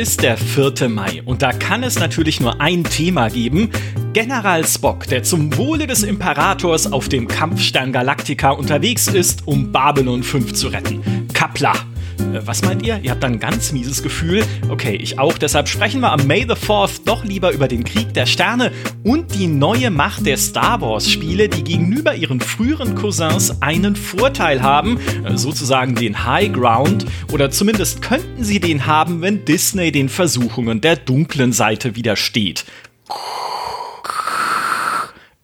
[0.00, 0.88] ist der 4.
[0.88, 3.68] Mai und da kann es natürlich nur ein Thema geben.
[4.14, 10.22] General Spock, der zum Wohle des Imperators auf dem Kampfstern Galactica unterwegs ist, um Babylon
[10.22, 11.28] 5 zu retten.
[11.34, 11.89] Kapla.
[12.20, 13.00] Äh, was meint ihr?
[13.02, 14.44] Ihr habt dann ein ganz mieses Gefühl.
[14.68, 15.38] Okay, ich auch.
[15.38, 19.34] Deshalb sprechen wir am May the 4th doch lieber über den Krieg der Sterne und
[19.34, 25.36] die neue Macht der Star Wars-Spiele, die gegenüber ihren früheren Cousins einen Vorteil haben, äh,
[25.36, 27.06] sozusagen den High Ground.
[27.32, 32.64] Oder zumindest könnten sie den haben, wenn Disney den Versuchungen der dunklen Seite widersteht.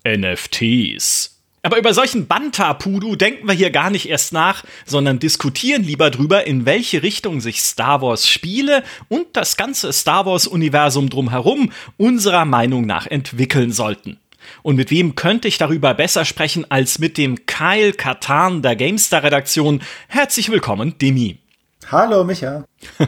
[0.06, 1.35] NFTs.
[1.66, 6.46] Aber über solchen Banta-Pudu denken wir hier gar nicht erst nach, sondern diskutieren lieber drüber,
[6.46, 12.86] in welche Richtung sich Star Wars Spiele und das ganze Star Wars-Universum drumherum unserer Meinung
[12.86, 14.20] nach entwickeln sollten.
[14.62, 19.82] Und mit wem könnte ich darüber besser sprechen als mit dem Kyle Katan der GameStar-Redaktion?
[20.06, 21.40] Herzlich willkommen, Demi.
[21.88, 22.64] Hallo, Micha.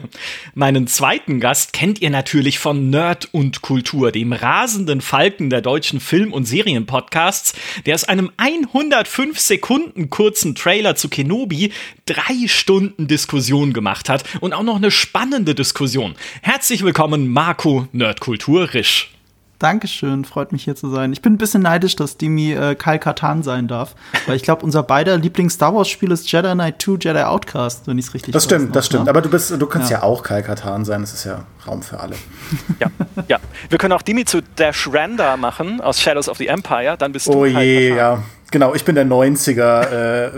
[0.54, 5.98] Meinen zweiten Gast kennt ihr natürlich von Nerd und Kultur, dem rasenden Falken der deutschen
[5.98, 7.54] Film- und Serienpodcasts,
[7.86, 11.72] der aus einem 105 Sekunden kurzen Trailer zu Kenobi
[12.06, 16.14] drei Stunden Diskussion gemacht hat und auch noch eine spannende Diskussion.
[16.42, 19.10] Herzlich willkommen, Marco Nerdkultur Risch.
[19.58, 21.12] Dankeschön, freut mich hier zu sein.
[21.12, 24.64] Ich bin ein bisschen neidisch, dass Dimi äh, Kyle Katan sein darf, weil ich glaube,
[24.64, 28.44] unser beider Lieblings-Star Wars-Spiel ist Jedi Knight 2 Jedi Outcast, wenn ich es richtig Das
[28.44, 29.04] stimmt, noch, das stimmt.
[29.06, 29.10] Ne?
[29.10, 29.98] Aber du bist, du kannst ja.
[29.98, 32.14] ja auch Kyle Katan sein, das ist ja Raum für alle.
[32.78, 32.86] Ja,
[33.26, 33.38] ja.
[33.68, 37.26] Wir können auch Dimi zu Dash Randa machen aus Shadows of the Empire, dann bist
[37.26, 38.22] du Oh je, ja.
[38.52, 40.30] Genau, ich bin der 90er äh,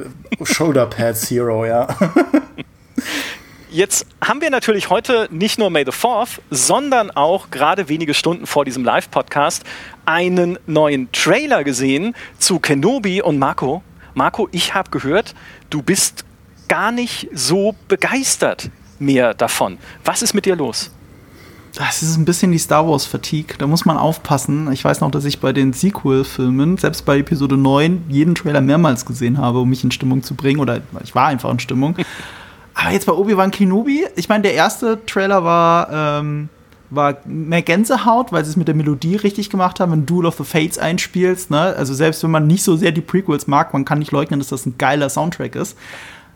[0.43, 1.87] Shoulder Pads Hero, ja.
[3.73, 8.45] Jetzt haben wir natürlich heute nicht nur May the 4th, sondern auch gerade wenige Stunden
[8.47, 9.63] vor diesem Live-Podcast
[10.05, 13.85] einen neuen Trailer gesehen zu Kenobi und Marco.
[14.15, 15.37] Marco, ich habe gehört,
[15.71, 16.25] du bist
[16.67, 19.79] gar nicht so begeistert mehr davon.
[20.05, 20.91] Was ist mit dir los?
[21.77, 23.57] Das ist ein bisschen die Star Wars Fatigue.
[23.57, 24.73] Da muss man aufpassen.
[24.73, 29.07] Ich weiß noch, dass ich bei den Sequel-Filmen, selbst bei Episode 9, jeden Trailer mehrmals
[29.07, 30.59] gesehen habe, um mich in Stimmung zu bringen.
[30.59, 31.95] Oder ich war einfach in Stimmung.
[32.81, 36.49] Aber jetzt bei Obi-Wan Kenobi, ich meine, der erste Trailer war, ähm,
[36.89, 40.37] war mehr Gänsehaut, weil sie es mit der Melodie richtig gemacht haben, wenn Duel of
[40.37, 41.51] the Fates einspielst.
[41.51, 41.61] Ne?
[41.61, 44.49] Also selbst wenn man nicht so sehr die Prequels mag, man kann nicht leugnen, dass
[44.49, 45.77] das ein geiler Soundtrack ist.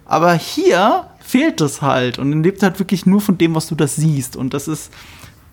[0.04, 3.96] Aber hier fehlt es halt und lebt halt wirklich nur von dem, was du das
[3.96, 4.36] siehst.
[4.36, 4.92] Und das ist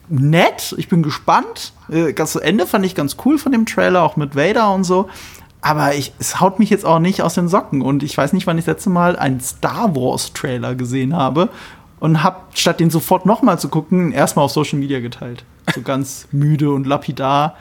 [0.09, 0.75] nett.
[0.77, 1.73] Ich bin gespannt.
[1.89, 5.09] Äh, das Ende fand ich ganz cool von dem Trailer, auch mit Vader und so.
[5.61, 7.81] Aber ich, es haut mich jetzt auch nicht aus den Socken.
[7.81, 11.49] Und ich weiß nicht, wann ich das letzte Mal einen Star Wars-Trailer gesehen habe.
[11.99, 15.45] Und habe, statt den sofort nochmal zu gucken, erstmal auf Social Media geteilt.
[15.73, 17.55] So ganz müde und lapidar.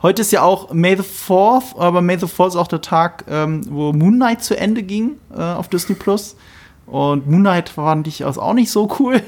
[0.00, 3.24] Heute ist ja auch May the 4th, aber May the 4th ist auch der Tag,
[3.28, 6.36] ähm, wo Moon Knight zu Ende ging äh, auf Disney Plus.
[6.86, 9.22] Und Moon Knight fand ich auch nicht so cool.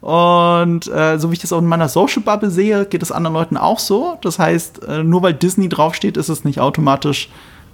[0.00, 3.34] Und äh, so wie ich das auch in meiner Social Bubble sehe, geht es anderen
[3.34, 4.18] Leuten auch so.
[4.22, 7.28] Das heißt, äh, nur weil Disney draufsteht, ist es nicht automatisch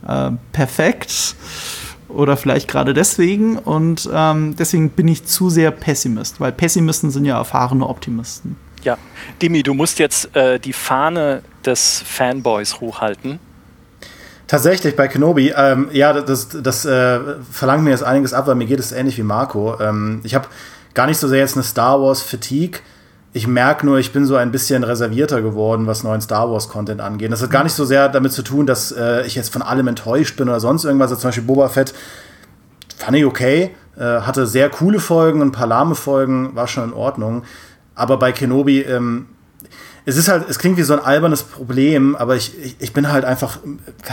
[0.06, 1.36] äh, perfekt.
[2.09, 3.59] Oder vielleicht gerade deswegen.
[3.59, 8.56] Und ähm, deswegen bin ich zu sehr Pessimist, weil Pessimisten sind ja erfahrene Optimisten.
[8.82, 8.97] Ja,
[9.42, 13.41] Dimi, du musst jetzt äh, die Fahne des Fanboys hochhalten.
[14.47, 17.19] Tatsächlich bei Kenobi, ähm, ja, das, das äh,
[17.50, 19.81] verlangt mir jetzt einiges ab, weil mir geht es ähnlich wie Marco.
[19.81, 20.47] Ähm, ich habe
[20.97, 22.81] gar nicht so sehr jetzt eine Star Wars Fatigue.
[23.33, 27.03] Ich merke nur, ich bin so ein bisschen reservierter geworden, was neuen Star Wars Content
[27.03, 27.31] angeht.
[27.31, 29.89] Das hat gar nicht so sehr damit zu tun, dass äh, ich jetzt von allem
[29.89, 31.11] enttäuscht bin oder sonst irgendwas.
[31.11, 31.93] Also zum Beispiel Boba Fett
[32.97, 36.93] fand ich okay, äh, hatte sehr coole Folgen, ein paar lahme Folgen, war schon in
[36.95, 37.43] Ordnung.
[37.95, 39.27] Aber bei Kenobi, ähm,
[40.07, 43.13] es ist halt, es klingt wie so ein albernes Problem, aber ich, ich, ich bin
[43.13, 43.59] halt einfach,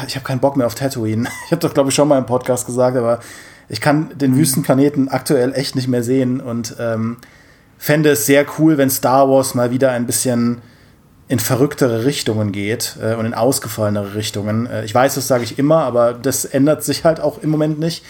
[0.05, 1.29] ich habe keinen Bock mehr auf Tatooine.
[1.45, 3.19] Ich habe das, glaube ich, schon mal im Podcast gesagt, aber
[3.73, 7.17] ich kann den Wüstenplaneten aktuell echt nicht mehr sehen und ähm,
[7.79, 10.61] fände es sehr cool, wenn Star Wars mal wieder ein bisschen
[11.27, 14.67] in verrücktere Richtungen geht äh, und in ausgefallenere Richtungen.
[14.67, 17.79] Äh, ich weiß, das sage ich immer, aber das ändert sich halt auch im Moment
[17.79, 18.05] nicht.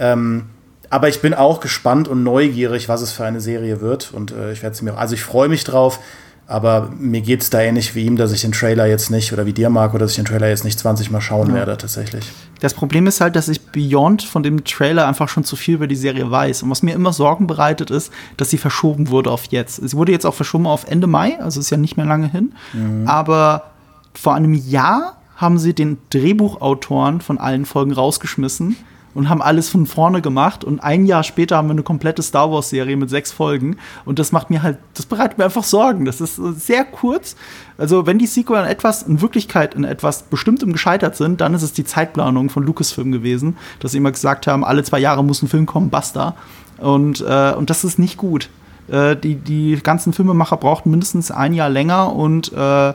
[0.00, 0.46] Ähm,
[0.90, 4.12] aber ich bin auch gespannt und neugierig, was es für eine Serie wird.
[4.12, 4.98] Und äh, ich werde sie mir.
[4.98, 6.00] Also ich freue mich drauf.
[6.46, 9.46] Aber mir geht es da ähnlich wie ihm, dass ich den Trailer jetzt nicht, oder
[9.46, 11.54] wie dir, Marco, dass ich den Trailer jetzt nicht 20 Mal schauen ja.
[11.54, 12.30] werde, tatsächlich.
[12.60, 15.86] Das Problem ist halt, dass ich Beyond von dem Trailer einfach schon zu viel über
[15.86, 16.62] die Serie weiß.
[16.62, 19.76] Und was mir immer Sorgen bereitet, ist, dass sie verschoben wurde auf jetzt.
[19.76, 22.52] Sie wurde jetzt auch verschoben auf Ende Mai, also ist ja nicht mehr lange hin.
[22.74, 23.08] Mhm.
[23.08, 23.70] Aber
[24.12, 28.76] vor einem Jahr haben sie den Drehbuchautoren von allen Folgen rausgeschmissen
[29.14, 30.64] und haben alles von vorne gemacht.
[30.64, 33.76] Und ein Jahr später haben wir eine komplette Star Wars-Serie mit sechs Folgen.
[34.04, 36.04] Und das macht mir halt, das bereitet mir einfach Sorgen.
[36.04, 37.36] Das ist sehr kurz.
[37.78, 41.62] Also, wenn die Sequel an etwas, in Wirklichkeit in etwas Bestimmtem gescheitert sind, dann ist
[41.62, 45.42] es die Zeitplanung von Lucasfilm gewesen, dass sie immer gesagt haben, alle zwei Jahre muss
[45.42, 46.36] ein Film kommen, basta.
[46.78, 48.48] Und, äh, und das ist nicht gut.
[48.88, 52.94] Äh, die, die ganzen Filmemacher brauchten mindestens ein Jahr länger und, äh,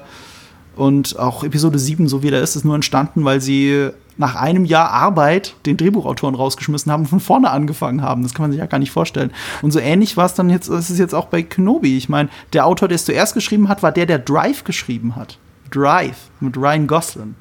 [0.80, 4.64] und auch Episode 7, so wie der ist, ist nur entstanden, weil sie nach einem
[4.64, 8.24] Jahr Arbeit den Drehbuchautoren rausgeschmissen haben und von vorne angefangen haben.
[8.24, 9.32] Das kann man sich ja gar nicht vorstellen.
[9.62, 11.98] Und so ähnlich war es dann jetzt, ist es jetzt auch bei Kenobi.
[11.98, 15.38] Ich meine, der Autor, der es zuerst geschrieben hat, war der, der Drive geschrieben hat.
[15.70, 17.36] Drive mit Ryan Gosling.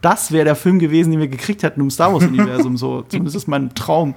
[0.00, 2.76] Das wäre der Film gewesen, den wir gekriegt hätten im Star Wars-Universum.
[2.76, 4.14] so, zumindest ist mein Traum.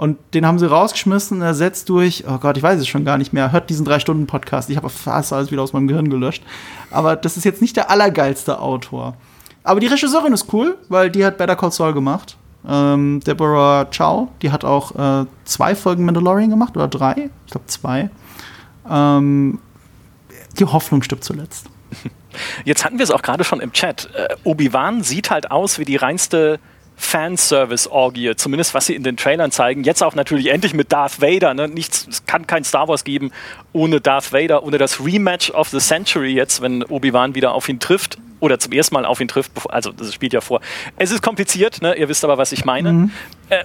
[0.00, 3.34] Und den haben sie rausgeschmissen, ersetzt durch, oh Gott, ich weiß es schon gar nicht
[3.34, 4.70] mehr, hört diesen Drei-Stunden-Podcast.
[4.70, 6.42] Ich habe fast alles wieder aus meinem Gehirn gelöscht.
[6.90, 9.14] Aber das ist jetzt nicht der allergeilste Autor.
[9.62, 12.38] Aber die Regisseurin ist cool, weil die hat Better Call Saul gemacht.
[12.66, 17.28] Ähm, Deborah Chow, die hat auch äh, zwei Folgen Mandalorian gemacht oder drei.
[17.44, 18.08] Ich glaube zwei.
[18.88, 19.58] Ähm,
[20.58, 21.66] die Hoffnung stirbt zuletzt.
[22.64, 24.08] Jetzt hatten wir es auch gerade schon im Chat.
[24.14, 26.58] Äh, Obi-Wan sieht halt aus wie die reinste
[27.00, 29.84] Fanservice-Orgie, zumindest was sie in den Trailern zeigen.
[29.84, 31.54] Jetzt auch natürlich endlich mit Darth Vader.
[31.54, 31.66] Ne?
[31.66, 33.32] Nichts, es kann kein Star Wars geben
[33.72, 37.80] ohne Darth Vader, ohne das Rematch of the Century jetzt, wenn Obi-Wan wieder auf ihn
[37.80, 39.52] trifft oder zum ersten Mal auf ihn trifft.
[39.70, 40.60] Also das spielt ja vor.
[40.96, 41.94] Es ist kompliziert, ne?
[41.94, 42.92] ihr wisst aber, was ich meine.
[42.92, 43.10] Mhm.
[43.48, 43.64] Äh,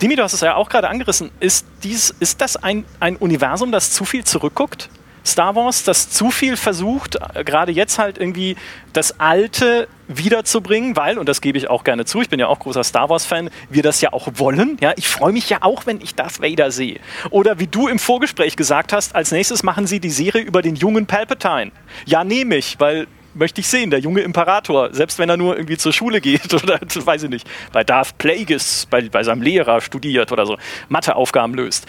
[0.00, 1.30] Dimi, du hast es ja auch gerade angerissen.
[1.38, 4.88] Ist, dies, ist das ein, ein Universum, das zu viel zurückguckt?
[5.24, 8.56] Star Wars, das zu viel versucht, gerade jetzt halt irgendwie
[8.92, 12.58] das Alte wiederzubringen, weil, und das gebe ich auch gerne zu, ich bin ja auch
[12.58, 14.76] großer Star Wars-Fan, wir das ja auch wollen.
[14.80, 17.00] Ja, ich freue mich ja auch, wenn ich Darth Vader sehe.
[17.30, 20.76] Oder wie du im Vorgespräch gesagt hast, als nächstes machen sie die Serie über den
[20.76, 21.72] jungen Palpatine.
[22.04, 25.78] Ja, nehme ich, weil möchte ich sehen, der junge Imperator, selbst wenn er nur irgendwie
[25.78, 30.32] zur Schule geht oder, weiß ich nicht, bei Darth Plagueis, bei, bei seinem Lehrer studiert
[30.32, 30.58] oder so,
[30.88, 31.86] Matheaufgaben löst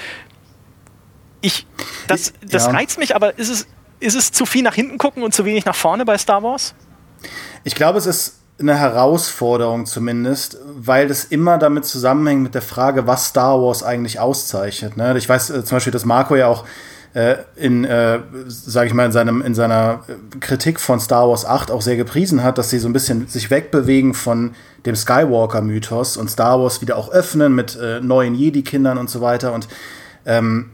[1.43, 1.67] ich,
[2.07, 2.71] das, das ja.
[2.71, 3.67] reizt mich, aber ist es,
[3.99, 6.73] ist es zu viel nach hinten gucken und zu wenig nach vorne bei Star Wars?
[7.63, 13.07] Ich glaube, es ist eine Herausforderung zumindest, weil das immer damit zusammenhängt mit der Frage,
[13.07, 14.95] was Star Wars eigentlich auszeichnet.
[14.95, 15.17] Ne?
[15.17, 16.65] Ich weiß äh, zum Beispiel, dass Marco ja auch
[17.13, 20.03] äh, in, äh, sage ich mal, in, seinem, in seiner
[20.39, 23.51] Kritik von Star Wars 8 auch sehr gepriesen hat, dass sie so ein bisschen sich
[23.51, 24.55] wegbewegen von
[24.85, 29.53] dem Skywalker-Mythos und Star Wars wieder auch öffnen mit äh, neuen Jedi-Kindern und so weiter.
[29.53, 29.67] Und
[30.25, 30.71] ähm,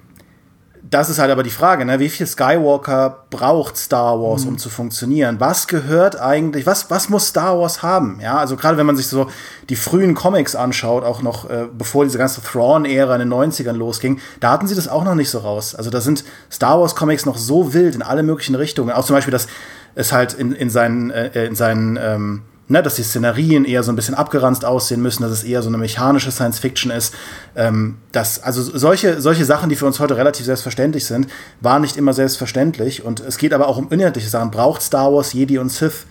[0.91, 1.99] das ist halt aber die Frage, ne?
[1.99, 4.57] wie viel Skywalker braucht Star Wars, um mhm.
[4.57, 5.39] zu funktionieren?
[5.39, 8.19] Was gehört eigentlich, was, was muss Star Wars haben?
[8.21, 9.29] Ja, also gerade wenn man sich so
[9.69, 14.19] die frühen Comics anschaut, auch noch äh, bevor diese ganze Thrawn-Ära in den 90ern losging,
[14.39, 15.75] da hatten sie das auch noch nicht so raus.
[15.75, 18.91] Also da sind Star Wars-Comics noch so wild in alle möglichen Richtungen.
[18.91, 19.47] Auch zum Beispiel, dass
[19.93, 23.91] es halt in, in seinen, äh, in seinen ähm, ne, dass die Szenarien eher so
[23.91, 27.13] ein bisschen abgeranzt aussehen müssen, dass es eher so eine mechanische Science Fiction ist.
[27.55, 31.27] Ähm, das, also solche, solche Sachen, die für uns heute relativ selbstverständlich sind,
[31.59, 33.03] waren nicht immer selbstverständlich.
[33.03, 34.51] Und es geht aber auch um inhaltliche Sachen.
[34.51, 36.05] Braucht Star Wars Jedi und Sith?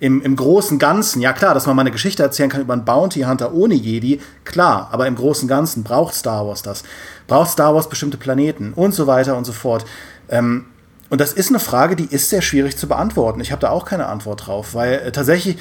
[0.00, 2.84] Im, Im großen Ganzen, ja klar, dass man mal eine Geschichte erzählen kann über einen
[2.84, 6.84] Bounty Hunter ohne Jedi, klar, aber im großen Ganzen braucht Star Wars das.
[7.26, 9.84] Braucht Star Wars bestimmte Planeten und so weiter und so fort.
[10.28, 10.66] Ähm,
[11.10, 13.40] und das ist eine Frage, die ist sehr schwierig zu beantworten.
[13.40, 15.58] Ich habe da auch keine Antwort drauf, weil äh, tatsächlich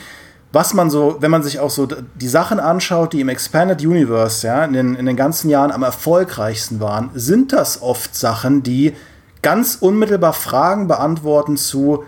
[0.51, 4.47] was man so, wenn man sich auch so die Sachen anschaut, die im Expanded Universe
[4.47, 8.93] ja, in, den, in den ganzen Jahren am erfolgreichsten waren, sind das oft Sachen, die
[9.41, 12.03] ganz unmittelbar Fragen beantworten zu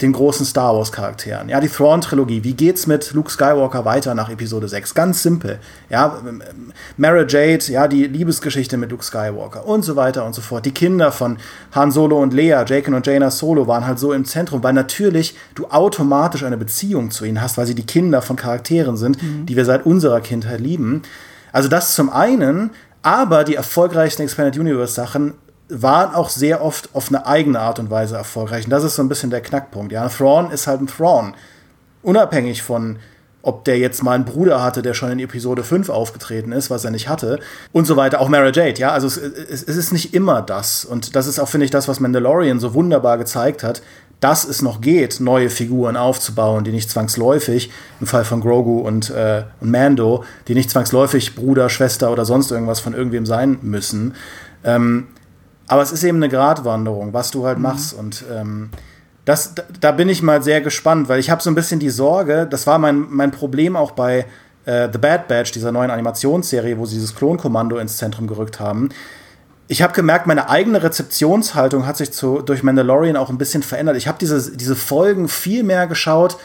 [0.00, 1.48] den großen Star Wars Charakteren.
[1.48, 2.42] Ja, die Thrawn-Trilogie.
[2.42, 4.94] Wie geht's mit Luke Skywalker weiter nach Episode 6?
[4.94, 5.60] Ganz simpel.
[5.88, 6.20] Ja,
[6.96, 10.66] Mara Jade, ja, die Liebesgeschichte mit Luke Skywalker und so weiter und so fort.
[10.66, 11.38] Die Kinder von
[11.72, 15.36] Han Solo und Leia, Jake und Jaina Solo waren halt so im Zentrum, weil natürlich
[15.54, 19.46] du automatisch eine Beziehung zu ihnen hast, weil sie die Kinder von Charakteren sind, mhm.
[19.46, 21.02] die wir seit unserer Kindheit lieben.
[21.52, 22.70] Also das zum einen,
[23.02, 25.34] aber die erfolgreichsten Expanded Universe Sachen
[25.68, 28.64] waren auch sehr oft auf eine eigene Art und Weise erfolgreich.
[28.64, 29.92] Und das ist so ein bisschen der Knackpunkt.
[29.92, 31.34] Ja, Thrawn ist halt ein Thrawn.
[32.02, 32.98] Unabhängig von,
[33.40, 36.84] ob der jetzt mal einen Bruder hatte, der schon in Episode 5 aufgetreten ist, was
[36.84, 37.40] er nicht hatte,
[37.72, 38.20] und so weiter.
[38.20, 38.90] Auch Mara Jade, ja.
[38.90, 40.84] Also es, es, es ist nicht immer das.
[40.84, 43.80] Und das ist auch, finde ich, das, was Mandalorian so wunderbar gezeigt hat,
[44.20, 49.10] dass es noch geht, neue Figuren aufzubauen, die nicht zwangsläufig, im Fall von Grogu und,
[49.10, 54.14] äh, und Mando, die nicht zwangsläufig Bruder, Schwester oder sonst irgendwas von irgendwem sein müssen.
[54.62, 55.08] Ähm,
[55.66, 57.62] aber es ist eben eine Gratwanderung, was du halt mhm.
[57.64, 57.94] machst.
[57.94, 58.70] Und ähm,
[59.24, 62.46] das, da bin ich mal sehr gespannt, weil ich habe so ein bisschen die Sorge,
[62.48, 64.26] das war mein, mein Problem auch bei
[64.66, 68.90] äh, The Bad Batch, dieser neuen Animationsserie, wo sie dieses Klonkommando ins Zentrum gerückt haben.
[69.66, 73.96] Ich habe gemerkt, meine eigene Rezeptionshaltung hat sich zu, durch Mandalorian auch ein bisschen verändert.
[73.96, 76.36] Ich habe diese, diese Folgen viel mehr geschaut,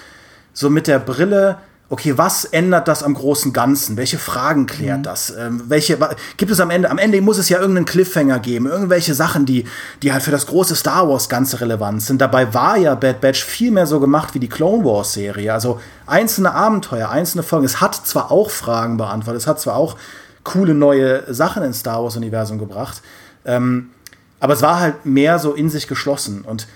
[0.53, 1.57] so mit der Brille,
[1.89, 3.97] okay, was ändert das am großen Ganzen?
[3.97, 5.03] Welche Fragen klärt mhm.
[5.03, 5.33] das?
[5.35, 5.97] Ähm, welche
[6.37, 6.89] gibt es am Ende?
[6.91, 9.65] Am Ende muss es ja irgendeinen Cliffhanger geben, irgendwelche Sachen, die,
[10.03, 12.21] die halt für das große Star Wars Ganze relevant sind.
[12.21, 15.51] Dabei war ja Bad Batch viel mehr so gemacht wie die Clone Wars Serie.
[15.51, 17.65] Also einzelne Abenteuer, einzelne Folgen.
[17.65, 19.97] Es hat zwar auch Fragen beantwortet, es hat zwar auch
[20.43, 23.01] coole neue Sachen ins Star Wars Universum gebracht.
[23.45, 23.89] Ähm,
[24.39, 26.43] Aber es war halt mehr so in sich geschlossen.
[26.43, 26.67] Und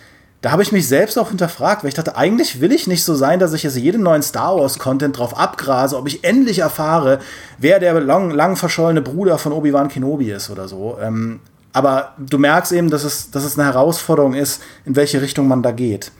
[0.43, 3.15] da habe ich mich selbst auch hinterfragt, weil ich dachte, eigentlich will ich nicht so
[3.15, 7.19] sein, dass ich jetzt jeden neuen Star Wars-Content drauf abgrase, ob ich endlich erfahre,
[7.59, 10.97] wer der lang, lang verschollene Bruder von Obi-Wan Kenobi ist oder so.
[11.01, 11.39] Ähm,
[11.71, 15.63] aber du merkst eben, dass es, dass es eine Herausforderung ist, in welche Richtung man
[15.63, 16.11] da geht.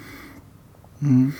[1.03, 1.33] Mhm.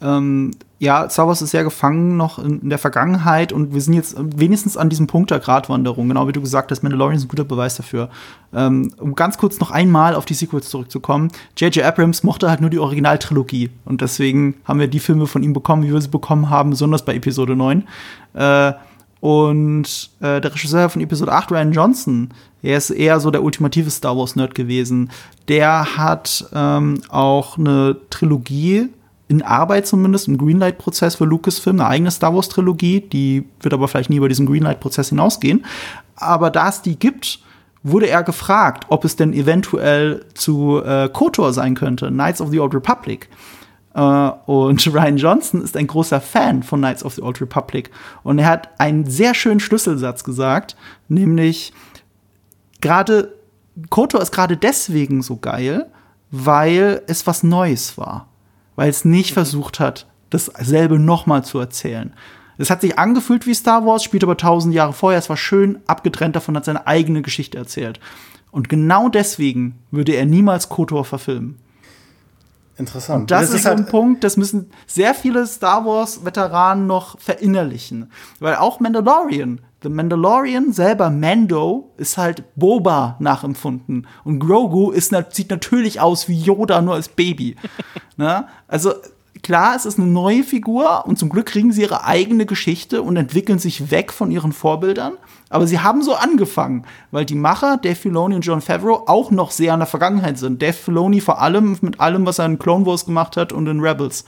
[0.00, 0.50] Ähm,
[0.80, 4.16] ja, Star Wars ist sehr gefangen noch in, in, der Vergangenheit und wir sind jetzt
[4.18, 7.44] wenigstens an diesem Punkt der Gratwanderung, genau wie du gesagt hast, Mandalorian ist ein guter
[7.44, 8.08] Beweis dafür.
[8.52, 11.84] Ähm, um ganz kurz noch einmal auf die Sequels zurückzukommen, J.J.
[11.84, 15.84] Abrams mochte halt nur die Originaltrilogie und deswegen haben wir die Filme von ihm bekommen,
[15.84, 17.86] wie wir sie bekommen haben, besonders bei Episode 9.
[18.34, 18.72] Äh,
[19.20, 23.88] und äh, der Regisseur von Episode 8, Ryan Johnson, er ist eher so der ultimative
[23.88, 25.10] Star Wars-Nerd gewesen.
[25.46, 28.88] Der hat ähm, auch eine Trilogie
[29.32, 33.00] in Arbeit zumindest, im Greenlight-Prozess für Lucasfilm, eine eigene Star Wars-Trilogie.
[33.00, 35.64] Die wird aber vielleicht nie über diesen Greenlight-Prozess hinausgehen.
[36.16, 37.38] Aber da es die gibt,
[37.82, 42.60] wurde er gefragt, ob es denn eventuell zu äh, KOTOR sein könnte, Knights of the
[42.60, 43.30] Old Republic.
[43.94, 47.90] Uh, und Ryan Johnson ist ein großer Fan von Knights of the Old Republic.
[48.22, 50.76] Und er hat einen sehr schönen Schlüsselsatz gesagt,
[51.08, 51.72] nämlich
[52.82, 53.32] gerade
[53.88, 55.86] KOTOR ist gerade deswegen so geil,
[56.30, 58.28] weil es was Neues war
[58.76, 59.34] weil es nicht mhm.
[59.34, 62.12] versucht hat, dasselbe nochmal zu erzählen.
[62.58, 65.18] Es hat sich angefühlt wie Star Wars, spielt aber tausend Jahre vorher.
[65.18, 67.98] Es war schön abgetrennt davon, hat seine eigene Geschichte erzählt.
[68.50, 71.58] Und genau deswegen würde er niemals Kotor verfilmen.
[72.76, 73.22] Interessant.
[73.22, 78.10] Und das, das ist, halt ein Punkt, das müssen sehr viele Star Wars-Veteranen noch verinnerlichen.
[78.40, 84.06] Weil auch Mandalorian, The Mandalorian selber, Mando, ist halt Boba nachempfunden.
[84.24, 87.56] Und Grogu ist, sieht natürlich aus wie Yoda, nur als Baby.
[88.16, 88.46] ne?
[88.68, 88.92] Also
[89.42, 93.16] klar, es ist eine neue Figur und zum Glück kriegen sie ihre eigene Geschichte und
[93.16, 95.14] entwickeln sich weg von ihren Vorbildern.
[95.48, 99.50] Aber sie haben so angefangen, weil die Macher, Dave Filoni und John Favreau, auch noch
[99.50, 100.62] sehr in der Vergangenheit sind.
[100.62, 103.80] Dave Filoni vor allem mit allem, was er in Clone Wars gemacht hat und in
[103.80, 104.24] Rebels.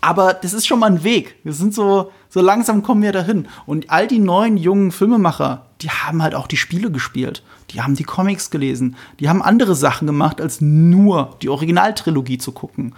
[0.00, 1.36] Aber das ist schon mal ein Weg.
[1.44, 3.48] Wir sind so, so langsam kommen wir dahin.
[3.66, 7.42] Und all die neuen jungen Filmemacher, die haben halt auch die Spiele gespielt.
[7.70, 8.96] Die haben die Comics gelesen.
[9.20, 12.94] Die haben andere Sachen gemacht, als nur die Originaltrilogie zu gucken.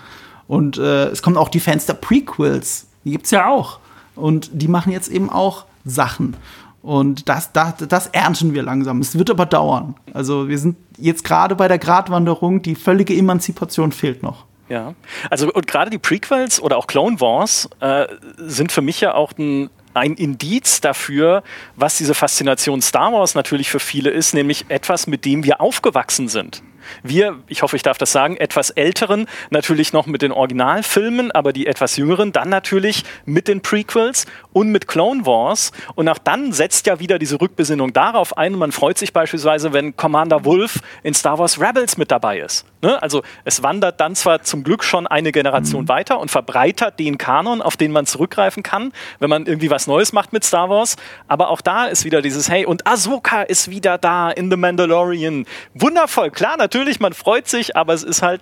[0.46, 2.86] Und äh, es kommen auch die Fans der Prequels.
[3.04, 3.78] Die gibt's ja auch.
[4.14, 6.36] Und die machen jetzt eben auch Sachen.
[6.82, 9.00] Und das, das, das ernten wir langsam.
[9.00, 9.94] Es wird aber dauern.
[10.14, 14.44] Also wir sind jetzt gerade bei der Gratwanderung, die völlige Emanzipation fehlt noch.
[14.68, 14.94] Ja,
[15.30, 18.06] also und gerade die Prequels oder auch Clone Wars äh,
[18.36, 21.42] sind für mich ja auch ein ein Indiz dafür,
[21.76, 26.28] was diese Faszination Star Wars natürlich für viele ist, nämlich etwas, mit dem wir aufgewachsen
[26.28, 26.62] sind.
[27.02, 31.52] Wir, ich hoffe, ich darf das sagen, etwas älteren natürlich noch mit den Originalfilmen, aber
[31.52, 34.26] die etwas jüngeren dann natürlich mit den Prequels
[34.58, 35.70] und mit Clone Wars.
[35.94, 38.54] Und auch dann setzt ja wieder diese Rückbesinnung darauf ein.
[38.54, 42.66] Und man freut sich beispielsweise, wenn Commander Wolf in Star Wars Rebels mit dabei ist.
[42.82, 43.00] Ne?
[43.00, 45.88] Also es wandert dann zwar zum Glück schon eine Generation mhm.
[45.88, 50.12] weiter und verbreitert den Kanon, auf den man zurückgreifen kann, wenn man irgendwie was Neues
[50.12, 50.96] macht mit Star Wars.
[51.28, 55.46] Aber auch da ist wieder dieses Hey und Ahsoka ist wieder da in The Mandalorian.
[55.74, 58.40] Wundervoll, klar, natürlich, man freut sich, aber es ist halt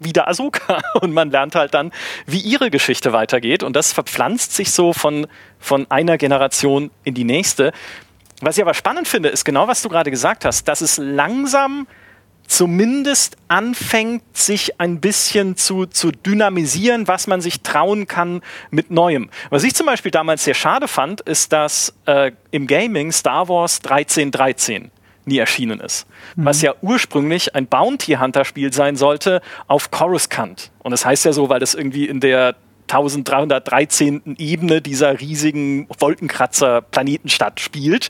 [0.00, 1.92] wieder Ahsoka und man lernt halt dann,
[2.26, 5.26] wie ihre Geschichte weitergeht und das verpflanzt sich so von,
[5.58, 7.72] von einer Generation in die nächste.
[8.40, 11.86] Was ich aber spannend finde, ist genau, was du gerade gesagt hast, dass es langsam
[12.50, 19.30] zumindest anfängt, sich ein bisschen zu, zu dynamisieren, was man sich trauen kann mit Neuem.
[19.50, 23.80] Was ich zum Beispiel damals sehr schade fand, ist, dass äh, im Gaming Star Wars
[23.84, 24.90] 1313
[25.24, 26.06] nie erschienen ist.
[26.36, 26.44] Mhm.
[26.46, 30.70] Was ja ursprünglich ein Bounty Hunter Spiel sein sollte auf Coruscant.
[30.80, 32.56] Und das heißt ja so, weil das irgendwie in der
[32.90, 34.36] 1313.
[34.38, 38.08] Ebene dieser riesigen Wolkenkratzer-Planetenstadt spielt.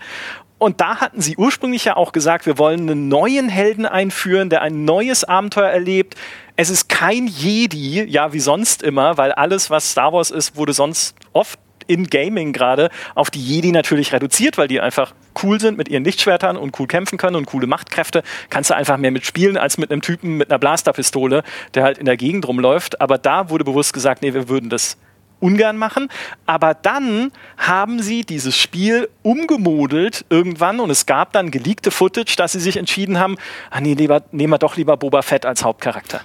[0.59, 4.63] Und da hatten sie ursprünglich ja auch gesagt, wir wollen einen neuen Helden einführen, der
[4.63, 6.17] ein neues Abenteuer erlebt.
[6.57, 10.75] Es ist kein Jedi, ja, wie sonst immer, weil alles, was Star Wars ist, wurde
[10.75, 15.79] sonst oft in Gaming gerade auf die Jedi natürlich reduziert, weil die einfach cool sind
[15.79, 18.23] mit ihren Lichtschwertern und cool kämpfen können und coole Machtkräfte.
[18.49, 21.43] Kannst du einfach mehr mitspielen als mit einem Typen mit einer Blasterpistole,
[21.75, 23.01] der halt in der Gegend rumläuft.
[23.01, 24.97] Aber da wurde bewusst gesagt, nee, wir würden das
[25.41, 26.09] ungern machen.
[26.47, 32.53] Aber dann haben sie dieses Spiel umgemodelt irgendwann und es gab dann geleakte Footage, dass
[32.53, 33.37] sie sich entschieden haben,
[33.71, 36.21] ah nee, lieber, nehmen wir doch lieber Boba Fett als Hauptcharakter.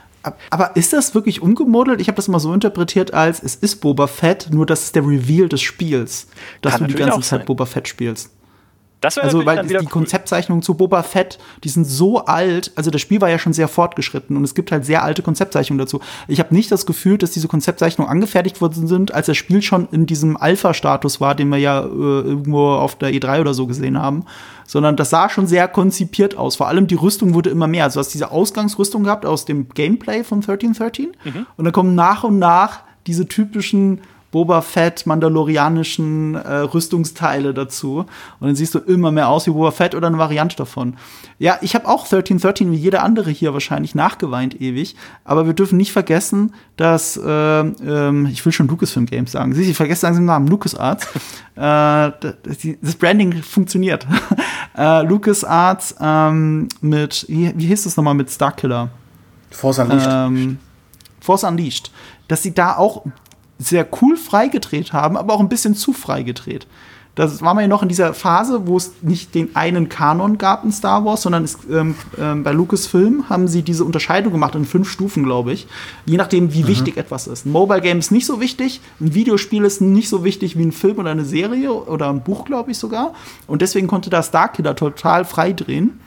[0.50, 2.01] Aber ist das wirklich umgemodelt?
[2.01, 5.03] Ich habe das mal so interpretiert als, es ist Boba Fett, nur das ist der
[5.03, 6.27] Reveal des Spiels,
[6.62, 8.31] dass Kann du die ganze Zeit Boba Fett spielst.
[9.05, 9.85] Also weil die cool.
[9.85, 12.71] Konzeptzeichnungen zu Boba Fett, die sind so alt.
[12.75, 15.79] Also das Spiel war ja schon sehr fortgeschritten und es gibt halt sehr alte Konzeptzeichnungen
[15.79, 16.00] dazu.
[16.27, 19.88] Ich habe nicht das Gefühl, dass diese Konzeptzeichnungen angefertigt worden sind, als das Spiel schon
[19.91, 24.01] in diesem Alpha-Status war, den wir ja äh, irgendwo auf der E3 oder so gesehen
[24.01, 24.25] haben.
[24.67, 26.55] Sondern das sah schon sehr konzipiert aus.
[26.55, 27.83] Vor allem die Rüstung wurde immer mehr.
[27.83, 31.45] Also du hast diese Ausgangsrüstung gehabt aus dem Gameplay von 1313 mhm.
[31.55, 34.01] und dann kommen nach und nach diese typischen
[34.36, 38.00] Boba Fett mandalorianischen äh, Rüstungsteile dazu.
[38.39, 40.98] Und dann siehst du immer mehr aus wie Boba Fett oder eine Variante davon.
[41.39, 44.98] Ja, ich habe auch 1313 wie jeder andere hier wahrscheinlich nachgeweint ewig.
[45.24, 47.30] Aber wir dürfen nicht vergessen, dass, äh,
[47.62, 49.54] äh, ich will schon Lucasfilm Games sagen.
[49.54, 51.08] Sie, ich vergesse langsam den Namen, LucasArts.
[51.56, 52.12] äh,
[52.82, 54.06] das Branding funktioniert.
[54.77, 58.89] äh, LucasArts ähm, mit, wie, wie hieß das nochmal mit Starkiller?
[59.50, 60.10] Force Unleashed.
[60.12, 60.58] Ähm,
[61.22, 61.89] Force Unleashed.
[62.27, 63.06] Dass sie da auch
[63.57, 66.67] sehr cool freigedreht haben, aber auch ein bisschen zu freigedreht.
[67.15, 70.65] Das war man ja noch in dieser Phase, wo es nicht den einen Kanon gab
[70.65, 74.65] in Star Wars, sondern es, ähm, ähm, bei Lucasfilm haben sie diese Unterscheidung gemacht in
[74.65, 75.65] fünf Stufen, glaube ich.
[76.05, 76.67] Je nachdem, wie mhm.
[76.67, 77.45] wichtig etwas ist.
[77.45, 80.74] Ein Mobile Game ist nicht so wichtig, ein Videospiel ist nicht so wichtig wie ein
[80.74, 83.13] Film oder eine Serie oder ein Buch, glaube ich sogar.
[83.47, 86.01] Und deswegen konnte da Starkiller total frei drehen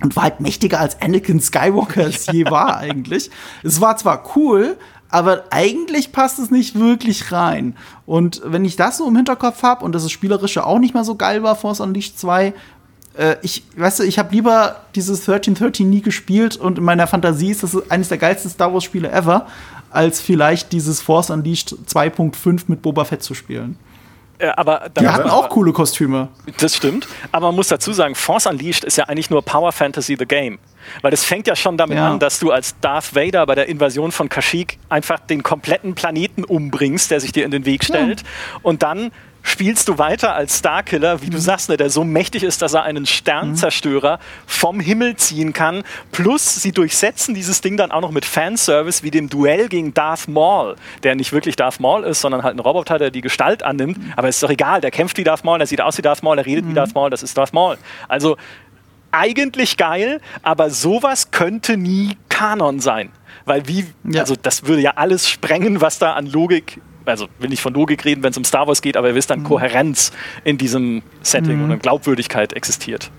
[0.00, 3.30] und war halt mächtiger als Anakin Skywalker es je war eigentlich.
[3.64, 4.76] Es war zwar cool,
[5.10, 7.76] aber eigentlich passt es nicht wirklich rein.
[8.06, 11.04] Und wenn ich das so im Hinterkopf habe und dass das Spielerische auch nicht mehr
[11.04, 12.52] so geil war, Force Unleashed 2,
[13.16, 17.50] äh, ich, weißt du, ich habe lieber dieses 1313 nie gespielt und in meiner Fantasie
[17.50, 19.46] ist das eines der geilsten Star Wars Spiele ever,
[19.90, 23.76] als vielleicht dieses Force Unleashed 2.5 mit Boba Fett zu spielen.
[24.38, 26.28] Äh, aber die hatten auch coole Kostüme.
[26.58, 27.08] Das stimmt.
[27.32, 30.58] Aber man muss dazu sagen, Force Unleashed ist ja eigentlich nur Power Fantasy the Game.
[31.02, 32.10] Weil es fängt ja schon damit ja.
[32.10, 36.44] an, dass du als Darth Vader bei der Invasion von Kashyyyk einfach den kompletten Planeten
[36.44, 38.20] umbringst, der sich dir in den Weg stellt.
[38.20, 38.26] Ja.
[38.62, 39.10] Und dann
[39.42, 41.42] spielst du weiter als Starkiller, wie du mhm.
[41.42, 44.20] sagst, ne, der so mächtig ist, dass er einen Sternzerstörer mhm.
[44.46, 45.82] vom Himmel ziehen kann.
[46.12, 50.28] Plus, sie durchsetzen dieses Ding dann auch noch mit Fanservice wie dem Duell gegen Darth
[50.28, 53.98] Maul, der nicht wirklich Darth Maul ist, sondern halt ein Roboter, der die Gestalt annimmt.
[53.98, 54.12] Mhm.
[54.16, 56.36] Aber ist doch egal, der kämpft wie Darth Maul, der sieht aus wie Darth Maul,
[56.36, 56.70] der redet mhm.
[56.70, 57.78] wie Darth Maul, das ist Darth Maul.
[58.08, 58.36] Also
[59.10, 63.10] eigentlich geil, aber sowas könnte nie Kanon sein.
[63.44, 64.20] Weil wie, ja.
[64.20, 68.04] also das würde ja alles sprengen, was da an Logik, also will nicht von Logik
[68.04, 69.44] reden, wenn es um Star Wars geht, aber ihr wisst, an mhm.
[69.44, 70.12] Kohärenz
[70.44, 71.70] in diesem Setting mhm.
[71.72, 73.10] und Glaubwürdigkeit existiert.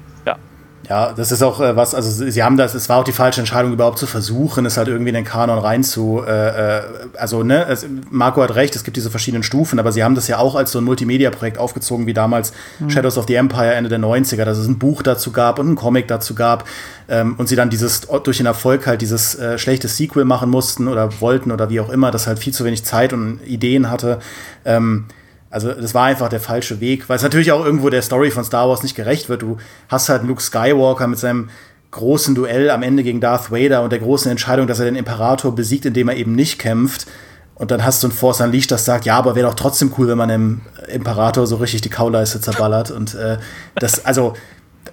[0.90, 3.42] Ja, das ist auch äh, was, also sie haben das, es war auch die falsche
[3.42, 6.82] Entscheidung, überhaupt zu versuchen, es halt irgendwie in den Kanon rein zu, äh, äh,
[7.16, 10.28] also ne, es, Marco hat recht, es gibt diese verschiedenen Stufen, aber sie haben das
[10.28, 12.90] ja auch als so ein Multimedia-Projekt aufgezogen, wie damals mhm.
[12.90, 15.76] Shadows of the Empire Ende der 90er, dass es ein Buch dazu gab und ein
[15.76, 16.68] Comic dazu gab
[17.08, 20.88] ähm, und sie dann dieses, durch den Erfolg halt dieses äh, schlechte Sequel machen mussten
[20.88, 24.18] oder wollten oder wie auch immer, das halt viel zu wenig Zeit und Ideen hatte.
[24.66, 25.06] Ähm,
[25.50, 28.44] also das war einfach der falsche Weg, weil es natürlich auch irgendwo der Story von
[28.44, 29.42] Star Wars nicht gerecht wird.
[29.42, 29.58] Du
[29.88, 31.50] hast halt Luke Skywalker mit seinem
[31.92, 35.56] großen Duell am Ende gegen Darth Vader und der großen Entscheidung, dass er den Imperator
[35.56, 37.08] besiegt, indem er eben nicht kämpft.
[37.56, 40.08] Und dann hast du ein Force Unleashed, das sagt, ja, aber wäre doch trotzdem cool,
[40.08, 42.92] wenn man dem Imperator so richtig die Kauleiste zerballert.
[42.92, 43.38] Und äh,
[43.76, 44.34] das, also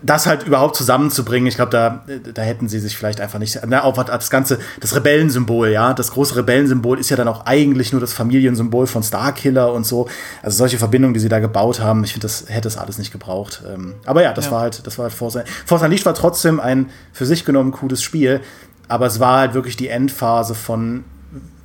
[0.03, 3.61] das halt überhaupt zusammenzubringen, ich glaube, da, da hätten sie sich vielleicht einfach nicht.
[3.67, 7.93] Na, auch das ganze, das Rebellensymbol, ja, das große Rebellensymbol ist ja dann auch eigentlich
[7.93, 10.09] nur das Familiensymbol von Starkiller und so.
[10.43, 13.13] Also solche Verbindungen, die sie da gebaut haben, ich finde, das hätte es alles nicht
[13.13, 13.63] gebraucht.
[13.67, 14.51] Ähm, aber ja, das ja.
[14.53, 15.39] war halt, das war halt Force.
[15.65, 18.41] Force Unleashed war trotzdem ein für sich genommen cooles Spiel,
[18.89, 21.05] aber es war halt wirklich die Endphase von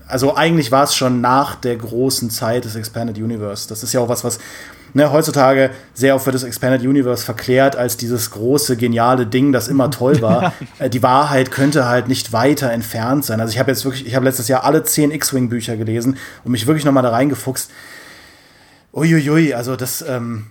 [0.07, 3.69] also eigentlich war es schon nach der großen Zeit des Expanded Universe.
[3.69, 4.39] Das ist ja auch was, was
[4.93, 9.67] ne, heutzutage sehr oft wird das Expanded Universe verklärt als dieses große, geniale Ding, das
[9.67, 10.53] immer toll war.
[10.79, 13.39] äh, die Wahrheit könnte halt nicht weiter entfernt sein.
[13.39, 16.67] Also ich habe jetzt wirklich, ich habe letztes Jahr alle zehn X-Wing-Bücher gelesen und mich
[16.67, 17.71] wirklich nochmal da reingefuchst.
[18.93, 20.47] Uiuiui, also das, ähm,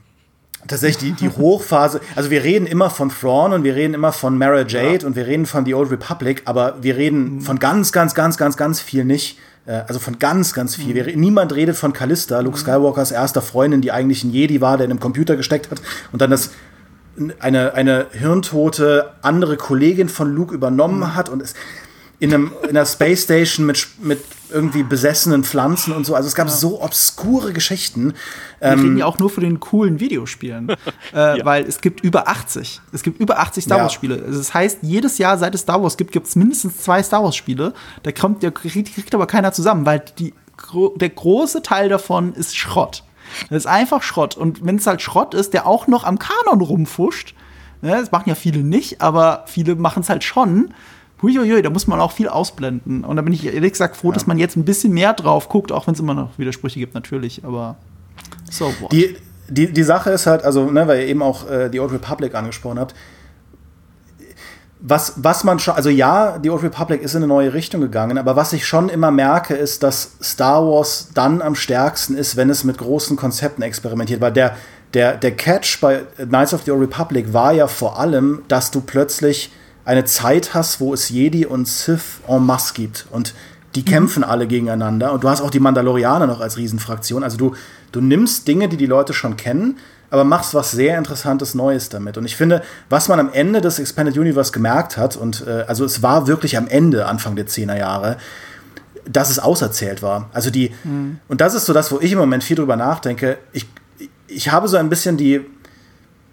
[0.66, 4.36] tatsächlich die, die Hochphase, also wir reden immer von Thrawn und wir reden immer von
[4.36, 5.06] Mara Jade ja.
[5.06, 7.40] und wir reden von The Old Republic, aber wir reden mhm.
[7.42, 9.38] von ganz, ganz, ganz, ganz, ganz viel nicht.
[9.66, 11.02] Äh, also von ganz, ganz viel.
[11.02, 11.20] Mhm.
[11.20, 12.62] Niemand redet von Callista, Luke mhm.
[12.62, 15.80] Skywalkers erster Freundin, die eigentlich ein Jedi war, der in einem Computer gesteckt hat
[16.12, 16.50] und dann das
[17.38, 21.14] eine, eine hirntote andere Kollegin von Luke übernommen mhm.
[21.14, 21.54] hat und es
[22.20, 26.14] in, einem, in einer Space Station mit, mit irgendwie besessenen Pflanzen und so.
[26.14, 26.52] Also es gab ja.
[26.52, 28.12] so obskure Geschichten.
[28.60, 30.68] Wir ähm, reden ja auch nur für den coolen Videospielen,
[31.14, 31.44] äh, ja.
[31.44, 32.80] weil es gibt über 80.
[32.92, 34.22] Es gibt über 80 Star Wars Spiele.
[34.26, 37.24] Also das heißt, jedes Jahr, seit es Star Wars gibt, gibt es mindestens zwei Star
[37.24, 37.72] Wars Spiele.
[38.02, 40.34] Da kommt, der kriegt, kriegt aber keiner zusammen, weil die,
[40.96, 43.02] der große Teil davon ist Schrott.
[43.48, 44.36] Das ist einfach Schrott.
[44.36, 47.34] Und wenn es halt Schrott ist, der auch noch am Kanon rumfuscht,
[47.80, 50.74] ne, das machen ja viele nicht, aber viele machen es halt schon
[51.22, 53.04] Huiuiui, da muss man auch viel ausblenden.
[53.04, 54.14] Und da bin ich ehrlich gesagt froh, ja.
[54.14, 56.94] dass man jetzt ein bisschen mehr drauf guckt, auch wenn es immer noch Widersprüche gibt,
[56.94, 57.44] natürlich.
[57.44, 57.76] Aber
[58.50, 58.88] so, boah.
[58.90, 59.16] Die,
[59.48, 62.34] die, die Sache ist halt, also, ne, weil ihr eben auch äh, die Old Republic
[62.34, 62.94] angesprochen habt,
[64.82, 68.16] was, was man schon, also ja, die Old Republic ist in eine neue Richtung gegangen,
[68.16, 72.48] aber was ich schon immer merke, ist, dass Star Wars dann am stärksten ist, wenn
[72.48, 74.56] es mit großen Konzepten experimentiert, weil der,
[74.94, 78.80] der, der Catch bei Knights of the Old Republic war ja vor allem, dass du
[78.80, 79.52] plötzlich
[79.84, 83.34] eine Zeit hast, wo es Jedi und Sith en masse gibt und
[83.74, 83.86] die mhm.
[83.86, 87.54] kämpfen alle gegeneinander und du hast auch die Mandalorianer noch als Riesenfraktion, also du,
[87.92, 89.78] du nimmst Dinge, die die Leute schon kennen,
[90.10, 92.18] aber machst was sehr Interessantes Neues damit.
[92.18, 95.84] Und ich finde, was man am Ende des Expanded Universe gemerkt hat, und äh, also
[95.84, 98.16] es war wirklich am Ende, Anfang der 10er Jahre,
[99.08, 100.28] dass es auserzählt war.
[100.32, 101.20] Also die, mhm.
[101.28, 103.38] und das ist so das, wo ich im Moment viel drüber nachdenke.
[103.52, 103.66] Ich,
[104.26, 105.46] ich habe so ein bisschen die,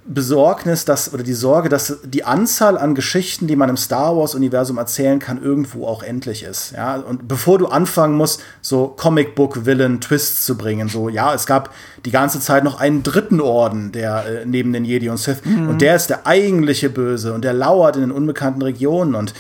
[0.08, 4.78] Besorgnis, dass, oder die Sorge, dass die Anzahl an Geschichten, die man im Star Wars-Universum
[4.78, 6.72] erzählen kann, irgendwo auch endlich ist.
[6.72, 6.96] Ja?
[6.96, 11.74] Und bevor du anfangen musst, so Comic-Book-Villain-Twists zu bringen, so, ja, es gab
[12.06, 15.68] die ganze Zeit noch einen dritten Orden, der äh, neben den Jedi und Sith, mhm.
[15.68, 19.34] und der ist der eigentliche Böse und der lauert in den unbekannten Regionen und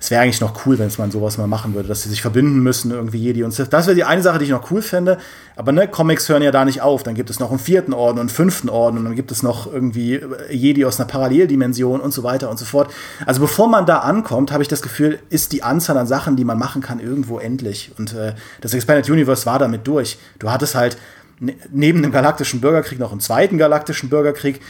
[0.00, 2.22] es wäre eigentlich noch cool, wenn es man sowas mal machen würde, dass sie sich
[2.22, 3.68] verbinden müssen, irgendwie Jedi und Sith.
[3.68, 5.18] Das wäre die eine Sache, die ich noch cool fände.
[5.56, 7.02] Aber ne, Comics hören ja da nicht auf.
[7.02, 9.42] Dann gibt es noch einen vierten Orden und einen fünften Orden und dann gibt es
[9.42, 12.92] noch irgendwie Jedi aus einer Paralleldimension und so weiter und so fort.
[13.26, 16.44] Also bevor man da ankommt, habe ich das Gefühl, ist die Anzahl an Sachen, die
[16.44, 17.90] man machen kann, irgendwo endlich.
[17.98, 20.18] Und äh, das Expanded Universe war damit durch.
[20.38, 20.96] Du hattest halt
[21.40, 24.60] ne, neben dem galaktischen Bürgerkrieg noch einen zweiten galaktischen Bürgerkrieg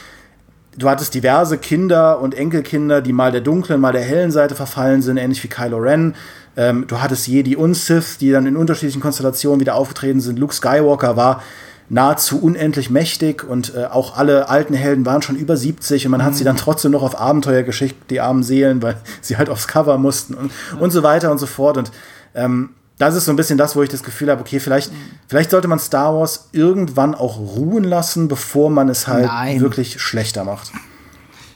[0.79, 5.01] du hattest diverse Kinder und Enkelkinder, die mal der dunklen, mal der hellen Seite verfallen
[5.01, 6.15] sind, ähnlich wie Kylo Ren.
[6.55, 10.39] Ähm, du hattest Jedi und Sith, die dann in unterschiedlichen Konstellationen wieder aufgetreten sind.
[10.39, 11.43] Luke Skywalker war
[11.89, 16.21] nahezu unendlich mächtig und äh, auch alle alten Helden waren schon über 70 und man
[16.21, 16.25] mhm.
[16.25, 19.67] hat sie dann trotzdem noch auf Abenteuer geschickt, die armen Seelen, weil sie halt aufs
[19.67, 20.79] Cover mussten und, ja.
[20.79, 21.77] und so weiter und so fort.
[21.77, 21.91] Und
[22.35, 24.91] ähm, das ist so ein bisschen das, wo ich das Gefühl habe, okay, vielleicht,
[25.27, 29.61] vielleicht sollte man Star Wars irgendwann auch ruhen lassen, bevor man es halt Nein.
[29.61, 30.71] wirklich schlechter macht.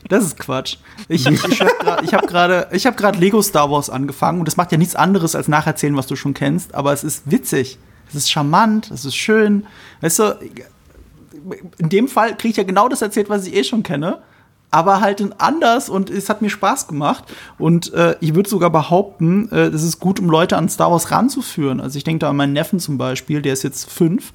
[0.07, 0.77] Das ist Quatsch.
[1.09, 4.95] Ich, ich, ich habe gerade hab Lego Star Wars angefangen und das macht ja nichts
[4.95, 7.77] anderes als nacherzählen, was du schon kennst, aber es ist witzig.
[8.07, 9.65] Es ist charmant, es ist schön.
[9.99, 10.39] Weißt du,
[11.77, 14.19] in dem Fall kriege ich ja genau das erzählt, was ich eh schon kenne
[14.73, 17.25] aber halt anders und es hat mir Spaß gemacht.
[17.59, 21.11] Und äh, ich würde sogar behaupten, äh, das ist gut, um Leute an Star Wars
[21.11, 21.79] ranzuführen.
[21.79, 24.33] Also ich denke da an meinen Neffen zum Beispiel, der ist jetzt fünf.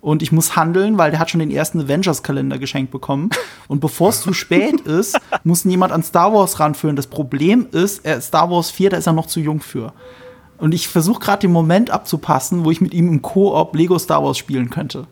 [0.00, 3.30] Und ich muss handeln, weil der hat schon den ersten Avengers-Kalender geschenkt bekommen.
[3.66, 6.94] Und bevor es zu spät ist, muss niemand an Star Wars ranführen.
[6.94, 9.92] Das Problem ist, er, Star Wars 4, da ist er noch zu jung für.
[10.56, 14.22] Und ich versuche gerade den Moment abzupassen, wo ich mit ihm im Koop Lego Star
[14.22, 15.08] Wars spielen könnte.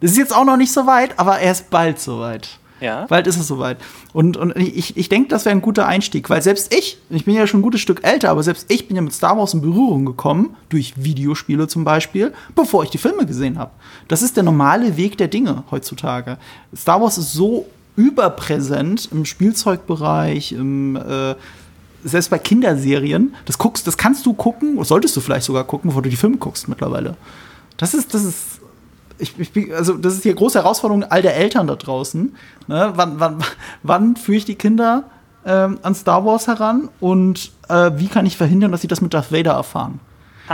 [0.00, 2.58] Das ist jetzt auch noch nicht so weit, aber er ist bald so weit.
[2.84, 3.06] Ja.
[3.06, 3.78] Bald ist es soweit.
[4.12, 7.34] Und, und ich, ich denke, das wäre ein guter Einstieg, weil selbst ich, ich bin
[7.34, 9.62] ja schon ein gutes Stück älter, aber selbst ich bin ja mit Star Wars in
[9.62, 13.70] Berührung gekommen, durch Videospiele zum Beispiel, bevor ich die Filme gesehen habe.
[14.06, 16.36] Das ist der normale Weg der Dinge heutzutage.
[16.76, 17.66] Star Wars ist so
[17.96, 21.36] überpräsent im Spielzeugbereich, im äh,
[22.04, 26.02] selbst bei Kinderserien, das guckst, das kannst du gucken, solltest du vielleicht sogar gucken, bevor
[26.02, 27.16] du die Filme guckst mittlerweile.
[27.78, 28.60] Das ist, das ist
[29.18, 32.34] ich, ich, also das ist die große Herausforderung all der Eltern da draußen.
[32.66, 32.92] Ne?
[32.94, 33.44] Wann, wann,
[33.82, 35.04] wann führe ich die Kinder
[35.46, 39.14] ähm, an Star Wars heran und äh, wie kann ich verhindern, dass sie das mit
[39.14, 40.00] Darth Vader erfahren?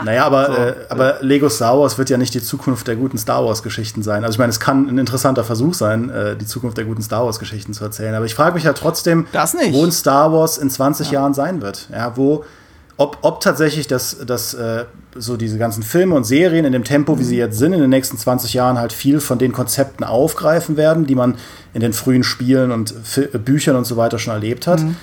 [0.05, 0.53] Naja, aber, so.
[0.53, 4.23] äh, aber Lego Star Wars wird ja nicht die Zukunft der guten Star Wars-Geschichten sein.
[4.23, 7.25] Also ich meine, es kann ein interessanter Versuch sein, äh, die Zukunft der guten Star
[7.25, 8.15] Wars-Geschichten zu erzählen.
[8.15, 11.21] Aber ich frage mich ja trotzdem, wo ein Star Wars in 20 ja.
[11.21, 11.89] Jahren sein wird.
[11.91, 12.45] Ja, wo,
[13.01, 14.85] ob, ob tatsächlich das, das äh,
[15.15, 17.89] so diese ganzen Filme und Serien in dem Tempo, wie sie jetzt sind, in den
[17.89, 21.37] nächsten 20 Jahren halt viel von den Konzepten aufgreifen werden, die man
[21.73, 24.83] in den frühen Spielen und Fi Büchern und so weiter schon erlebt hat.
[24.83, 24.97] Mhm.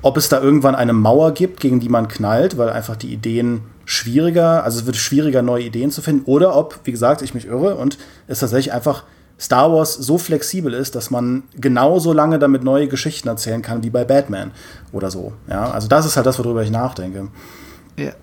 [0.00, 3.62] Ob es da irgendwann eine Mauer gibt, gegen die man knallt, weil einfach die Ideen
[3.84, 7.48] schwieriger, also es wird schwieriger, neue Ideen zu finden, oder ob, wie gesagt, ich mich
[7.48, 9.02] irre und es tatsächlich einfach
[9.40, 13.90] Star Wars so flexibel ist, dass man genauso lange damit neue Geschichten erzählen kann wie
[13.90, 14.50] bei Batman
[14.92, 15.32] oder so.
[15.48, 17.28] Ja, also das ist halt das, worüber ich nachdenke.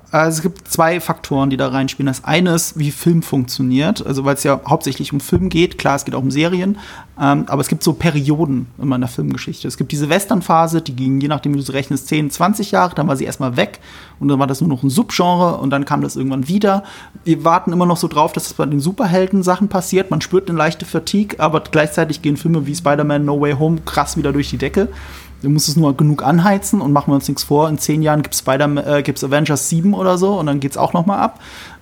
[0.10, 2.08] Also es gibt zwei Faktoren, die da reinspielen.
[2.08, 4.06] Das eine ist, wie Film funktioniert.
[4.06, 5.78] Also weil es ja hauptsächlich um Film geht.
[5.78, 6.78] Klar, es geht auch um Serien.
[7.20, 9.68] Ähm, aber es gibt so Perioden in meiner Filmgeschichte.
[9.68, 12.96] Es gibt diese Westernphase, die ging, je nachdem, wie du sie rechnest, 10, 20 Jahre.
[12.96, 13.80] Dann war sie erstmal weg.
[14.20, 15.58] Und dann war das nur noch ein Subgenre.
[15.58, 16.84] Und dann kam das irgendwann wieder.
[17.26, 20.10] Wir warten immer noch so drauf, dass es bei den Superhelden-Sachen passiert.
[20.10, 21.40] Man spürt eine leichte Fatigue.
[21.40, 24.88] Aber gleichzeitig gehen Filme wie Spider-Man No Way Home krass wieder durch die Decke.
[25.42, 27.70] Du musst es nur genug anheizen und machen wir uns nichts vor.
[27.70, 30.94] In zehn Jahren gibt es äh, Avengers 7 oder so und dann geht es auch
[30.94, 31.40] noch mal ab.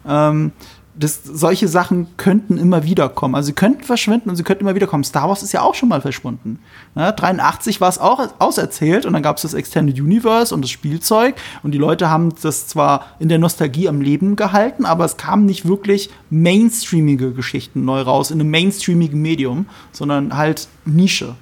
[0.07, 0.51] Ähm,
[0.97, 3.35] das, solche Sachen könnten immer wieder kommen.
[3.35, 5.03] Also sie könnten verschwinden und sie könnten immer wieder kommen.
[5.03, 6.59] Star Wars ist ja auch schon mal verschwunden.
[6.95, 10.71] Ja, 83 war es auch auserzählt und dann gab es das Extended Universe und das
[10.71, 15.17] Spielzeug und die Leute haben das zwar in der Nostalgie am Leben gehalten, aber es
[15.17, 21.35] kamen nicht wirklich mainstreamige Geschichten neu raus in einem mainstreamigen Medium, sondern halt Nische.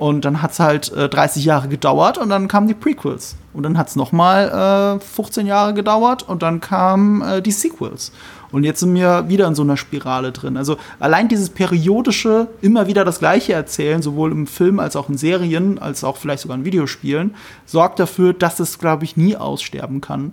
[0.00, 3.36] Und dann hat es halt äh, 30 Jahre gedauert und dann kamen die Prequels.
[3.52, 8.10] Und dann hat es nochmal äh, 15 Jahre gedauert und dann kamen äh, die Sequels.
[8.50, 10.56] Und jetzt sind wir wieder in so einer Spirale drin.
[10.56, 15.18] Also allein dieses periodische, immer wieder das Gleiche erzählen, sowohl im Film als auch in
[15.18, 17.34] Serien, als auch vielleicht sogar in Videospielen,
[17.66, 20.32] sorgt dafür, dass es, glaube ich, nie aussterben kann.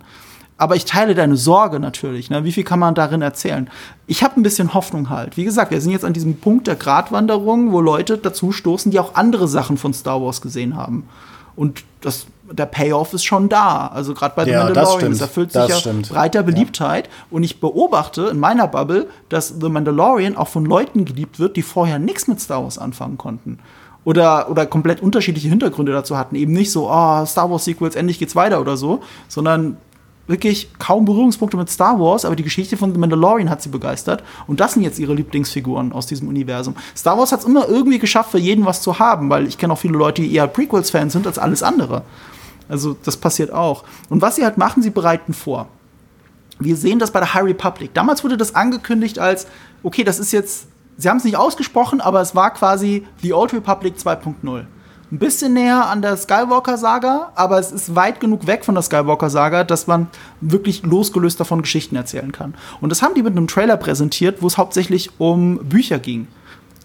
[0.58, 2.30] Aber ich teile deine Sorge natürlich.
[2.30, 2.42] Ne?
[2.44, 3.70] Wie viel kann man darin erzählen?
[4.08, 5.36] Ich habe ein bisschen Hoffnung halt.
[5.36, 8.98] Wie gesagt, wir sind jetzt an diesem Punkt der Gratwanderung, wo Leute dazu stoßen, die
[8.98, 11.08] auch andere Sachen von Star Wars gesehen haben.
[11.54, 13.86] Und das, der Payoff ist schon da.
[13.86, 15.14] Also gerade bei The Ja, das Mandalorian, stimmt.
[15.14, 16.08] das erfüllt Das sich ja stimmt.
[16.08, 17.08] breiter Beliebtheit.
[17.30, 21.62] Und ich beobachte in meiner Bubble, dass The Mandalorian auch von Leuten geliebt wird, die
[21.62, 23.60] vorher nichts mit Star Wars anfangen konnten.
[24.04, 26.34] Oder, oder komplett unterschiedliche Hintergründe dazu hatten.
[26.34, 29.76] Eben nicht so, oh, Star Wars Sequels, endlich geht's weiter oder so, sondern
[30.28, 34.22] wirklich kaum Berührungspunkte mit Star Wars, aber die Geschichte von The Mandalorian hat sie begeistert.
[34.46, 36.76] Und das sind jetzt ihre Lieblingsfiguren aus diesem Universum.
[36.96, 39.72] Star Wars hat es immer irgendwie geschafft, für jeden was zu haben, weil ich kenne
[39.72, 42.02] auch viele Leute, die eher Prequels-Fans sind als alles andere.
[42.68, 43.84] Also das passiert auch.
[44.10, 45.66] Und was sie halt machen, sie bereiten vor.
[46.60, 47.94] Wir sehen das bei der High Republic.
[47.94, 49.46] Damals wurde das angekündigt als,
[49.82, 50.66] okay, das ist jetzt,
[50.98, 54.64] sie haben es nicht ausgesprochen, aber es war quasi The Old Republic 2.0.
[55.10, 59.64] Ein bisschen näher an der Skywalker-Saga, aber es ist weit genug weg von der Skywalker-Saga,
[59.64, 60.08] dass man
[60.42, 62.54] wirklich losgelöst davon Geschichten erzählen kann.
[62.82, 66.28] Und das haben die mit einem Trailer präsentiert, wo es hauptsächlich um Bücher ging.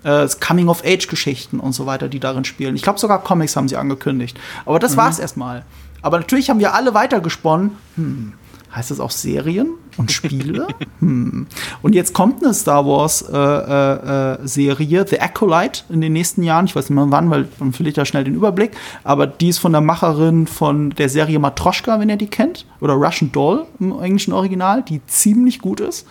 [0.03, 2.75] Äh, Coming-of-Age-Geschichten und so weiter, die darin spielen.
[2.75, 4.39] Ich glaube, sogar Comics haben sie angekündigt.
[4.65, 5.65] Aber das war's erstmal.
[6.01, 7.71] Aber natürlich haben wir alle weitergesponnen.
[7.95, 8.33] Hm,
[8.75, 10.67] heißt das auch Serien und Spiele?
[10.99, 11.47] hm.
[11.81, 16.43] Und jetzt kommt eine Star Wars äh, äh, äh, Serie, The Acolyte, in den nächsten
[16.43, 16.65] Jahren.
[16.65, 18.71] Ich weiß nicht mehr wann, weil dann verliert da schnell den Überblick.
[19.03, 22.65] Aber die ist von der Macherin von der Serie Matroschka, wenn ihr die kennt.
[22.81, 26.07] Oder Russian Doll im englischen Original, die ziemlich gut ist.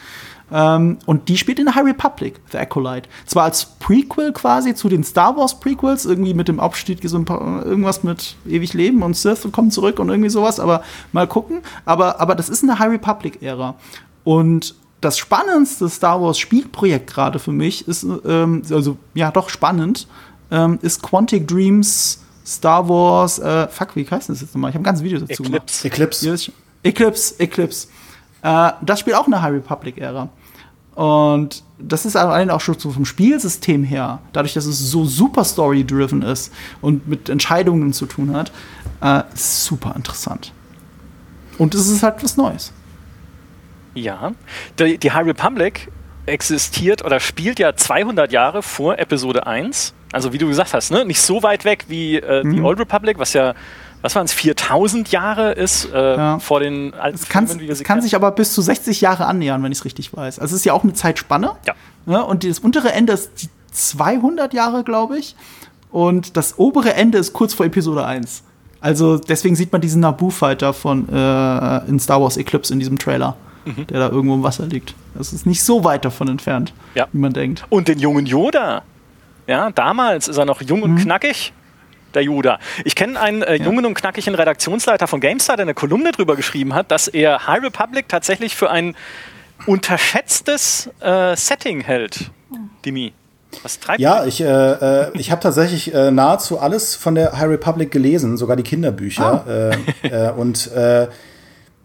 [0.52, 3.08] Ähm, und die spielt in der High Republic, The Acolyte.
[3.26, 7.24] Zwar als Prequel quasi zu den Star Wars Prequels, irgendwie mit dem Abstieg, so ein
[7.24, 11.62] paar, irgendwas mit ewig Leben und Sith kommen zurück und irgendwie sowas, aber mal gucken.
[11.86, 13.74] Aber, aber das ist eine High Republic-Ära.
[14.24, 20.06] Und das spannendste Star Wars Spielprojekt gerade für mich ist, ähm, also ja, doch spannend,
[20.50, 24.70] ähm, ist Quantic Dreams Star Wars, äh, fuck, wie heißt das jetzt nochmal?
[24.70, 25.62] Ich habe ein ganzes Video dazu gemacht.
[25.84, 26.26] Eclipse.
[26.26, 26.52] Eclipse.
[26.82, 27.88] Eclipse, Eclipse.
[28.42, 30.28] Äh, das spielt auch in der High Republic-Ära.
[30.94, 35.44] Und das ist allein auch schon so vom Spielsystem her, dadurch, dass es so super
[35.44, 38.52] story-driven ist und mit Entscheidungen zu tun hat,
[39.00, 40.52] äh, super interessant.
[41.58, 42.72] Und es ist halt was Neues.
[43.94, 44.32] Ja,
[44.78, 45.90] die, die High Republic
[46.26, 49.94] existiert oder spielt ja 200 Jahre vor Episode 1.
[50.12, 51.04] Also wie du gesagt hast, ne?
[51.04, 53.54] nicht so weit weg wie äh, die Old Republic, was ja,
[54.02, 56.38] was waren es, 4000 Jahre ist äh, Ja.
[56.38, 58.02] vor den alten Es kann, Filmen, wie wir sie es kann kennen.
[58.02, 60.38] sich aber bis zu 60 Jahre annähern, wenn ich es richtig weiß.
[60.38, 61.52] Also es ist ja auch eine Zeitspanne.
[61.66, 61.74] Ja.
[62.06, 62.24] Ne?
[62.24, 65.34] Und das untere Ende ist die 200 Jahre, glaube ich.
[65.90, 68.42] Und das obere Ende ist kurz vor Episode 1.
[68.80, 73.36] Also deswegen sieht man diesen Naboo-Fighter von äh, in Star Wars Eclipse in diesem Trailer,
[73.64, 73.86] Mhm.
[73.86, 74.94] der da irgendwo im Wasser liegt.
[75.14, 77.06] Das ist nicht so weit davon entfernt, Ja.
[77.12, 77.64] wie man denkt.
[77.68, 78.82] Und den jungen Yoda.
[79.46, 80.84] Ja, damals ist er noch jung Mhm.
[80.84, 81.52] und knackig.
[82.14, 82.58] Der Yoda.
[82.84, 86.74] Ich kenne einen äh, jungen und knackigen Redaktionsleiter von GameStar, der eine Kolumne drüber geschrieben
[86.74, 88.94] hat, dass er High Republic tatsächlich für ein
[89.66, 92.30] unterschätztes äh, Setting hält.
[92.84, 93.12] Dimi.
[93.62, 97.50] Was treibt Ja, ich, äh, äh, ich habe tatsächlich äh, nahezu alles von der High
[97.50, 99.72] Republic gelesen, sogar die Kinderbücher.
[100.02, 101.08] Äh, äh, und äh,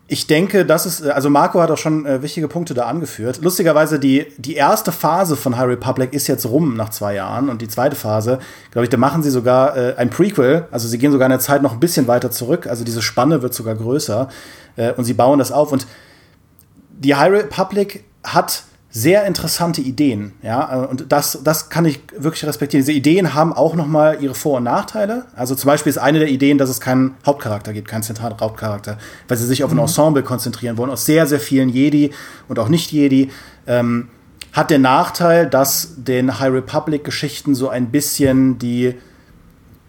[0.10, 3.40] ich denke, das ist, also Marco hat auch schon äh, wichtige Punkte da angeführt.
[3.42, 7.50] Lustigerweise, die, die erste Phase von High Republic ist jetzt rum nach zwei Jahren.
[7.50, 8.40] Und die zweite Phase,
[8.72, 10.66] glaube ich, da machen sie sogar äh, ein Prequel.
[10.72, 12.68] Also sie gehen sogar in der Zeit noch ein bisschen weiter zurück.
[12.68, 14.30] Also diese Spanne wird sogar größer.
[14.78, 15.74] Äh, und sie bauen das auf.
[15.74, 15.86] Und
[16.92, 22.86] die High Republic hat sehr interessante Ideen, ja, und das, das kann ich wirklich respektieren.
[22.86, 25.26] Diese Ideen haben auch noch mal ihre Vor- und Nachteile.
[25.36, 28.98] Also zum Beispiel ist eine der Ideen, dass es keinen Hauptcharakter gibt, keinen zentralen Hauptcharakter,
[29.28, 32.12] weil sie sich auf ein Ensemble konzentrieren wollen, aus sehr, sehr vielen Jedi
[32.48, 33.30] und auch Nicht-Jedi.
[33.68, 34.08] Ähm,
[34.54, 38.96] hat den Nachteil, dass den High Republic-Geschichten so ein bisschen die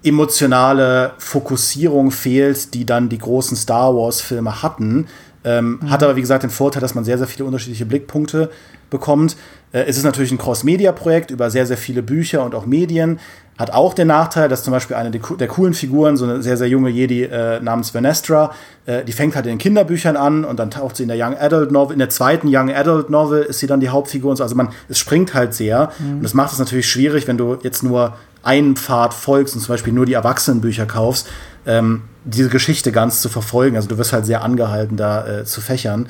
[0.03, 5.07] emotionale Fokussierung fehlt, die dann die großen Star Wars-Filme hatten.
[5.45, 8.51] Ähm, Hat aber, wie gesagt, den Vorteil, dass man sehr, sehr viele unterschiedliche Blickpunkte
[8.91, 9.37] bekommt.
[9.73, 13.21] Äh, es ist natürlich ein Cross-Media-Projekt über sehr, sehr viele Bücher und auch Medien.
[13.59, 16.69] Hat auch den Nachteil, dass zum Beispiel eine der coolen Figuren, so eine sehr, sehr
[16.69, 18.53] junge Jedi äh, namens Venestra,
[18.87, 21.37] äh, die fängt halt in den Kinderbüchern an und dann taucht sie in der Young
[21.37, 24.45] Adult Novel, in der zweiten Young Adult Novel ist sie dann die Hauptfigur und so.
[24.45, 25.91] Also man, es springt halt sehr.
[25.99, 26.19] Mhm.
[26.19, 29.75] Und das macht es natürlich schwierig, wenn du jetzt nur einen Pfad folgst und zum
[29.75, 31.29] Beispiel nur die Erwachsenenbücher kaufst,
[31.67, 33.77] ähm, diese Geschichte ganz zu verfolgen.
[33.77, 36.09] Also du wirst halt sehr angehalten, da äh, zu fächern.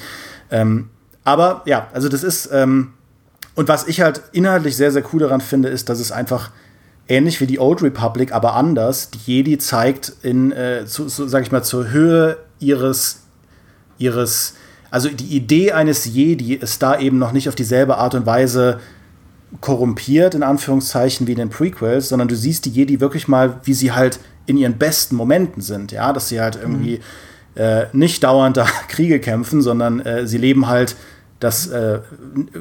[0.50, 0.90] Ähm,
[1.24, 2.92] aber ja, also das ist, ähm,
[3.54, 6.50] und was ich halt inhaltlich sehr, sehr cool daran finde, ist, dass es einfach
[7.09, 11.42] ähnlich wie die Old Republic, aber anders, die Jedi zeigt in, äh, zu, zu, sag
[11.42, 13.22] ich mal, zur Höhe ihres,
[13.98, 14.54] ihres,
[14.90, 18.81] also die Idee eines Jedi ist da eben noch nicht auf dieselbe Art und Weise
[19.61, 23.74] korrumpiert, in Anführungszeichen, wie in den Prequels, sondern du siehst die Jedi wirklich mal, wie
[23.74, 27.00] sie halt in ihren besten Momenten sind, ja, dass sie halt irgendwie
[27.54, 27.62] mhm.
[27.62, 30.96] äh, nicht dauernd da Kriege kämpfen, sondern äh, sie leben halt
[31.38, 32.00] das äh,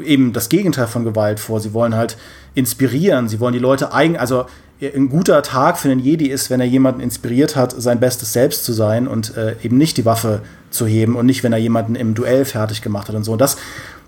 [0.03, 1.59] eben das Gegenteil von Gewalt vor.
[1.59, 2.17] Sie wollen halt
[2.53, 4.45] inspirieren, sie wollen die Leute eigen, also
[4.79, 8.63] ein guter Tag für einen Jedi ist, wenn er jemanden inspiriert hat, sein bestes Selbst
[8.63, 11.95] zu sein und äh, eben nicht die Waffe zu heben und nicht, wenn er jemanden
[11.95, 13.31] im Duell fertig gemacht hat und so.
[13.31, 13.57] Und das,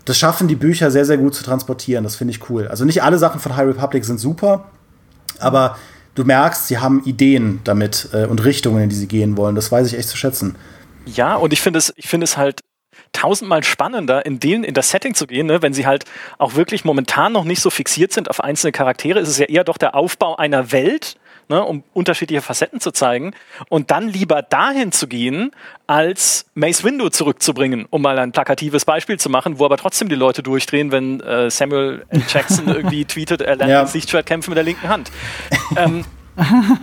[0.05, 2.03] das schaffen die Bücher sehr, sehr gut zu transportieren.
[2.03, 2.67] Das finde ich cool.
[2.67, 4.65] Also nicht alle Sachen von High Republic sind super,
[5.39, 5.75] aber
[6.19, 9.55] du merkst, sie haben Ideen damit äh, und Richtungen, in die sie gehen wollen.
[9.55, 10.55] Das weiß ich echt zu schätzen.
[11.05, 12.61] Ja, und ich finde es, ich es halt
[13.13, 15.61] tausendmal spannender, in, den, in das Setting zu gehen, ne?
[15.61, 16.05] wenn sie halt
[16.37, 19.63] auch wirklich momentan noch nicht so fixiert sind auf einzelne Charaktere, ist es ja eher
[19.63, 21.15] doch der Aufbau einer Welt,
[21.49, 21.63] ne?
[21.63, 23.33] um unterschiedliche Facetten zu zeigen
[23.67, 25.51] und dann lieber dahin zu gehen,
[25.87, 30.15] als Mace Windu zurückzubringen, um mal ein plakatives Beispiel zu machen, wo aber trotzdem die
[30.15, 32.23] Leute durchdrehen, wenn äh, Samuel L.
[32.27, 33.81] Jackson irgendwie tweetet, er lernt ja.
[33.81, 35.11] das Lichtschwert kämpfen mit der linken Hand.
[35.75, 36.05] ähm,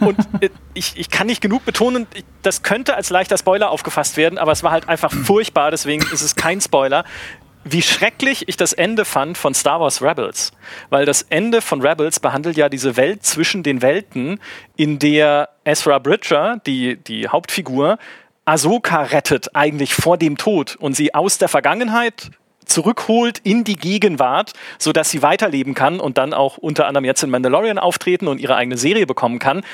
[0.00, 2.07] und äh, ich, ich kann nicht genug betonen,
[2.42, 6.22] das könnte als leichter Spoiler aufgefasst werden, aber es war halt einfach furchtbar, deswegen ist
[6.22, 7.05] es kein Spoiler.
[7.68, 10.52] Wie schrecklich ich das Ende fand von Star Wars Rebels.
[10.88, 14.38] Weil das Ende von Rebels behandelt ja diese Welt zwischen den Welten,
[14.76, 17.98] in der Ezra Bridger, die, die Hauptfigur,
[18.44, 22.31] Ahsoka rettet eigentlich vor dem Tod und sie aus der Vergangenheit
[22.66, 27.31] zurückholt in die Gegenwart, sodass sie weiterleben kann und dann auch unter anderem jetzt in
[27.31, 29.64] Mandalorian auftreten und ihre eigene Serie bekommen kann,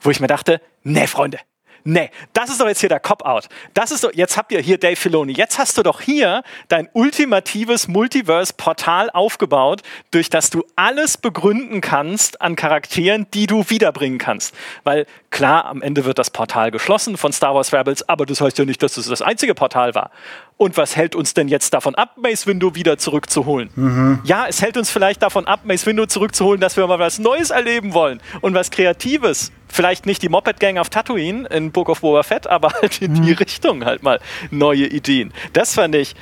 [0.00, 1.40] wo ich mir dachte, nee, Freunde,
[1.84, 3.48] nee, das ist doch jetzt hier der Cop-Out.
[3.74, 6.88] Das ist doch, jetzt habt ihr hier Dave Filoni, jetzt hast du doch hier dein
[6.92, 14.54] ultimatives Multiverse-Portal aufgebaut, durch das du alles begründen kannst an Charakteren, die du wiederbringen kannst.
[14.82, 18.58] Weil klar, am Ende wird das Portal geschlossen von Star Wars Rebels, aber das heißt
[18.58, 20.10] ja nicht, dass es das einzige Portal war.
[20.56, 23.70] Und was hält uns denn jetzt davon ab, Mace Window wieder zurückzuholen?
[23.74, 24.20] Mhm.
[24.24, 27.50] Ja, es hält uns vielleicht davon ab, Mace Window zurückzuholen, dass wir mal was Neues
[27.50, 29.50] erleben wollen und was Kreatives.
[29.74, 33.14] Vielleicht nicht die Moped Gang auf Tatooine in Book of Boba Fett, aber halt in
[33.14, 33.38] die mhm.
[33.38, 34.20] Richtung halt mal
[34.52, 35.32] neue Ideen.
[35.52, 36.14] Das fand ich.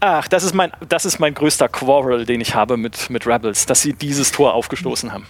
[0.00, 3.66] Ach, das ist mein, das ist mein größter Quarrel, den ich habe mit, mit Rebels,
[3.66, 5.26] dass sie dieses Tor aufgestoßen haben.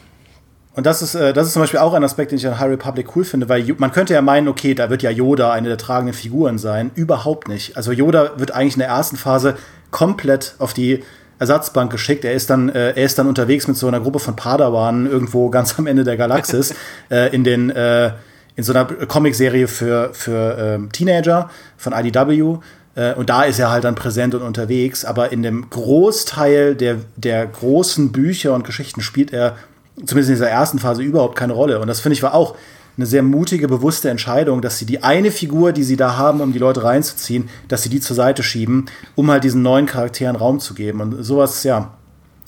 [0.76, 2.70] Und das ist, äh, das ist zum Beispiel auch ein Aspekt, den ich an High
[2.70, 5.78] Republic cool finde, weil man könnte ja meinen, okay, da wird ja Yoda eine der
[5.78, 6.92] tragenden Figuren sein.
[6.94, 7.76] Überhaupt nicht.
[7.76, 9.56] Also Yoda wird eigentlich in der ersten Phase
[9.90, 11.02] komplett auf die
[11.44, 12.24] Ersatzbank geschickt.
[12.24, 15.50] Er ist dann, äh, er ist dann unterwegs mit so einer Gruppe von Padawanen irgendwo
[15.50, 16.74] ganz am Ende der Galaxis
[17.10, 18.12] äh, in den äh,
[18.56, 22.58] in so einer Comicserie für für ähm, Teenager von IDW.
[22.94, 25.04] Äh, und da ist er halt dann präsent und unterwegs.
[25.04, 29.56] Aber in dem Großteil der der großen Bücher und Geschichten spielt er
[29.96, 31.80] zumindest in dieser ersten Phase überhaupt keine Rolle.
[31.80, 32.56] Und das finde ich war auch
[32.96, 36.52] eine sehr mutige, bewusste Entscheidung, dass sie die eine Figur, die sie da haben, um
[36.52, 40.60] die Leute reinzuziehen, dass sie die zur Seite schieben, um halt diesen neuen Charakteren Raum
[40.60, 41.00] zu geben.
[41.00, 41.94] Und sowas, ja,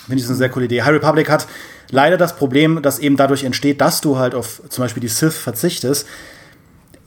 [0.06, 0.82] finde ich eine sehr coole Idee.
[0.82, 1.48] High Republic hat
[1.90, 5.34] leider das Problem, dass eben dadurch entsteht, dass du halt auf zum Beispiel die Sith
[5.34, 6.06] verzichtest.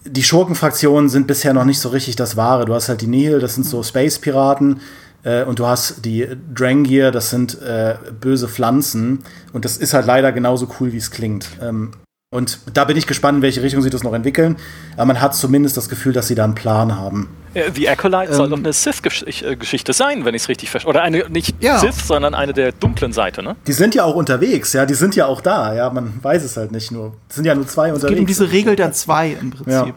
[0.05, 2.65] Die Schurkenfraktionen sind bisher noch nicht so richtig das Wahre.
[2.65, 4.81] Du hast halt die Nihil, das sind so Space-Piraten.
[5.23, 9.19] Äh, und du hast die Drangir, das sind äh, böse Pflanzen.
[9.53, 11.47] Und das ist halt leider genauso cool, wie es klingt.
[11.61, 11.91] Ähm,
[12.31, 14.57] und da bin ich gespannt, in welche Richtung sie das noch entwickeln.
[14.95, 17.27] Aber man hat zumindest das Gefühl, dass sie da einen Plan haben.
[17.73, 20.91] The Acolyte ähm, soll doch eine Sith-Geschichte sein, wenn ich es richtig verstehe.
[20.91, 21.79] Oder eine, nicht ja.
[21.79, 23.55] Sith, sondern eine der dunklen Seite, ne?
[23.65, 26.55] Die sind ja auch unterwegs, ja, die sind ja auch da, ja, man weiß es
[26.55, 27.15] halt nicht nur.
[27.29, 28.03] Es sind ja nur zwei es unterwegs.
[28.03, 29.67] Es geht um diese Regel der zwei im Prinzip.
[29.67, 29.95] Ja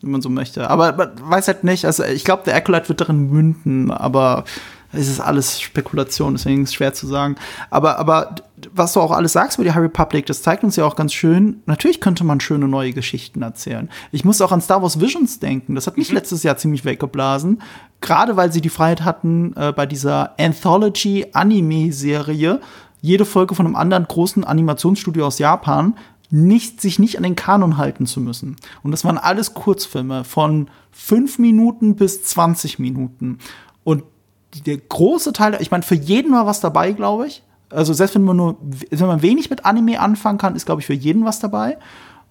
[0.00, 0.70] wenn man so möchte.
[0.70, 4.44] Aber man weiß halt nicht, also ich glaube, der Acolyte wird darin münden, aber
[4.92, 7.34] es ist alles Spekulation, deswegen ist es schwer zu sagen.
[7.68, 8.36] Aber, aber
[8.72, 11.12] was du auch alles sagst über die High Republic, das zeigt uns ja auch ganz
[11.12, 13.88] schön, natürlich könnte man schöne neue Geschichten erzählen.
[14.12, 16.16] Ich muss auch an Star Wars Visions denken, das hat mich mhm.
[16.16, 17.62] letztes Jahr ziemlich weggeblasen,
[18.00, 22.60] gerade weil sie die Freiheit hatten, äh, bei dieser Anthology-Anime-Serie
[23.00, 25.94] jede Folge von einem anderen großen Animationsstudio aus Japan
[26.30, 28.56] nicht, sich nicht an den Kanon halten zu müssen.
[28.82, 33.38] Und das waren alles Kurzfilme von fünf Minuten bis 20 Minuten.
[33.84, 34.04] Und
[34.66, 37.42] der große Teil, ich meine, für jeden war was dabei, glaube ich.
[37.70, 40.86] Also selbst wenn man nur, wenn man wenig mit Anime anfangen kann, ist, glaube ich,
[40.86, 41.76] für jeden was dabei.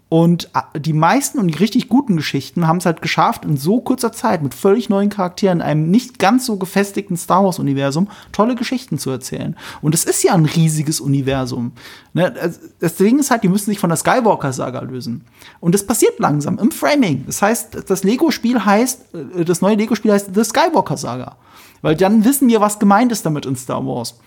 [0.10, 3.82] Und äh, die meisten und die richtig guten Geschichten haben es halt geschafft, in so
[3.82, 8.98] kurzer Zeit mit völlig neuen Charakteren, einem nicht ganz so gefestigten Star Wars-Universum, tolle Geschichten
[8.98, 9.58] zu erzählen.
[9.82, 11.74] Und es ist ja ein riesiges Universum.
[12.14, 12.34] Ne?
[12.80, 15.26] Das Ding ist halt, die müssen sich von der Skywalker-Saga lösen.
[15.60, 17.26] Und das passiert langsam im Framing.
[17.26, 21.36] Das heißt, das Lego-Spiel heißt, äh, das neue Lego-Spiel heißt The Skywalker-Saga.
[21.82, 24.18] Weil dann wissen wir, was gemeint ist damit in Star Wars.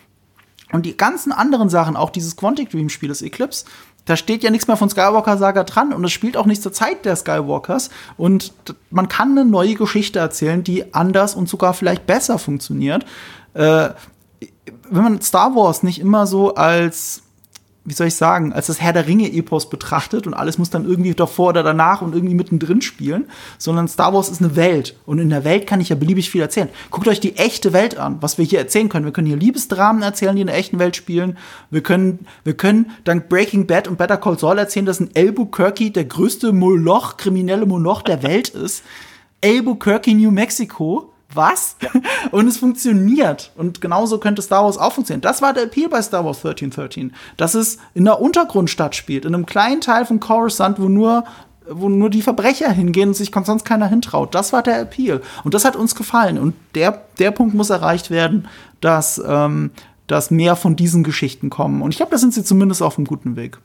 [0.72, 3.64] Und die ganzen anderen Sachen, auch dieses Quantic Dream Spiel, das Eclipse,
[4.04, 6.72] da steht ja nichts mehr von Skywalker Saga dran und es spielt auch nicht zur
[6.72, 8.54] Zeit der Skywalkers und
[8.90, 13.04] man kann eine neue Geschichte erzählen, die anders und sogar vielleicht besser funktioniert.
[13.54, 13.90] Äh,
[14.90, 17.22] wenn man Star Wars nicht immer so als
[17.84, 21.14] wie soll ich sagen, als das Herr der Ringe-Epos betrachtet und alles muss dann irgendwie
[21.14, 23.24] davor oder danach und irgendwie mittendrin spielen,
[23.56, 26.42] sondern Star Wars ist eine Welt und in der Welt kann ich ja beliebig viel
[26.42, 26.68] erzählen.
[26.90, 29.06] Guckt euch die echte Welt an, was wir hier erzählen können.
[29.06, 31.38] Wir können hier Liebesdramen erzählen, die in der echten Welt spielen.
[31.70, 35.90] Wir können, wir können dank Breaking Bad und Better Call Saul erzählen, dass ein Albuquerque
[35.90, 38.84] der größte Moloch, kriminelle Moloch der Welt ist.
[39.42, 41.76] Albuquerque, New Mexico was?
[41.82, 41.90] Ja.
[42.30, 43.52] Und es funktioniert.
[43.56, 45.22] Und genauso könnte Star Wars auch funktionieren.
[45.22, 47.14] Das war der Appeal bei Star Wars 1313.
[47.36, 51.24] Dass es in der Untergrundstadt spielt, in einem kleinen Teil von Coruscant, wo nur
[51.72, 54.34] wo nur die Verbrecher hingehen und sich sonst keiner hintraut.
[54.34, 55.20] Das war der Appeal.
[55.44, 56.36] Und das hat uns gefallen.
[56.38, 58.48] Und der, der Punkt muss erreicht werden,
[58.80, 59.70] dass, ähm,
[60.08, 61.82] dass mehr von diesen Geschichten kommen.
[61.82, 63.58] Und ich glaube, da sind sie zumindest auf einem guten Weg.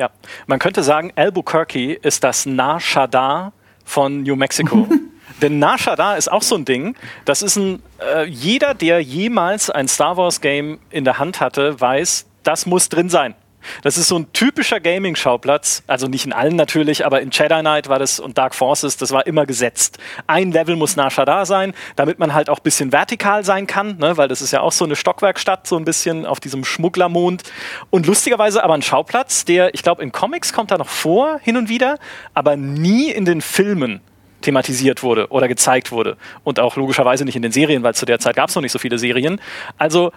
[0.00, 0.10] Ja,
[0.46, 3.52] man könnte sagen, Albuquerque ist das Nar Shaddaa
[3.84, 4.88] von New Mexico.
[5.42, 6.94] Denn Nasha da ist auch so ein Ding.
[7.24, 11.80] Das ist ein, äh, jeder, der jemals ein Star Wars Game in der Hand hatte,
[11.80, 13.34] weiß, das muss drin sein.
[13.82, 15.82] Das ist so ein typischer Gaming-Schauplatz.
[15.86, 19.12] Also nicht in allen natürlich, aber in Jedi Knight war das und Dark Forces, das
[19.12, 19.98] war immer gesetzt.
[20.26, 23.98] Ein Level muss Nasha da sein, damit man halt auch ein bisschen vertikal sein kann,
[23.98, 24.16] ne?
[24.16, 27.42] weil das ist ja auch so eine Stockwerkstatt, so ein bisschen auf diesem Schmugglermond.
[27.90, 31.56] Und lustigerweise aber ein Schauplatz, der, ich glaube, in Comics kommt da noch vor, hin
[31.56, 31.98] und wieder,
[32.34, 34.00] aber nie in den Filmen
[34.42, 36.16] thematisiert wurde oder gezeigt wurde.
[36.44, 38.72] Und auch logischerweise nicht in den Serien, weil zu der Zeit gab es noch nicht
[38.72, 39.40] so viele Serien.
[39.78, 40.12] Also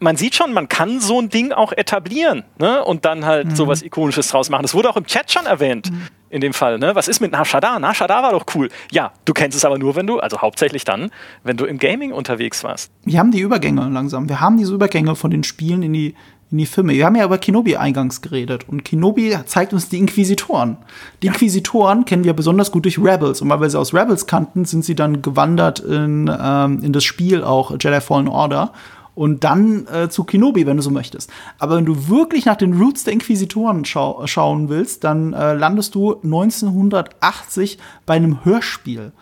[0.00, 2.82] man sieht schon, man kann so ein Ding auch etablieren ne?
[2.84, 3.54] und dann halt mhm.
[3.54, 4.62] so was Ikonisches draus machen.
[4.62, 5.90] Das wurde auch im Chat schon erwähnt.
[5.90, 6.08] Mhm.
[6.30, 6.94] In dem Fall, ne?
[6.94, 7.80] Was ist mit Nashada?
[7.80, 8.68] Nashada war doch cool.
[8.92, 11.10] Ja, du kennst es aber nur, wenn du, also hauptsächlich dann,
[11.42, 12.92] wenn du im Gaming unterwegs warst.
[13.04, 14.28] Wir haben die Übergänge langsam.
[14.28, 16.14] Wir haben diese Übergänge von den Spielen in die
[16.50, 16.94] in die Filme.
[16.94, 20.78] Wir haben ja über Kenobi eingangs geredet und Kenobi zeigt uns die Inquisitoren.
[21.22, 24.64] Die Inquisitoren kennen wir besonders gut durch Rebels und weil wir sie aus Rebels kannten,
[24.64, 28.72] sind sie dann gewandert in, ähm, in das Spiel auch Jedi Fallen Order
[29.14, 31.30] und dann äh, zu Kenobi, wenn du so möchtest.
[31.58, 35.94] Aber wenn du wirklich nach den Roots der Inquisitoren schau schauen willst, dann äh, landest
[35.94, 39.12] du 1980 bei einem Hörspiel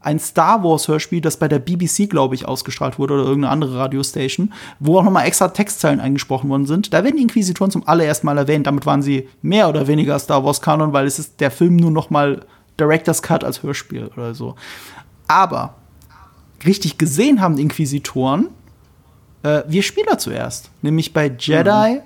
[0.00, 3.78] ein Star Wars Hörspiel, das bei der BBC, glaube ich, ausgestrahlt wurde oder irgendeine andere
[3.78, 6.92] Radiostation, wo auch nochmal extra Textzeilen eingesprochen worden sind.
[6.92, 8.66] Da werden die Inquisitoren zum allerersten Mal erwähnt.
[8.66, 11.90] Damit waren sie mehr oder weniger Star Wars Kanon, weil es ist der Film nur
[11.90, 12.42] nochmal
[12.78, 14.54] Director's Cut als Hörspiel oder so.
[15.26, 15.74] Aber
[16.64, 18.48] richtig gesehen haben die Inquisitoren
[19.42, 21.94] äh, wir Spieler zuerst, nämlich bei Jedi.
[21.94, 22.00] Mhm.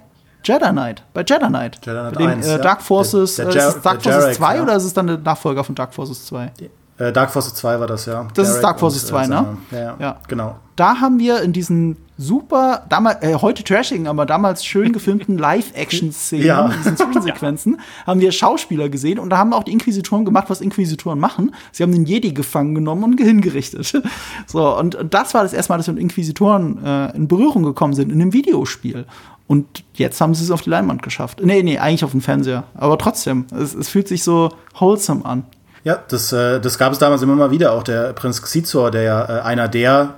[0.44, 1.78] Jedi Knight, bei Jedi Knight.
[1.86, 4.56] Jedi Knight dem, 1, äh, Dark Forces, der, der äh, ist es Dark Forces 2
[4.56, 4.62] ja.
[4.62, 6.52] oder ist es dann der Nachfolger von Dark Forces 2?
[6.98, 8.26] Äh, Dark Forces 2 war das, ja.
[8.34, 9.58] Das Derek ist Dark Forces 2, ne?
[9.70, 10.56] Ja, ja, ja, genau.
[10.76, 16.46] Da haben wir in diesen super, damals, äh, heute trashing, aber damals schön gefilmten Live-Action-Szenen,
[16.46, 16.68] ja.
[16.68, 21.18] diesen Zwischensequenzen, haben wir Schauspieler gesehen und da haben auch die Inquisitoren gemacht, was Inquisitoren
[21.18, 21.54] machen.
[21.72, 24.02] Sie haben den Jedi gefangen genommen und hingerichtet.
[24.46, 27.62] so, und, und das war das erste Mal, dass wir mit Inquisitoren äh, in Berührung
[27.62, 29.06] gekommen sind, in einem Videospiel.
[29.48, 31.40] Und jetzt haben sie es auf die Leinwand geschafft.
[31.44, 32.64] Nee, nee, eigentlich auf dem Fernseher.
[32.74, 35.44] Aber trotzdem, es, es fühlt sich so wholesome an.
[35.84, 37.72] Ja, das, äh, das gab es damals immer mal wieder.
[37.72, 40.14] Auch der Prinz Xizor, der ja äh, einer der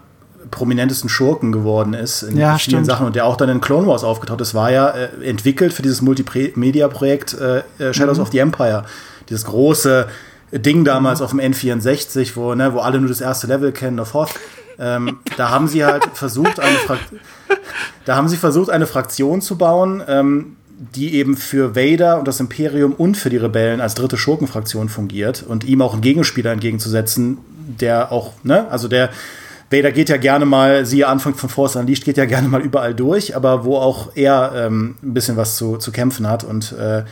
[0.50, 4.04] prominentesten Schurken geworden ist in ja, vielen Sachen und der auch dann in Clone Wars
[4.04, 8.22] aufgetaucht ist, war ja äh, entwickelt für dieses Multimedia-Projekt äh, äh, Shadows mhm.
[8.22, 8.84] of the Empire.
[9.28, 10.06] Dieses große
[10.52, 11.24] Ding damals mhm.
[11.24, 14.30] auf dem N64, wo, ne, wo alle nur das erste Level kennen, of Hoth.
[14.78, 16.98] Ähm, da haben sie halt versucht, eine Fra
[18.04, 20.56] da haben sie versucht, eine Fraktion zu bauen, ähm,
[20.94, 25.44] die eben für Vader und das Imperium und für die Rebellen als dritte Schurkenfraktion fungiert
[25.46, 27.38] und ihm auch einen Gegenspieler entgegenzusetzen,
[27.80, 29.10] der auch, ne, also der
[29.70, 32.94] Vader geht ja gerne mal, siehe Anfang von Force Unleashed, geht ja gerne mal überall
[32.94, 37.04] durch, aber wo auch er ähm, ein bisschen was zu, zu kämpfen hat und äh,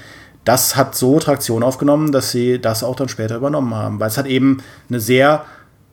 [0.44, 4.18] das hat so Traktion aufgenommen, dass sie das auch dann später übernommen haben, weil es
[4.18, 4.58] hat eben
[4.88, 5.44] eine sehr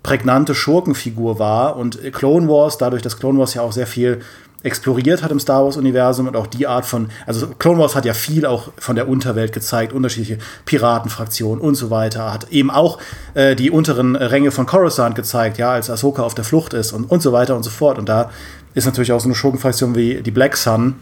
[0.03, 1.75] prägnante Schurkenfigur war.
[1.75, 4.21] Und Clone Wars, dadurch, dass Clone Wars ja auch sehr viel
[4.63, 8.13] exploriert hat im Star Wars-Universum und auch die Art von, also Clone Wars hat ja
[8.13, 12.99] viel auch von der Unterwelt gezeigt, unterschiedliche Piratenfraktionen und so weiter, hat eben auch
[13.35, 17.05] äh, die unteren Ränge von Coruscant gezeigt, ja, als Ahsoka auf der Flucht ist und,
[17.05, 17.97] und so weiter und so fort.
[17.97, 18.29] Und da
[18.73, 20.95] ist natürlich auch so eine Schurkenfraktion wie die Black Sun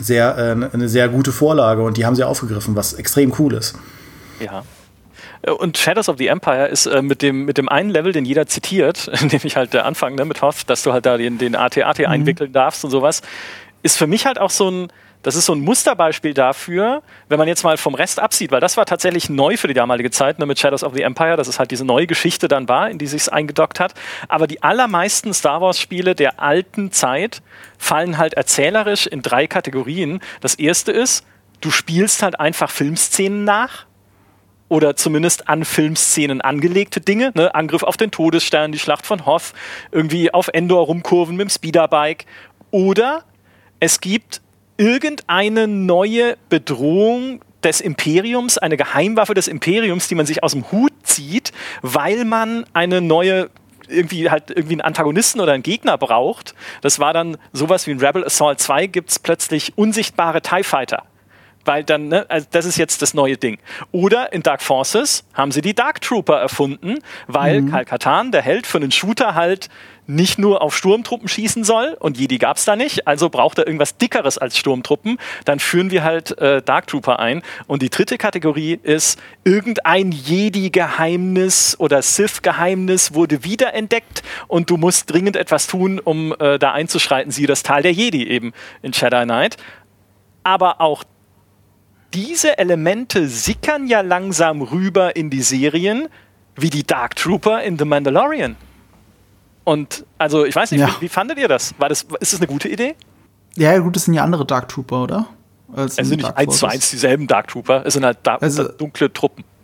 [0.00, 3.76] sehr, äh, eine sehr gute Vorlage und die haben sie aufgegriffen, was extrem cool ist.
[4.40, 4.62] Ja,
[5.48, 8.46] und Shadows of the Empire ist äh, mit, dem, mit dem einen Level, den jeder
[8.46, 11.98] zitiert, nämlich halt der Anfang ne, mit Hoth, dass du halt da den, den AT-AT
[11.98, 12.06] mhm.
[12.06, 13.22] einwickeln darfst und sowas,
[13.82, 14.88] ist für mich halt auch so ein,
[15.22, 18.76] das ist so ein Musterbeispiel dafür, wenn man jetzt mal vom Rest absieht, weil das
[18.76, 21.58] war tatsächlich neu für die damalige Zeit ne, mit Shadows of the Empire, dass es
[21.58, 23.94] halt diese neue Geschichte dann war, in die sich eingedockt hat.
[24.28, 27.42] Aber die allermeisten Star Wars-Spiele der alten Zeit
[27.78, 30.20] fallen halt erzählerisch in drei Kategorien.
[30.40, 31.26] Das erste ist,
[31.60, 33.87] du spielst halt einfach Filmszenen nach
[34.68, 37.32] oder zumindest an Filmszenen angelegte Dinge.
[37.34, 37.54] Ne?
[37.54, 39.52] Angriff auf den Todesstern, die Schlacht von Hoth,
[39.92, 42.26] irgendwie auf Endor rumkurven mit dem Speederbike.
[42.70, 43.24] Oder
[43.80, 44.40] es gibt
[44.76, 50.92] irgendeine neue Bedrohung des Imperiums, eine Geheimwaffe des Imperiums, die man sich aus dem Hut
[51.02, 51.52] zieht,
[51.82, 53.50] weil man eine neue
[53.88, 56.54] irgendwie halt irgendwie einen Antagonisten oder einen Gegner braucht.
[56.82, 61.04] Das war dann sowas wie in Rebel Assault 2 gibt es plötzlich unsichtbare TIE Fighter
[61.68, 63.58] weil dann, ne, also das ist jetzt das neue Ding.
[63.92, 67.70] Oder in Dark Forces haben sie die Dark Trooper erfunden, weil mhm.
[67.70, 69.68] Kal-Katan, der Held für einen Shooter halt
[70.06, 73.66] nicht nur auf Sturmtruppen schießen soll und Jedi gab es da nicht, also braucht er
[73.66, 77.42] irgendwas Dickeres als Sturmtruppen, dann führen wir halt äh, Dark Trooper ein.
[77.66, 85.36] Und die dritte Kategorie ist, irgendein Jedi-Geheimnis oder Sith-Geheimnis wurde wiederentdeckt und du musst dringend
[85.36, 87.30] etwas tun, um äh, da einzuschreiten.
[87.30, 89.58] Siehe das Tal der Jedi eben in Jedi Knight.
[90.42, 91.04] Aber auch
[92.14, 96.08] diese Elemente sickern ja langsam rüber in die Serien,
[96.56, 98.56] wie die Dark Trooper in The Mandalorian.
[99.64, 100.88] Und also, ich weiß nicht, ja.
[100.88, 101.74] wie, wie, fandet ihr das?
[101.78, 102.06] War das?
[102.20, 102.94] Ist das eine gute Idee?
[103.56, 105.26] Ja, gut, das sind ja andere Dark Trooper, oder?
[105.74, 108.68] Als es sind nicht eins zu eins dieselben Dark Trooper, es sind halt da also,
[108.68, 109.44] dunkle Truppen.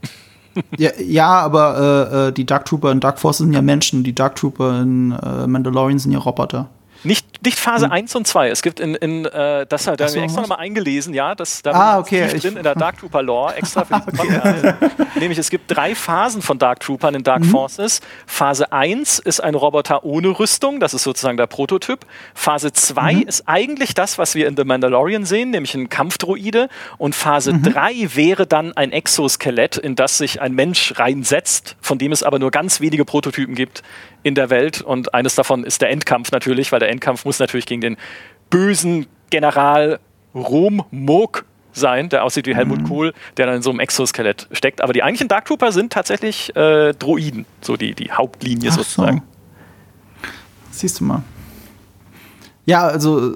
[0.79, 4.15] Ja, ja aber äh, äh, die Dark Trooper in Dark Force sind ja Menschen, die
[4.15, 6.69] Dark Trooper in äh, Mandalorian sind ja Roboter.
[7.05, 7.93] Nicht, nicht Phase hm.
[7.93, 8.49] 1 und 2.
[8.49, 11.99] Es gibt in, in äh, das da so, extra nochmal eingelesen, ja, das da ah,
[11.99, 12.27] okay.
[12.35, 14.17] ich drin in der Dark Trooper Lore, extra für okay.
[14.17, 15.17] Podcast.
[15.17, 17.51] Nämlich es gibt drei Phasen von Dark Troopern in Dark mhm.
[17.51, 18.01] Forces.
[18.27, 22.07] Phase 1 ist ein Roboter ohne Rüstung, das ist sozusagen der Prototyp.
[22.35, 23.23] Phase 2 mhm.
[23.23, 26.69] ist eigentlich das, was wir in The Mandalorian sehen, nämlich ein Kampfdroide.
[26.97, 27.63] Und Phase mhm.
[27.65, 32.39] 3 wäre dann ein Exoskelett, in das sich ein Mensch reinsetzt, von dem es aber
[32.39, 33.83] nur ganz wenige Prototypen gibt
[34.23, 34.81] in der Welt.
[34.81, 37.97] Und eines davon ist der Endkampf natürlich, weil der Endkampf muss natürlich gegen den
[38.51, 39.99] bösen General
[40.35, 42.89] Rom Mok sein, der aussieht wie Helmut mhm.
[42.89, 44.81] Kohl, der dann in so einem Exoskelett steckt.
[44.81, 49.19] Aber die eigentlichen Dark Trooper sind tatsächlich äh, Droiden, so die, die Hauptlinie Ach sozusagen.
[49.19, 50.29] So.
[50.71, 51.23] Siehst du mal.
[52.67, 53.35] Ja, also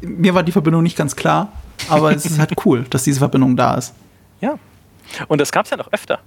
[0.00, 1.52] mir war die Verbindung nicht ganz klar,
[1.88, 3.94] aber es ist halt cool, dass diese Verbindung da ist.
[4.40, 4.58] Ja.
[5.28, 6.20] Und das gab es ja noch öfter.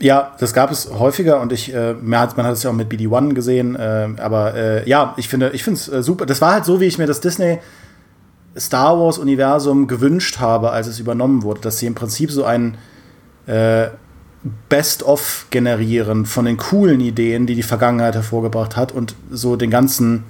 [0.00, 3.34] Ja, das gab es häufiger und ich, äh, man hat es ja auch mit BD-1
[3.34, 6.24] gesehen, äh, aber äh, ja, ich finde ich es äh, super.
[6.24, 7.58] Das war halt so, wie ich mir das Disney
[8.56, 12.78] Star Wars Universum gewünscht habe, als es übernommen wurde, dass sie im Prinzip so ein
[13.46, 13.88] äh,
[14.70, 20.24] Best-of generieren von den coolen Ideen, die die Vergangenheit hervorgebracht hat und so den ganzen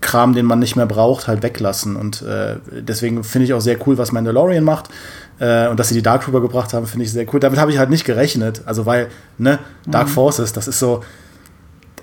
[0.00, 1.96] Kram, den man nicht mehr braucht, halt weglassen.
[1.96, 4.88] Und äh, deswegen finde ich auch sehr cool, was Mandalorian macht.
[5.40, 7.40] Äh, und dass sie die Dark Trooper gebracht haben, finde ich sehr cool.
[7.40, 8.62] Damit habe ich halt nicht gerechnet.
[8.66, 10.12] Also, weil, ne, Dark mhm.
[10.12, 11.02] Forces, das ist so,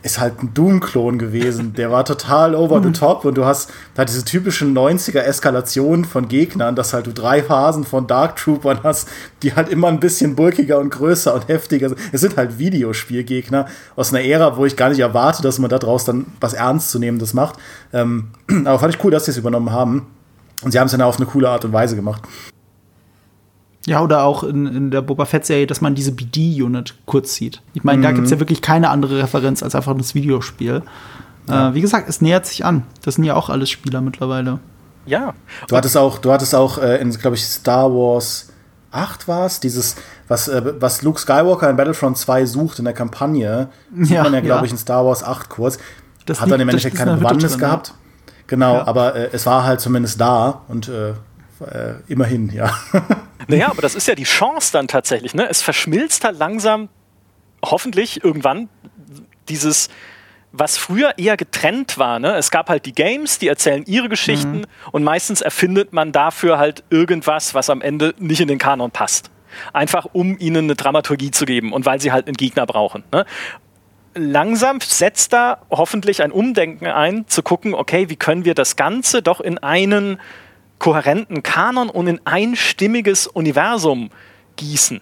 [0.07, 1.73] ist halt ein Doom-Klon gewesen.
[1.73, 2.93] Der war total over the mhm.
[2.93, 7.83] top und du hast da diese typischen 90er-Eskalationen von Gegnern, dass halt du drei Phasen
[7.83, 9.07] von Dark Troopern hast,
[9.43, 11.99] die halt immer ein bisschen bulkiger und größer und heftiger sind.
[12.11, 16.05] Es sind halt Videospielgegner aus einer Ära, wo ich gar nicht erwarte, dass man daraus
[16.05, 17.57] dann was Ernstzunehmendes macht.
[17.93, 18.29] Ähm,
[18.65, 20.07] aber fand ich cool, dass sie es übernommen haben.
[20.63, 22.23] Und sie haben es dann auf eine coole Art und Weise gemacht.
[23.87, 27.61] Ja, oder auch in, in der Boba Fett-Serie, dass man diese BD-Unit kurz sieht.
[27.73, 28.03] Ich meine, mhm.
[28.03, 30.83] da gibt es ja wirklich keine andere Referenz als einfach das Videospiel.
[31.47, 31.69] Ja.
[31.69, 32.83] Äh, wie gesagt, es nähert sich an.
[33.03, 34.59] Das sind ja auch alles Spieler mittlerweile.
[35.05, 35.33] Ja.
[35.69, 38.49] Du hattest auch, du hattest auch äh, in, glaube ich, Star Wars
[38.91, 39.95] 8 war es, dieses,
[40.27, 44.33] was, äh, was Luke Skywalker in Battlefront 2 sucht in der Kampagne, sieht ja, man
[44.33, 44.65] ja, glaube ja.
[44.65, 45.77] ich, in Star Wars 8 kurz.
[46.25, 47.93] Das Hat dann im Endeffekt keine Bewandtnis gehabt.
[48.47, 48.87] Genau, ja.
[48.87, 50.89] aber äh, es war halt zumindest da und
[51.61, 52.71] äh, immerhin, ja.
[53.49, 55.33] Naja, aber das ist ja die Chance dann tatsächlich.
[55.33, 55.47] Ne?
[55.49, 56.89] Es verschmilzt halt langsam,
[57.63, 58.67] hoffentlich irgendwann,
[59.47, 59.87] dieses,
[60.51, 62.19] was früher eher getrennt war.
[62.19, 62.35] Ne?
[62.35, 64.65] Es gab halt die Games, die erzählen ihre Geschichten mhm.
[64.91, 69.31] und meistens erfindet man dafür halt irgendwas, was am Ende nicht in den Kanon passt.
[69.71, 73.03] Einfach um ihnen eine Dramaturgie zu geben und weil sie halt einen Gegner brauchen.
[73.13, 73.25] Ne?
[74.17, 79.21] langsam setzt da hoffentlich ein Umdenken ein, zu gucken, okay, wie können wir das Ganze
[79.21, 80.19] doch in einen
[80.79, 84.09] kohärenten Kanon und in ein stimmiges Universum
[84.55, 85.01] gießen,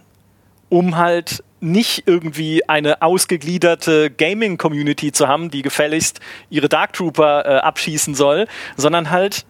[0.70, 6.20] um halt nicht irgendwie eine ausgegliederte Gaming-Community zu haben, die gefälligst
[6.50, 8.48] ihre Dark Trooper äh, abschießen soll,
[8.78, 9.46] sondern halt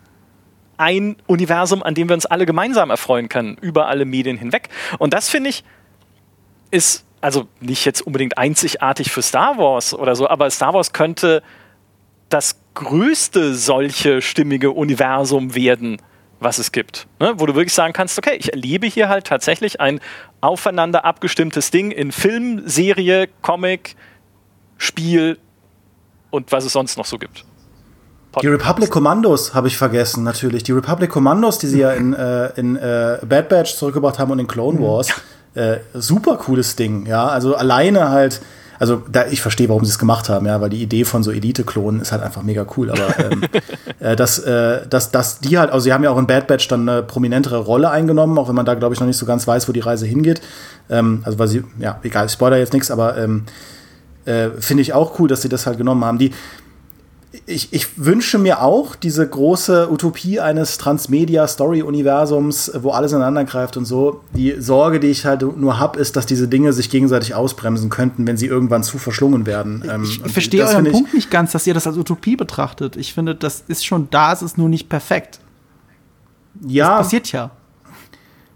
[0.78, 4.70] ein Universum, an dem wir uns alle gemeinsam erfreuen können, über alle Medien hinweg.
[4.98, 5.64] Und das finde ich
[6.72, 11.42] ist also nicht jetzt unbedingt einzigartig für Star Wars oder so, aber Star Wars könnte
[12.30, 16.02] das größte solche stimmige Universum werden,
[16.46, 17.08] was es gibt.
[17.20, 17.34] Ne?
[17.38, 20.00] Wo du wirklich sagen kannst, okay, ich erlebe hier halt tatsächlich ein
[20.40, 23.98] aufeinander abgestimmtes Ding in Film, Serie, Comic,
[24.78, 25.38] Spiel
[26.30, 27.44] und was es sonst noch so gibt.
[28.42, 30.64] Die Republic Commandos habe ich vergessen, natürlich.
[30.64, 34.40] Die Republic Commandos, die sie ja in, äh, in äh, Bad Batch zurückgebracht haben und
[34.40, 34.84] in Clone mhm.
[34.84, 35.10] Wars.
[35.54, 37.28] Äh, super cooles Ding, ja.
[37.28, 38.42] Also alleine halt,
[38.80, 41.32] also da, ich verstehe, warum sie es gemacht haben, ja, weil die Idee von so
[41.32, 42.92] Elite-Klonen ist halt einfach mega cool.
[42.92, 43.44] Aber ähm,
[44.00, 46.68] äh, dass, äh, dass, dass die halt, also sie haben ja auch in Bad Batch
[46.68, 49.48] dann eine prominentere Rolle eingenommen, auch wenn man da, glaube ich, noch nicht so ganz
[49.48, 50.42] weiß, wo die Reise hingeht.
[50.90, 53.44] Ähm, also weil sie, ja, egal, ich spoiler jetzt nichts, aber ähm,
[54.26, 56.18] äh, finde ich auch cool, dass sie das halt genommen haben.
[56.18, 56.32] Die,
[57.46, 63.86] ich, ich wünsche mir auch diese große Utopie eines Transmedia-Story-Universums, wo alles ineinander greift und
[63.86, 64.22] so.
[64.34, 68.28] Die Sorge, die ich halt nur habe, ist, dass diese Dinge sich gegenseitig ausbremsen könnten,
[68.28, 69.84] wenn sie irgendwann zu verschlungen werden.
[69.90, 72.96] Ähm, ich verstehe euren Punkt nicht ganz, dass ihr das als Utopie betrachtet.
[72.98, 75.40] Ich finde, das ist schon da, es ist nur nicht perfekt.
[76.66, 76.98] Ja.
[76.98, 77.52] Das passiert ja.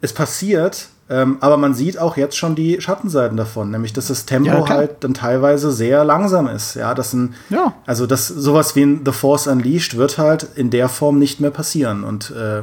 [0.02, 4.26] Es passiert, ähm, aber man sieht auch jetzt schon die Schattenseiten davon, nämlich dass das
[4.26, 6.76] Tempo ja, halt dann teilweise sehr langsam ist.
[6.76, 7.74] Ja, das ein, ja.
[7.88, 11.50] also dass sowas wie ein The Force Unleashed wird halt in der Form nicht mehr
[11.50, 12.04] passieren.
[12.04, 12.62] Und äh,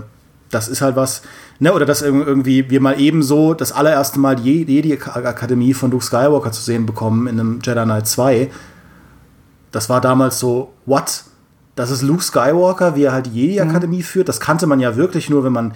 [0.52, 1.22] das ist halt was,
[1.58, 6.52] ne, oder dass irgendwie wir mal ebenso das allererste Mal die Jedi-Akademie von Luke Skywalker
[6.52, 8.48] zu sehen bekommen in einem Jedi Knight 2.
[9.72, 11.24] Das war damals so, what?
[11.74, 14.02] Das ist Luke Skywalker, wie er halt die Jedi-Akademie mhm.
[14.02, 14.28] führt.
[14.28, 15.74] Das kannte man ja wirklich nur, wenn man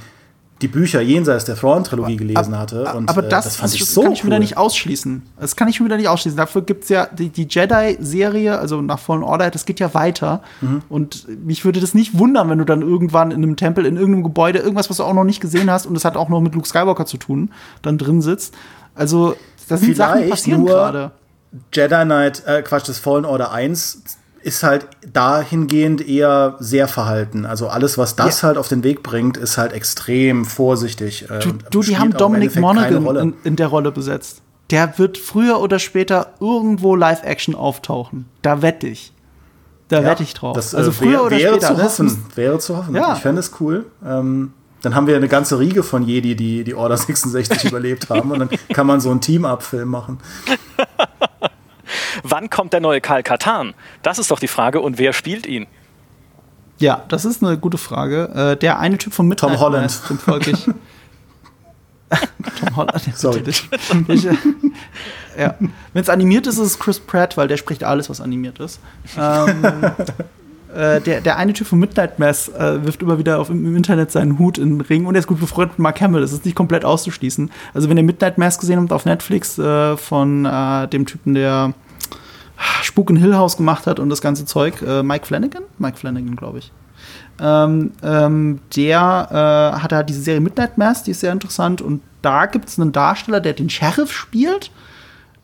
[0.60, 2.92] die Bücher jenseits der Thrawn-Trilogie gelesen hatte.
[2.94, 4.26] Und, aber das, äh, das fand ich so kann ich cool.
[4.26, 5.22] wieder nicht ausschließen.
[5.40, 6.36] Das kann ich wieder nicht ausschließen.
[6.36, 10.42] Dafür gibt es ja die, die Jedi-Serie, also nach Fallen Order, das geht ja weiter.
[10.60, 10.82] Mhm.
[10.88, 14.24] Und mich würde das nicht wundern, wenn du dann irgendwann in einem Tempel, in irgendeinem
[14.24, 16.54] Gebäude, irgendwas, was du auch noch nicht gesehen hast, und das hat auch noch mit
[16.54, 17.50] Luke Skywalker zu tun,
[17.80, 18.54] dann drin sitzt.
[18.94, 19.36] Also,
[19.68, 21.12] das sind Vielleicht Sachen passieren gerade.
[21.72, 24.02] Jedi Knight, äh, Quatsch, das Fallen Order 1
[24.42, 27.44] ist halt dahingehend eher sehr verhalten.
[27.44, 28.48] Also alles, was das ja.
[28.48, 31.28] halt auf den Weg bringt, ist halt extrem vorsichtig.
[31.30, 34.42] Äh, du, du die haben Dominic Monaghan in, in, der Rolle besetzt.
[34.70, 38.26] Der wird früher oder später irgendwo Live-Action auftauchen.
[38.42, 39.12] Da wette ich.
[39.88, 40.54] Da ja, wette ich drauf.
[40.54, 41.76] Das, also äh, früher wär, oder wäre später.
[41.76, 42.94] Zu hoffen, wäre zu hoffen.
[42.94, 43.14] Ja.
[43.14, 43.86] Ich fände es cool.
[44.06, 48.30] Ähm, dann haben wir eine ganze Riege von Jedi, die die Order 66 überlebt haben.
[48.30, 50.18] Und dann kann man so einen Team-Up-Film machen.
[52.22, 53.74] Wann kommt der neue Karl Katan?
[54.02, 54.80] Das ist doch die Frage.
[54.80, 55.66] Und wer spielt ihn?
[56.78, 58.30] Ja, das ist eine gute Frage.
[58.34, 59.90] Äh, der eine Typ von Midnight Tom Holland.
[59.90, 60.64] Zum folglich.
[62.58, 63.02] Tom Holland.
[63.14, 63.42] Sorry.
[64.08, 64.34] Ich, äh,
[65.38, 65.54] ja.
[65.58, 68.80] Wenn es animiert ist, ist es Chris Pratt, weil der spricht alles, was animiert ist.
[69.16, 69.64] Ähm,
[70.74, 74.10] äh, der, der eine Typ von Midnight Mass äh, wirft immer wieder auf, im Internet
[74.10, 76.20] seinen Hut in den Ring und er ist gut befreundet mit Mark Hamill.
[76.20, 77.50] Das ist nicht komplett auszuschließen.
[77.74, 81.74] Also, wenn ihr Midnight Mass gesehen habt auf Netflix äh, von äh, dem Typen, der
[82.82, 85.62] Spuk in Hill House gemacht hat und das ganze Zeug, äh, Mike Flanagan?
[85.78, 86.72] Mike Flanagan, glaube ich.
[87.40, 91.80] Ähm, ähm, der äh, hat halt diese Serie Midnight Mass, die ist sehr interessant.
[91.80, 94.70] Und da gibt es einen Darsteller, der den Sheriff spielt.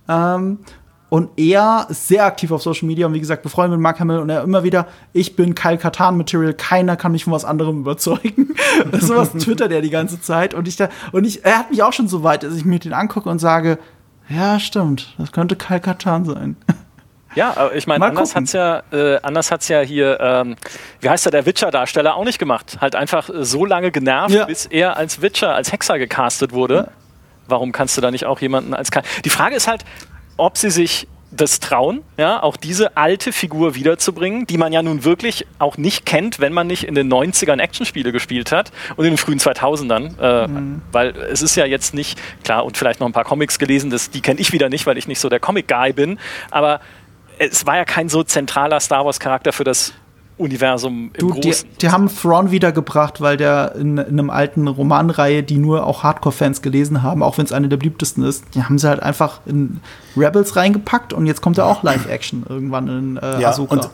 [0.09, 0.59] Ähm,
[1.09, 4.19] und er ist sehr aktiv auf Social Media und wie gesagt, befreundet mit Mark Hamill
[4.19, 7.81] und er immer wieder, ich bin Kyle Katan Material, keiner kann mich von was anderem
[7.81, 8.55] überzeugen.
[9.01, 11.83] so was twittert er die ganze Zeit und ich da, und ich, er hat mich
[11.85, 13.79] auch schon so weit, dass ich mir den angucke und sage,
[14.29, 16.57] ja, stimmt, das könnte Kyle Katan sein.
[17.37, 20.57] Ja, ich meine, anders hat es ja, äh, anders hat's ja hier, ähm,
[21.01, 22.79] wie heißt der, der Witcher-Darsteller auch nicht gemacht.
[22.81, 24.47] Halt einfach so lange genervt, ja.
[24.47, 26.75] bis er als Witcher, als Hexer gecastet wurde.
[26.75, 26.89] Ja.
[27.47, 28.91] Warum kannst du da nicht auch jemanden als.
[28.91, 29.85] Ka Die Frage ist halt,
[30.37, 35.05] ob sie sich das trauen, ja, auch diese alte Figur wiederzubringen, die man ja nun
[35.05, 39.13] wirklich auch nicht kennt, wenn man nicht in den 90ern Actionspiele gespielt hat und in
[39.13, 40.83] den frühen 2000ern, äh, mhm.
[40.93, 44.11] weil es ist ja jetzt nicht, klar, und vielleicht noch ein paar Comics gelesen, das,
[44.11, 46.19] die kenne ich wieder nicht, weil ich nicht so der Comic-Guy bin,
[46.51, 46.81] aber
[47.39, 49.93] es war ja kein so zentraler Star Wars-Charakter für das
[50.39, 51.69] Universum im du, Großen.
[51.73, 56.03] Die, die, haben Thrawn wiedergebracht, weil der in, in einem alten Romanreihe, die nur auch
[56.03, 59.41] Hardcore-Fans gelesen haben, auch wenn es eine der beliebtesten ist, die haben sie halt einfach
[59.47, 59.81] in
[60.17, 63.77] Rebels reingepackt und jetzt kommt ja auch Live-Action irgendwann in äh, ja, Ahsoka.
[63.77, 63.91] Und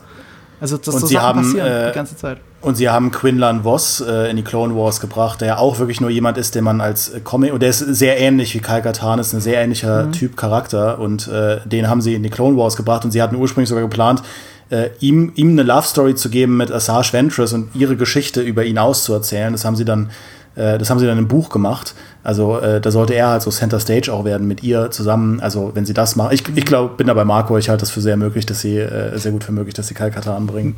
[0.63, 2.37] Also das und so sie Sachen haben, passieren äh, die ganze Zeit.
[2.61, 5.99] Und sie haben Quinlan Voss äh, in die Clone Wars gebracht, der ja auch wirklich
[5.99, 8.81] nur jemand ist, den man als äh, Comic, und der ist sehr ähnlich wie Kyle
[8.81, 10.11] Katan, ist ein sehr ähnlicher Mhm.
[10.13, 13.35] Typ Charakter und äh, den haben sie in die Clone Wars gebracht und sie hatten
[13.35, 14.23] ursprünglich sogar geplant,
[14.69, 18.63] äh, ihm, ihm eine Love Story zu geben mit Asajj Ventress und ihre Geschichte über
[18.63, 19.51] ihn auszuerzählen.
[19.51, 20.11] Das haben sie dann,
[20.55, 21.95] das haben sie dann im Buch gemacht.
[22.23, 25.41] Also äh, da sollte er halt so Center Stage auch werden mit ihr zusammen.
[25.41, 27.91] Also wenn sie das machen, ich, ich glaube, bin da bei Marco, ich halte das
[27.91, 30.77] für sehr möglich, dass sie, äh, sehr gut für möglich, dass sie Kyle Katan bringen.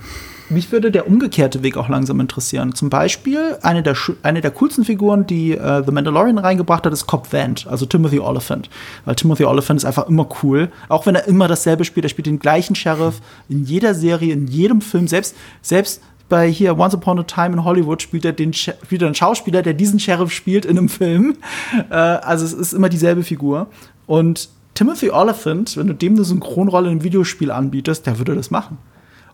[0.50, 2.74] Mich würde der umgekehrte Weg auch langsam interessieren.
[2.76, 7.08] Zum Beispiel eine der, eine der coolsten Figuren, die äh, The Mandalorian reingebracht hat, ist
[7.08, 8.70] Cobb Vanth, also Timothy Oliphant.
[9.06, 10.70] Weil Timothy Oliphant ist einfach immer cool.
[10.88, 12.06] Auch wenn er immer dasselbe spielt.
[12.06, 15.08] Er spielt den gleichen Sheriff in jeder Serie, in jedem Film.
[15.08, 19.08] Selbst, selbst bei hier Once Upon a Time in Hollywood spielt er den spielt er
[19.08, 21.38] einen Schauspieler, der diesen Sheriff spielt in einem Film.
[21.90, 23.68] Äh, also es ist immer dieselbe Figur.
[24.08, 28.50] Und Timothy Oliphant, wenn du dem eine Synchronrolle in einem Videospiel anbietest, der würde das
[28.50, 28.78] machen.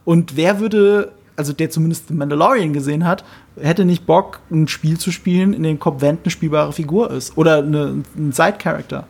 [0.05, 3.23] Und wer würde, also der zumindest The Mandalorian gesehen hat,
[3.59, 7.37] hätte nicht Bock, ein Spiel zu spielen, in dem Cobb Vanth eine spielbare Figur ist?
[7.37, 9.07] Oder eine, ein Side-Character?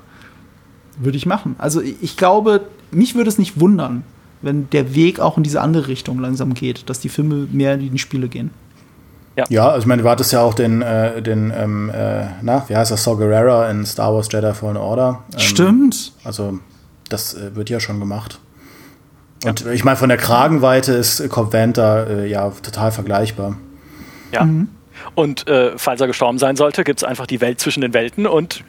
[1.00, 1.56] Würde ich machen.
[1.58, 4.04] Also ich glaube, mich würde es nicht wundern,
[4.42, 7.92] wenn der Weg auch in diese andere Richtung langsam geht, dass die Filme mehr in
[7.92, 8.52] die Spiele gehen.
[9.50, 12.76] Ja, also ich meine, du hattest ja auch den, äh, den ähm, äh, na, wie
[12.76, 15.24] heißt das, Saw Gerrera in Star Wars Jedi Fallen Order.
[15.34, 16.12] Ähm, Stimmt.
[16.24, 16.60] Also,
[17.10, 18.40] das äh, wird ja schon gemacht.
[19.46, 23.58] Und ich meine, von der Kragenweite ist Cobb Vanth da äh, ja total vergleichbar.
[24.32, 24.48] Ja.
[25.16, 28.28] Und äh, falls er gestorben sein sollte, gibt es einfach die Welt zwischen den Welten
[28.28, 28.64] und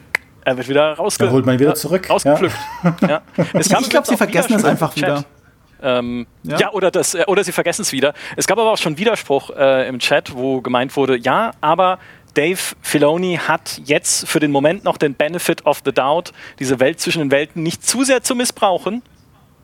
[0.45, 2.55] er wird wieder rausge Da holt man wieder zurück, rausgepflückt.
[3.01, 3.21] Ja.
[3.53, 5.25] Es gab Ich glaube, sie vergessen es einfach wieder.
[5.83, 6.59] Ähm, ja?
[6.59, 6.71] Ja?
[6.71, 8.13] oder, das, äh, oder sie vergessen es wieder.
[8.37, 11.99] Es gab aber auch schon Widerspruch äh, im Chat, wo gemeint wurde, ja, aber
[12.33, 16.99] Dave Filoni hat jetzt für den Moment noch den Benefit of the Doubt, diese Welt
[16.99, 19.03] zwischen den Welten nicht zu sehr zu missbrauchen.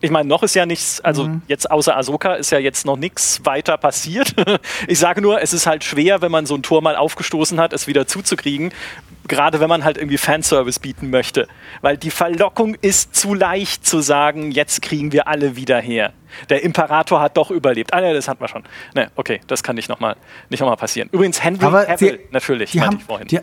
[0.02, 1.42] Ich meine, noch ist ja nichts, also Mhm.
[1.48, 4.34] jetzt außer Ahsoka ist ja jetzt noch nichts weiter passiert.
[4.88, 7.74] ich sage nur, es ist halt schwer, wenn man so ein Tor mal aufgestoßen hat,
[7.74, 8.72] es wieder zuzukriegen.
[9.30, 11.48] Gerade wenn man halt irgendwie Fanservice bieten möchte.
[11.82, 16.12] Weil die Verlockung ist zu leicht zu sagen, jetzt kriegen wir alle wieder her.
[16.50, 17.94] Der Imperator hat doch überlebt.
[17.94, 18.64] Ah, ne, das hatten wir schon.
[18.96, 20.16] Ne, okay, das kann nicht nochmal
[20.50, 21.10] nicht noch mal passieren.
[21.14, 23.28] Übrigens, Henry Aber Cavill, sie- natürlich, Die haben, ich vorhin.
[23.28, 23.40] die,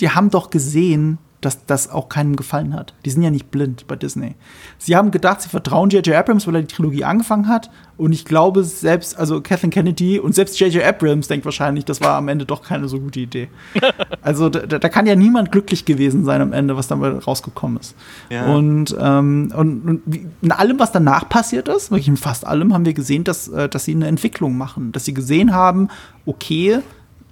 [0.00, 2.94] die haben doch gesehen, dass das auch keinem gefallen hat.
[3.04, 4.36] Die sind ja nicht blind bei Disney.
[4.78, 6.14] Sie haben gedacht, sie vertrauen J.J.
[6.14, 7.68] Abrams, weil er die Trilogie angefangen hat.
[7.96, 10.84] Und ich glaube, selbst, also Kathleen Kennedy und selbst J.J.
[10.84, 13.48] Abrams denkt wahrscheinlich, das war am Ende doch keine so gute Idee.
[14.22, 17.96] also da, da kann ja niemand glücklich gewesen sein am Ende, was dabei rausgekommen ist.
[18.30, 18.46] Ja.
[18.46, 22.72] Und, ähm, und, und wie, in allem, was danach passiert ist, wirklich in fast allem,
[22.72, 24.92] haben wir gesehen, dass, äh, dass sie eine Entwicklung machen.
[24.92, 25.88] Dass sie gesehen haben,
[26.24, 26.80] okay,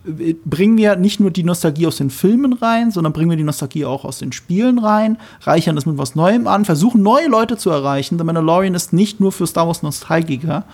[0.04, 3.84] bringen wir nicht nur die Nostalgie aus den Filmen rein, sondern bringen wir die Nostalgie
[3.84, 7.70] auch aus den Spielen rein, reichern das mit was Neuem an, versuchen neue Leute zu
[7.70, 8.18] erreichen.
[8.18, 10.64] The Mandalorian ist nicht nur für Star Wars Nostalgiker.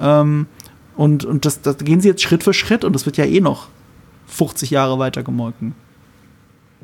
[0.00, 0.46] Ähm,
[0.96, 3.40] und und das, das gehen sie jetzt Schritt für Schritt und das wird ja eh
[3.40, 3.68] noch
[4.26, 5.74] 50 Jahre weiter gemolken.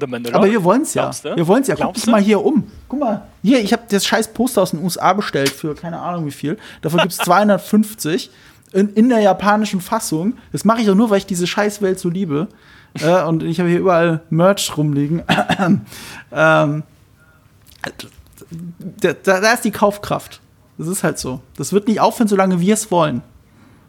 [0.01, 1.11] Aber wir wollen es ja.
[1.35, 1.75] Wir wollen es ja.
[1.75, 2.65] Guck dich mal hier um.
[2.89, 6.27] Guck mal, hier, ich habe das scheiß Poster aus den USA bestellt für keine Ahnung
[6.27, 6.59] wie viel.
[6.83, 8.31] Davon gibt es 250
[8.73, 10.35] in, in der japanischen Fassung.
[10.53, 12.49] Das mache ich doch nur, weil ich diese Scheißwelt so liebe.
[13.01, 15.23] äh, und ich habe hier überall Merch rumliegen.
[16.33, 16.83] ähm,
[19.01, 20.41] da, da ist die Kaufkraft.
[20.79, 21.41] Das ist halt so.
[21.57, 23.23] Das wird nicht aufhören, solange wir es wollen.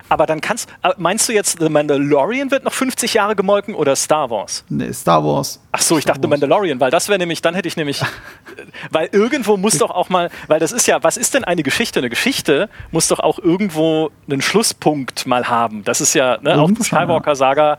[0.10, 3.96] Aber dann kannst äh, meinst du jetzt, The Mandalorian wird noch 50 Jahre gemolken oder
[3.96, 4.64] Star Wars?
[4.70, 5.62] Nee, Star Wars.
[5.72, 6.40] Ach so, ich Star dachte Wars.
[6.40, 8.02] Mandalorian, weil das wäre nämlich, dann hätte ich nämlich,
[8.92, 12.00] weil irgendwo muss doch auch mal, weil das ist ja, was ist denn eine Geschichte?
[12.00, 15.84] Eine Geschichte muss doch auch irgendwo einen Schlusspunkt mal haben.
[15.84, 16.84] Das ist ja, ne, auch die.
[16.84, 17.78] Skywalker-Saga,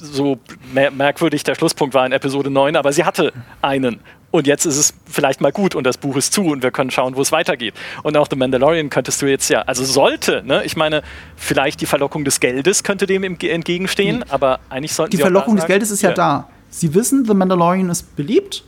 [0.00, 0.38] so
[0.72, 3.32] mer merkwürdig der Schlusspunkt war in Episode 9, aber sie hatte
[3.62, 4.00] einen.
[4.30, 6.90] Und jetzt ist es vielleicht mal gut und das Buch ist zu und wir können
[6.90, 7.74] schauen, wo es weitergeht.
[8.02, 11.02] Und auch The Mandalorian könntest du jetzt ja, also sollte, ne, ich meine,
[11.36, 15.90] vielleicht die Verlockung des Geldes könnte dem entgegenstehen, aber eigentlich sollten Die Verlockung des Geldes
[15.90, 16.48] ist ja, da.
[16.70, 18.64] Sie wissen, The Mandalorian ist beliebt,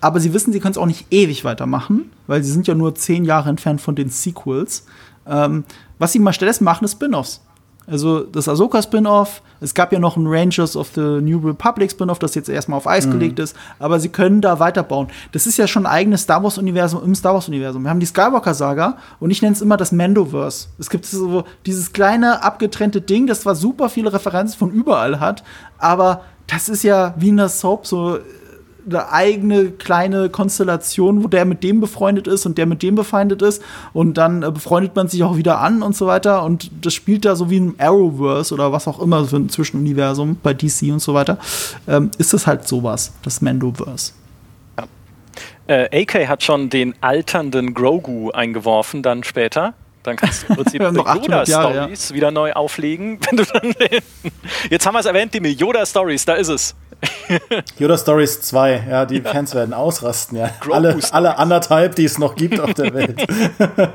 [0.00, 2.94] aber sie wissen, sie können es auch nicht ewig weitermachen, weil sie sind ja nur
[2.94, 4.86] zehn Jahre entfernt von den Sequels.
[5.26, 5.64] Ähm,
[5.98, 7.45] was sie mal stattdessen machen, ist Spin-offs.
[7.86, 12.34] Also das Ahsoka-Spin-off, es gab ja noch ein Rangers of the New Republic Spin-off, das
[12.34, 15.08] jetzt erstmal auf Eis gelegt ist, aber sie können da weiterbauen.
[15.32, 17.82] Das ist ja schon ein eigenes Star Wars-Universum im Star Wars-Universum.
[17.84, 20.68] Wir haben die Skywalker-Saga und ich nenne es immer das Mandoverse.
[20.78, 25.44] Es gibt so dieses kleine abgetrennte Ding, das zwar super viele Referenzen von überall hat,
[25.78, 28.18] aber das ist ja wie in der Soap so
[28.86, 33.42] eine eigene kleine Konstellation, wo der mit dem befreundet ist und der mit dem befeindet
[33.42, 33.62] ist
[33.92, 37.24] und dann äh, befreundet man sich auch wieder an und so weiter und das spielt
[37.24, 41.00] da so wie ein Arrowverse oder was auch immer für ein Zwischenuniversum bei DC und
[41.00, 41.38] so weiter,
[41.88, 44.12] ähm, ist es halt sowas, das Mandoverse.
[45.68, 49.74] Äh, AK hat schon den alternden Grogu eingeworfen, dann später
[50.04, 52.14] Dann kannst du im Prinzip Yoda-Stories ja.
[52.14, 53.18] wieder neu auflegen.
[53.28, 53.74] Wenn du dann
[54.70, 56.76] Jetzt haben wir es erwähnt, die Yoda-Stories, da ist es.
[57.78, 59.30] Yoda Stories 2, ja, die ja.
[59.30, 60.50] Fans werden ausrasten, ja.
[60.70, 63.26] Alle, alle anderthalb, die es noch gibt auf der Welt.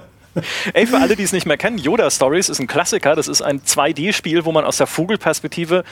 [0.74, 3.16] Ey, für alle, die es nicht mehr kennen, Yoda Stories ist ein Klassiker.
[3.16, 5.84] Das ist ein 2D-Spiel, wo man aus der Vogelperspektive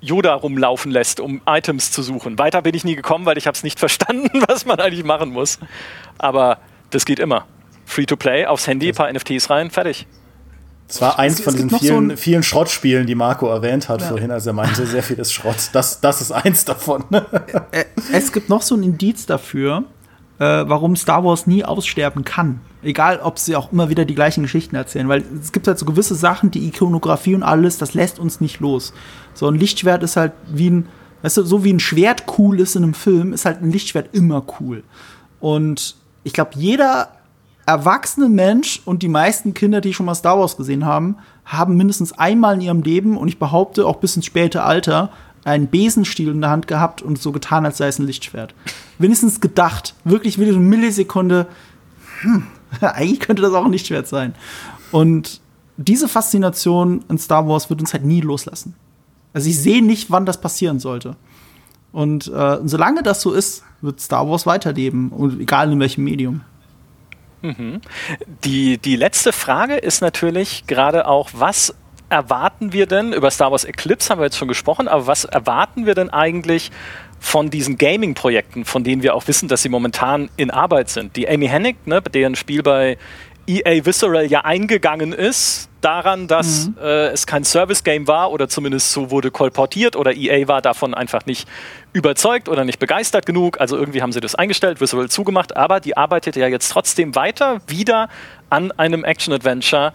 [0.00, 2.38] Yoda rumlaufen lässt, um Items zu suchen.
[2.38, 5.30] Weiter bin ich nie gekommen, weil ich habe es nicht verstanden, was man eigentlich machen
[5.30, 5.58] muss.
[6.18, 6.58] Aber
[6.90, 7.46] das geht immer.
[7.86, 10.06] Free-to-play, aufs Handy, ein paar NFTs rein, fertig.
[10.92, 14.08] Es war eins es, von diesen vielen, so vielen Schrottspielen, die Marco erwähnt hat ja.
[14.08, 15.70] vorhin, als er meinte, sehr vieles Schrott.
[15.72, 17.04] Das, das ist eins davon.
[18.12, 19.84] es gibt noch so ein Indiz dafür,
[20.38, 22.60] äh, warum Star Wars nie aussterben kann.
[22.82, 25.86] Egal, ob sie auch immer wieder die gleichen Geschichten erzählen, weil es gibt halt so
[25.86, 28.92] gewisse Sachen, die Ikonografie und alles, das lässt uns nicht los.
[29.32, 30.88] So ein Lichtschwert ist halt wie ein,
[31.22, 34.10] weißt du, so wie ein Schwert cool ist in einem Film, ist halt ein Lichtschwert
[34.12, 34.82] immer cool.
[35.40, 37.08] Und ich glaube, jeder
[37.66, 42.12] erwachsene Mensch und die meisten Kinder, die schon mal Star Wars gesehen haben, haben mindestens
[42.12, 45.10] einmal in ihrem Leben und ich behaupte auch bis ins späte Alter
[45.44, 48.54] einen Besenstiel in der Hand gehabt und so getan, als sei es ein Lichtschwert.
[48.98, 51.46] Wenigstens gedacht, wirklich wieder eine Millisekunde,
[52.20, 52.46] hm,
[52.80, 54.34] eigentlich könnte das auch ein Lichtschwert sein.
[54.92, 55.40] Und
[55.76, 58.74] diese Faszination in Star Wars wird uns halt nie loslassen.
[59.32, 61.16] Also ich sehe nicht, wann das passieren sollte.
[61.92, 66.42] Und äh, solange das so ist, wird Star Wars weiterleben, und egal in welchem Medium.
[68.44, 71.74] Die, die letzte Frage ist natürlich gerade auch, was
[72.08, 75.86] erwarten wir denn, über Star Wars Eclipse haben wir jetzt schon gesprochen, aber was erwarten
[75.86, 76.70] wir denn eigentlich
[77.18, 81.16] von diesen Gaming-Projekten, von denen wir auch wissen, dass sie momentan in Arbeit sind?
[81.16, 82.98] Die Amy Hennig, ne, deren Spiel bei
[83.46, 86.76] EA Visceral ja eingegangen ist, daran, dass mhm.
[86.80, 91.26] äh, es kein Service-Game war oder zumindest so wurde kolportiert oder EA war davon einfach
[91.26, 91.48] nicht
[91.92, 93.60] überzeugt oder nicht begeistert genug.
[93.60, 97.60] Also irgendwie haben sie das eingestellt, Visceral zugemacht, aber die arbeitet ja jetzt trotzdem weiter
[97.66, 98.08] wieder
[98.48, 99.92] an einem Action-Adventure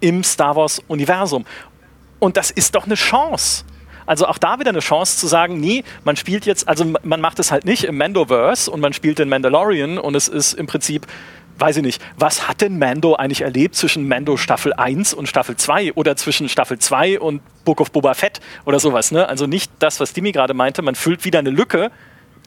[0.00, 1.44] im Star Wars-Universum.
[2.18, 3.64] Und das ist doch eine Chance.
[4.06, 7.38] Also auch da wieder eine Chance zu sagen, nee, man spielt jetzt, also man macht
[7.38, 11.06] es halt nicht im Mandoverse und man spielt den Mandalorian und es ist im Prinzip
[11.60, 15.56] weiß ich nicht, was hat denn Mando eigentlich erlebt zwischen Mando Staffel 1 und Staffel
[15.56, 19.12] 2 oder zwischen Staffel 2 und Book of Boba Fett oder sowas.
[19.12, 19.28] Ne?
[19.28, 21.90] Also nicht das, was Dimi gerade meinte, man füllt wieder eine Lücke,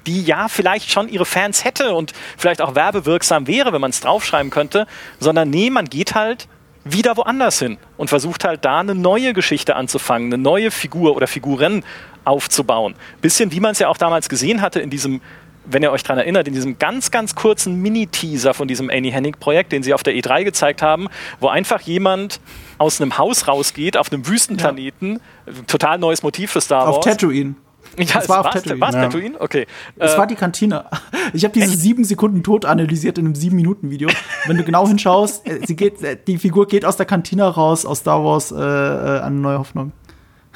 [0.07, 4.01] die ja vielleicht schon ihre Fans hätte und vielleicht auch werbewirksam wäre, wenn man es
[4.01, 4.88] draufschreiben könnte,
[5.20, 6.47] sondern nee, man geht halt
[6.84, 11.28] wieder woanders hin und versucht halt da eine neue Geschichte anzufangen, eine neue Figur oder
[11.28, 11.86] Figuren
[12.26, 12.95] aufzubauen.
[13.22, 15.22] Bisschen wie man es ja auch damals gesehen hatte in diesem
[15.66, 19.72] wenn ihr euch daran erinnert, in diesem ganz, ganz kurzen Mini-Teaser von diesem Annie Hennig-Projekt,
[19.72, 21.07] den sie auf der E3 gezeigt haben,
[21.39, 22.39] wo einfach jemand
[22.78, 25.53] aus einem Haus rausgeht, auf einem Wüstenplaneten, ja.
[25.68, 26.97] total neues Motiv für Star Wars.
[26.97, 27.55] Auf Tatooine.
[27.97, 28.82] Ja, es war auf Tatooine.
[28.82, 29.01] War es ja.
[29.03, 29.39] Tatooine?
[29.39, 29.68] Okay.
[29.97, 30.86] Es äh, war die Kantine.
[31.36, 34.09] Ich habe diese sieben Sekunden Tod analysiert in einem sieben Minuten Video.
[34.45, 37.86] Wenn du genau hinschaust, äh, sie geht, äh, die Figur geht aus der Kantine raus
[37.86, 39.93] aus Star Wars äh, an Neue Hoffnung.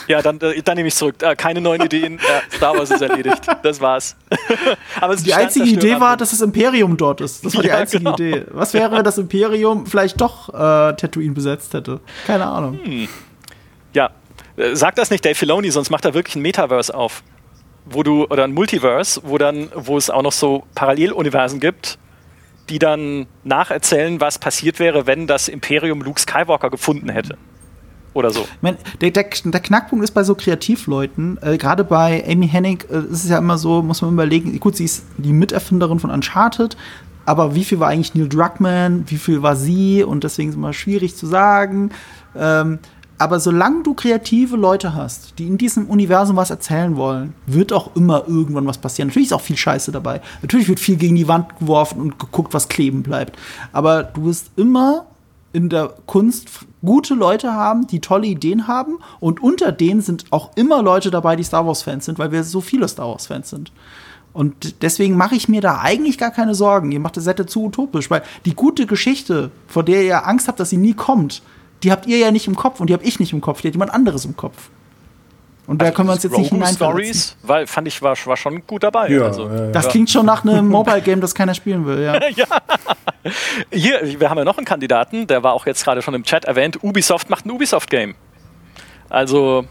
[0.07, 1.21] Ja, dann, äh, dann nehme ich zurück.
[1.21, 2.19] Äh, keine neuen Ideen.
[2.19, 3.41] Ja, Star Wars ist erledigt.
[3.63, 4.15] Das war's.
[5.01, 7.45] Aber die einzige Idee war, dass das Imperium dort ist.
[7.45, 8.13] Das war die einzige genau.
[8.13, 8.45] Idee.
[8.51, 11.99] Was wäre, wenn das Imperium vielleicht doch äh, Tatooine besetzt hätte?
[12.25, 12.79] Keine Ahnung.
[12.83, 13.07] Hm.
[13.93, 14.11] Ja,
[14.55, 17.23] äh, sag das nicht Dave Filoni, sonst macht er wirklich ein Metaverse auf.
[17.85, 21.97] Wo du, oder ein Multiverse, wo dann, wo es auch noch so Paralleluniversen gibt,
[22.69, 27.37] die dann nacherzählen, was passiert wäre, wenn das Imperium Luke Skywalker gefunden hätte
[28.13, 28.41] oder so.
[28.41, 32.87] Ich mein, der, der, der, Knackpunkt ist bei so Kreativleuten, äh, gerade bei Amy Hennig
[32.89, 36.09] äh, ist es ja immer so, muss man überlegen, gut, sie ist die Miterfinderin von
[36.09, 36.77] Uncharted,
[37.25, 40.57] aber wie viel war eigentlich Neil Druckmann, wie viel war sie und deswegen ist es
[40.57, 41.91] immer schwierig zu sagen.
[42.35, 42.79] Ähm,
[43.19, 47.95] aber solange du kreative Leute hast, die in diesem Universum was erzählen wollen, wird auch
[47.95, 49.07] immer irgendwann was passieren.
[49.07, 50.21] Natürlich ist auch viel Scheiße dabei.
[50.41, 53.37] Natürlich wird viel gegen die Wand geworfen und geguckt, was kleben bleibt.
[53.71, 55.07] Aber du wirst immer
[55.51, 56.49] in der Kunst
[56.87, 58.97] gute Leute haben, die tolle Ideen haben.
[59.19, 62.61] Und unter denen sind auch immer Leute dabei, die Star Wars-Fans sind, weil wir so
[62.61, 63.71] viele Star Wars-Fans sind.
[64.33, 66.91] Und deswegen mache ich mir da eigentlich gar keine Sorgen.
[66.91, 70.59] Ihr macht das Sette zu utopisch, weil die gute Geschichte, vor der ihr Angst habt,
[70.59, 71.41] dass sie nie kommt,
[71.83, 73.67] die habt ihr ja nicht im Kopf und die hab ich nicht im Kopf, die
[73.67, 74.69] hat jemand anderes im Kopf.
[75.67, 78.37] Und also da können wir uns jetzt nicht hinein Stories, weil fand ich war, war
[78.37, 79.09] schon gut dabei.
[79.09, 79.91] Ja, also, das ja.
[79.91, 82.01] klingt schon nach einem Mobile Game, das keiner spielen will.
[82.01, 82.19] Ja.
[82.35, 82.45] ja.
[83.69, 86.45] Hier, wir haben ja noch einen Kandidaten, der war auch jetzt gerade schon im Chat
[86.45, 86.81] erwähnt.
[86.81, 88.15] Ubisoft macht ein Ubisoft Game.
[89.09, 89.65] Also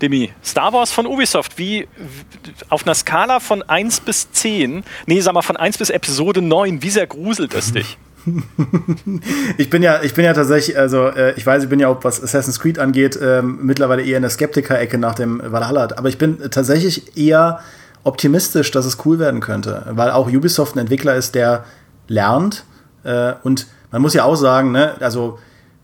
[0.00, 5.20] Demi, Star Wars von Ubisoft, wie, wie auf einer Skala von 1 bis 10, nee,
[5.20, 7.98] sag mal von 1 bis Episode 9, wie sehr gruselt es dich?
[9.58, 12.02] ich bin ja, ich bin ja tatsächlich, also äh, ich weiß, ich bin ja auch,
[12.04, 15.88] was Assassin's Creed angeht, äh, mittlerweile eher in der Skeptiker-Ecke nach dem Valhalla.
[15.96, 17.60] Aber ich bin tatsächlich eher
[18.04, 21.64] optimistisch, dass es cool werden könnte, weil auch Ubisoft ein Entwickler ist, der
[22.06, 22.64] lernt
[23.04, 25.38] äh, und man muss ja auch sagen, ne, also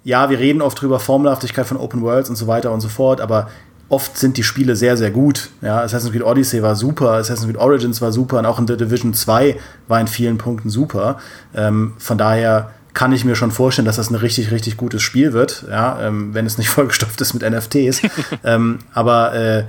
[0.04, 3.20] ja, wir reden oft drüber, Formelhaftigkeit von Open Worlds und so weiter und so fort,
[3.20, 3.48] aber
[3.88, 5.50] oft sind die Spiele sehr, sehr gut.
[5.60, 8.76] Ja, Assassin's Creed Odyssey war super, Assassin's Creed Origins war super und auch in The
[8.76, 9.56] Division 2
[9.88, 11.18] war in vielen Punkten super.
[11.54, 15.32] Ähm, von daher kann ich mir schon vorstellen, dass das ein richtig, richtig gutes Spiel
[15.32, 18.02] wird, ja, ähm, wenn es nicht vollgestopft ist mit NFTs.
[18.44, 19.64] ähm, aber äh,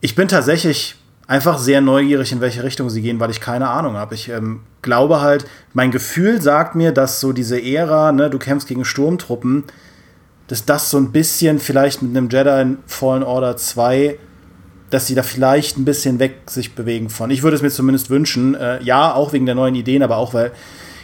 [0.00, 0.96] ich bin tatsächlich
[1.26, 4.14] einfach sehr neugierig, in welche Richtung sie gehen, weil ich keine Ahnung habe.
[4.14, 8.66] Ich ähm, glaube halt, mein Gefühl sagt mir, dass so diese Ära, ne, du kämpfst
[8.66, 9.64] gegen Sturmtruppen,
[10.48, 14.18] dass das so ein bisschen vielleicht mit einem Jedi Fallen Order 2,
[14.90, 17.30] dass sie da vielleicht ein bisschen weg sich bewegen von.
[17.30, 18.54] Ich würde es mir zumindest wünschen.
[18.54, 20.52] Äh, ja, auch wegen der neuen Ideen, aber auch, weil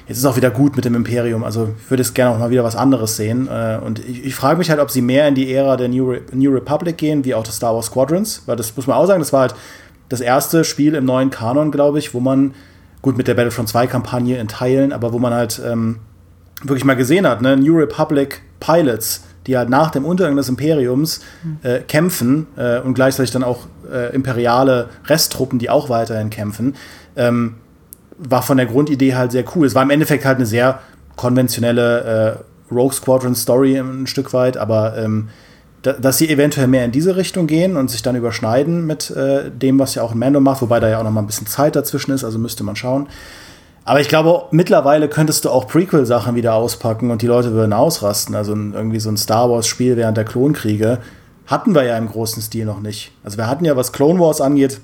[0.08, 1.44] jetzt ist auch wieder gut mit dem Imperium.
[1.44, 3.48] Also ich würde es gerne auch mal wieder was anderes sehen.
[3.48, 6.10] Äh, und ich, ich frage mich halt, ob sie mehr in die Ära der New,
[6.10, 9.06] Re New Republic gehen, wie auch das Star Wars Squadrons, weil das muss man auch
[9.06, 9.54] sagen, das war halt
[10.08, 12.54] das erste Spiel im neuen Kanon, glaube ich, wo man,
[13.02, 15.98] gut mit der Battlefront 2 Kampagne in Teilen, aber wo man halt ähm,
[16.62, 21.20] wirklich mal gesehen hat, ne, New Republic Pilots, die halt nach dem Untergang des Imperiums
[21.62, 26.74] äh, kämpfen äh, und gleichzeitig dann auch äh, imperiale Resttruppen, die auch weiterhin kämpfen,
[27.16, 27.56] ähm,
[28.18, 29.66] war von der Grundidee halt sehr cool.
[29.66, 30.80] Es war im Endeffekt halt eine sehr
[31.16, 32.38] konventionelle
[32.70, 35.28] äh, Rogue Squadron Story ein Stück weit, aber ähm,
[35.82, 39.78] dass sie eventuell mehr in diese Richtung gehen und sich dann überschneiden mit äh, dem,
[39.78, 41.76] was ja auch ein Mando macht, wobei da ja auch noch mal ein bisschen Zeit
[41.76, 43.06] dazwischen ist, also müsste man schauen.
[43.84, 48.34] Aber ich glaube, mittlerweile könntest du auch Prequel-Sachen wieder auspacken und die Leute würden ausrasten.
[48.34, 50.98] Also irgendwie so ein Star Wars-Spiel während der Klonkriege
[51.46, 53.12] hatten wir ja im großen Stil noch nicht.
[53.22, 54.80] Also wir hatten ja, was Clone Wars angeht,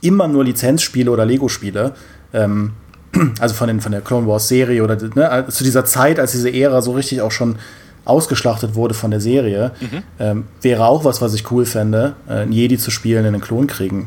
[0.00, 1.94] immer nur Lizenzspiele oder Lego-Spiele.
[2.32, 2.72] Ähm,
[3.40, 6.80] also von, den, von der Clone Wars-Serie oder ne, zu dieser Zeit, als diese Ära
[6.82, 7.56] so richtig auch schon
[8.04, 10.02] ausgeschlachtet wurde von der Serie, mhm.
[10.18, 13.42] ähm, wäre auch was, was ich cool fände, äh, einen Jedi zu spielen in den
[13.42, 14.06] Klonkriegen.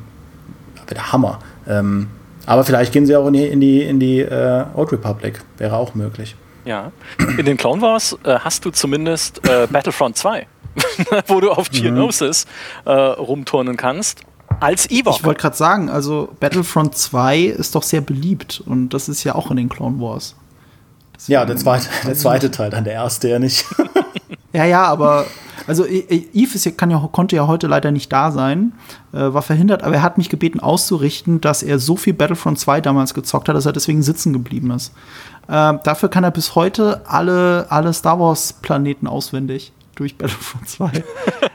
[0.86, 1.40] Wäre der Hammer.
[1.68, 2.08] Ähm,
[2.46, 5.42] aber vielleicht gehen sie auch in die, in die, in die äh, Old Republic.
[5.58, 6.36] Wäre auch möglich.
[6.66, 6.92] Ja.
[7.38, 10.48] In den Clone Wars äh, hast du zumindest äh, Battlefront 2,
[11.28, 12.46] wo du auf Geonosis
[12.86, 12.92] mhm.
[12.92, 14.22] äh, rumturnen kannst.
[14.60, 15.18] Als Ewok.
[15.18, 19.36] Ich wollte gerade sagen, also Battlefront 2 ist doch sehr beliebt und das ist ja
[19.36, 20.36] auch in den Clone Wars.
[21.16, 23.66] Deswegen ja, der zweite, der zweite Teil, dann der erste ja nicht.
[24.54, 25.26] ja, ja, aber
[25.68, 28.74] also ja, kann ja, konnte ja heute leider nicht da sein,
[29.14, 32.82] äh, war verhindert, aber er hat mich gebeten auszurichten, dass er so viel Battlefront 2
[32.82, 34.94] damals gezockt hat, dass er deswegen sitzen geblieben ist.
[35.48, 41.04] Äh, dafür kann er bis heute alle, alle Star Wars Planeten auswendig durch Battlefront 2.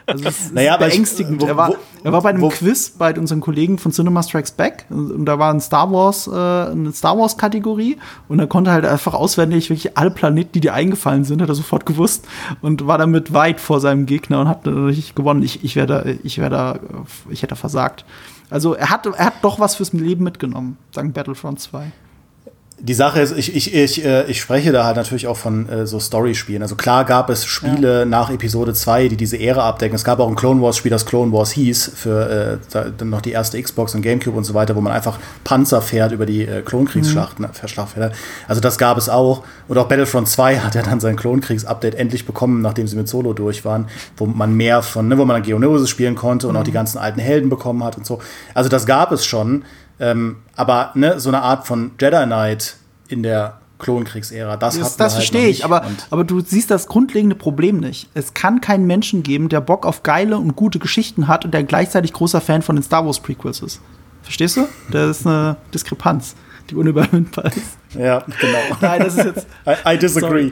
[0.06, 1.40] Also es ist naja, beängstigend.
[1.40, 4.52] Wo, er, war, er war bei einem wo, Quiz bei unseren Kollegen von Cinema Strikes
[4.52, 8.70] Back und da war ein Star Wars, äh, eine Star Wars Kategorie und er konnte
[8.70, 12.26] halt einfach auswendig wirklich alle Planeten, die dir eingefallen sind, hat er sofort gewusst
[12.62, 15.42] und war damit weit vor seinem Gegner und hat natürlich gewonnen.
[15.42, 16.78] Ich, ich wäre ich wäre da,
[17.28, 18.04] ich hätte versagt.
[18.48, 21.92] Also er hat, er hat doch was fürs Leben mitgenommen, dank Battlefront 2
[22.82, 25.86] die Sache ist, ich, ich, ich, äh, ich spreche da halt natürlich auch von äh,
[25.86, 26.62] so Story-Spielen.
[26.62, 28.04] Also klar gab es Spiele ja.
[28.04, 29.94] nach Episode 2, die diese Ära abdecken.
[29.94, 33.32] Es gab auch ein Clone Wars-Spiel, das Clone Wars hieß, für äh, dann noch die
[33.32, 36.62] erste Xbox und Gamecube und so weiter, wo man einfach Panzer fährt über die äh,
[36.62, 37.68] Klonkriegsschlachten, mhm.
[37.68, 38.12] Schlachtfelder.
[38.48, 39.44] Also das gab es auch.
[39.68, 43.34] Und auch Battlefront 2 hat ja dann sein Klonkriegs-Update endlich bekommen, nachdem sie mit Solo
[43.34, 46.60] durch waren, wo man mehr von, ne, wo man Geonosis spielen konnte und mhm.
[46.60, 48.20] auch die ganzen alten Helden bekommen hat und so.
[48.54, 49.64] Also das gab es schon.
[50.00, 52.76] Ähm, aber ne, so eine Art von Jedi Knight
[53.08, 57.36] in der Klonkriegsära, das, das, das halt verstehe ich, aber, aber du siehst das grundlegende
[57.36, 58.08] Problem nicht.
[58.14, 61.64] Es kann keinen Menschen geben, der Bock auf geile und gute Geschichten hat und der
[61.64, 63.80] gleichzeitig großer Fan von den Star Wars Prequels ist.
[64.22, 64.68] Verstehst du?
[64.90, 66.34] Das ist eine Diskrepanz,
[66.70, 67.79] die unüberwindbar ist.
[67.98, 68.58] Ja, genau.
[68.80, 69.46] Nein, das ist jetzt.
[69.66, 70.50] I, I disagree.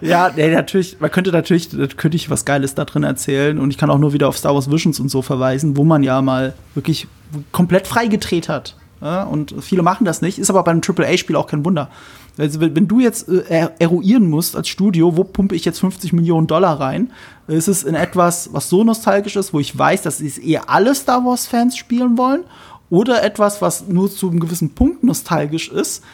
[0.00, 3.78] ja, nee, natürlich, man könnte natürlich, könnte ich was Geiles da drin erzählen und ich
[3.78, 6.54] kann auch nur wieder auf Star Wars Visions und so verweisen, wo man ja mal
[6.74, 7.08] wirklich
[7.52, 8.76] komplett freigedreht hat.
[9.00, 11.90] Ja, und viele machen das nicht, ist aber bei einem AAA-Spiel auch kein Wunder.
[12.38, 16.46] Also, wenn du jetzt äh, eruieren musst als Studio, wo pumpe ich jetzt 50 Millionen
[16.46, 17.10] Dollar rein,
[17.46, 20.94] ist es in etwas, was so nostalgisch ist, wo ich weiß, dass es eher alle
[20.94, 22.44] Star Wars-Fans spielen wollen,
[22.90, 26.04] oder etwas, was nur zu einem gewissen Punkt nostalgisch ist,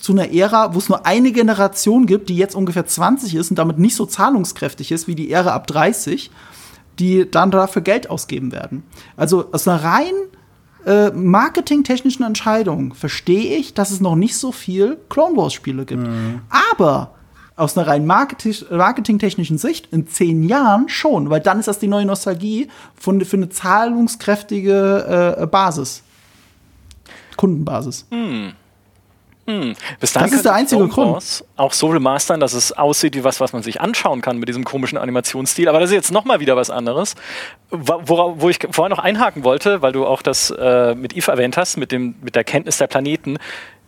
[0.00, 3.58] zu einer Ära, wo es nur eine Generation gibt, die jetzt ungefähr 20 ist und
[3.58, 6.30] damit nicht so zahlungskräftig ist wie die Ära ab 30,
[6.98, 8.84] die dann dafür Geld ausgeben werden.
[9.16, 10.14] Also aus einer rein
[10.86, 16.02] äh, marketingtechnischen Entscheidung verstehe ich, dass es noch nicht so viel Clone Wars Spiele gibt.
[16.02, 16.40] Mhm.
[16.72, 17.14] Aber
[17.54, 22.06] aus einer rein marketingtechnischen Sicht in zehn Jahren schon, weil dann ist das die neue
[22.06, 26.02] Nostalgie von, für eine zahlungskräftige äh, Basis.
[27.36, 28.06] Kundenbasis.
[28.10, 28.52] Mhm.
[29.46, 29.74] Hm.
[29.98, 31.44] Bis das ist der einzige Grund.
[31.56, 34.64] Auch so remastern, dass es aussieht wie was, was man sich anschauen kann mit diesem
[34.64, 35.68] komischen Animationsstil.
[35.68, 37.16] Aber das ist jetzt nochmal wieder was anderes.
[37.70, 41.56] Wo, wo, ich vorher noch einhaken wollte, weil du auch das äh, mit Eve erwähnt
[41.56, 43.38] hast, mit, dem, mit der Kenntnis der Planeten.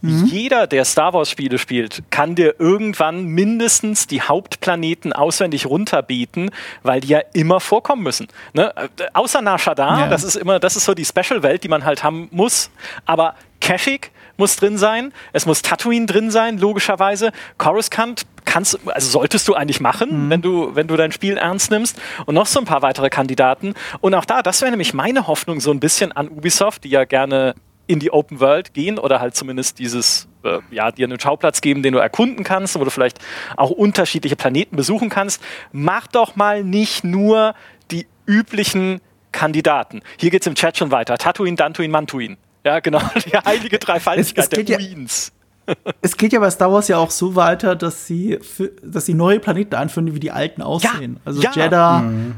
[0.00, 0.24] mhm.
[0.24, 6.50] jeder, der Star Wars-Spiele spielt, kann dir irgendwann mindestens die Hauptplaneten auswendig runterbeten,
[6.82, 8.26] weil die ja immer vorkommen müssen.
[8.55, 8.72] Ne?
[8.74, 10.09] Äh, außer Nashadar, ja.
[10.09, 12.70] das ist immer, das ist so die Special-Welt, die man halt haben muss.
[13.07, 17.32] Aber Kashyyyk muss drin sein, es muss Tatooine drin sein, logischerweise.
[17.59, 20.30] Coruscant kannst, also solltest du eigentlich machen, mhm.
[20.30, 22.01] wenn du, wenn du dein Spiel ernst nimmst.
[22.26, 23.74] Und noch so ein paar weitere Kandidaten.
[24.01, 27.05] Und auch da, das wäre nämlich meine Hoffnung so ein bisschen an Ubisoft, die ja
[27.05, 27.55] gerne
[27.87, 31.82] in die Open World gehen oder halt zumindest dieses, äh, ja, dir einen Schauplatz geben,
[31.82, 33.18] den du erkunden kannst, wo du vielleicht
[33.57, 35.43] auch unterschiedliche Planeten besuchen kannst.
[35.72, 37.55] Mach doch mal nicht nur
[37.91, 39.01] die üblichen
[39.32, 40.01] Kandidaten.
[40.18, 41.18] Hier geht es im Chat schon weiter.
[41.18, 42.39] Tatooine, Dantuin, Mantuin.
[42.64, 45.32] Ja, genau, die heilige Dreifaltigkeit es, es der Queens.
[45.66, 49.06] Ja, es geht ja bei Star Wars ja auch so weiter, dass sie, für, dass
[49.06, 51.14] sie neue Planeten einführen, wie die alten aussehen.
[51.14, 51.52] Ja, also ja.
[51.52, 51.98] Jeddah.
[52.00, 52.34] Mhm.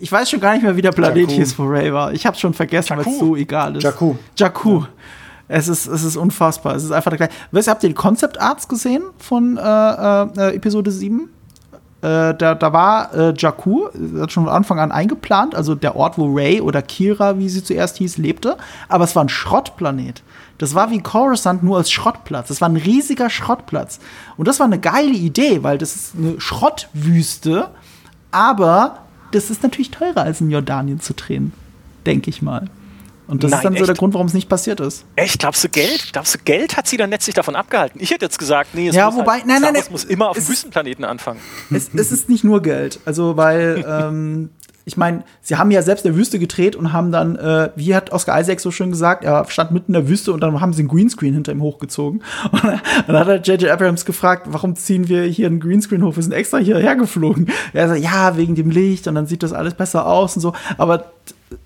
[0.00, 1.32] Ich weiß schon gar nicht mehr, wie der Planet Jakku.
[1.32, 2.14] hieß, wo Ray war.
[2.14, 3.82] Ich hab's schon vergessen, weil es so egal ist.
[3.82, 4.14] Jakku.
[4.38, 4.84] Jakku.
[5.48, 6.74] Es ist, es ist unfassbar.
[6.74, 7.34] Es ist einfach der gleiche.
[7.50, 11.28] Weißt, habt ihr die Concept Arts gesehen von äh, äh, Episode 7?
[12.04, 13.86] Äh, da, da war äh, Jakku,
[14.20, 17.64] hat schon von Anfang an eingeplant, also der Ort, wo Ray oder Kira, wie sie
[17.64, 18.58] zuerst hieß, lebte.
[18.90, 20.22] Aber es war ein Schrottplanet.
[20.58, 22.48] Das war wie Coruscant nur als Schrottplatz.
[22.48, 24.00] Das war ein riesiger Schrottplatz.
[24.36, 27.68] Und das war eine geile Idee, weil das ist eine Schrottwüste,
[28.30, 28.98] aber
[29.30, 31.54] das ist natürlich teurer als in Jordanien zu drehen,
[32.04, 32.68] denke ich mal.
[33.26, 33.80] Und das Nein, ist dann echt?
[33.80, 35.04] so der Grund, warum es nicht passiert ist.
[35.16, 35.38] Echt?
[35.38, 36.10] Glaubst du Geld?
[36.12, 38.00] Glaubst du Geld hat sie dann letztlich davon abgehalten?
[38.00, 40.28] Ich hätte jetzt gesagt, nee, es ja, muss, wobei, halt, nein, nein, nein, muss immer
[40.28, 41.40] auf dem Wüstenplaneten anfangen.
[41.70, 43.00] Es, es, ist nicht nur Geld.
[43.06, 44.50] Also, weil, ähm,
[44.84, 47.94] ich meine, sie haben ja selbst in der Wüste gedreht und haben dann, äh, wie
[47.94, 50.74] hat Oscar Isaac so schön gesagt, er stand mitten in der Wüste und dann haben
[50.74, 52.22] sie einen Greenscreen hinter ihm hochgezogen.
[52.52, 52.62] Und
[53.08, 53.70] dann hat er J.J.
[53.70, 56.16] Abrams gefragt, warum ziehen wir hier einen Greenscreen hoch?
[56.16, 57.50] Wir sind extra hierher geflogen.
[57.72, 60.52] Er sagt, ja, wegen dem Licht und dann sieht das alles besser aus und so.
[60.76, 61.12] Aber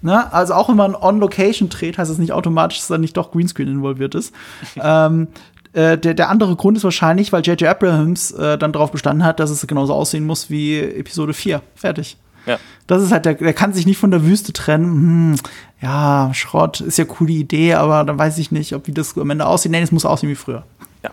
[0.02, 3.16] ne, also auch wenn man on Location dreht, heißt es nicht automatisch, dass da nicht
[3.16, 4.34] doch Greenscreen involviert ist.
[4.82, 5.28] ähm,
[5.72, 7.68] äh, der, der andere Grund ist wahrscheinlich, weil J.J.
[7.68, 11.62] Abrahams äh, dann darauf bestanden hat, dass es genauso aussehen muss wie Episode 4.
[11.74, 12.16] Fertig.
[12.46, 12.58] Ja.
[12.86, 14.86] Das ist halt, der, der kann sich nicht von der Wüste trennen.
[14.86, 15.36] Hm,
[15.82, 19.28] ja, Schrott ist ja coole Idee, aber dann weiß ich nicht, ob wie das am
[19.30, 19.70] Ende aussieht.
[19.70, 20.64] Nein, es muss aussehen wie früher.
[21.04, 21.10] Ja.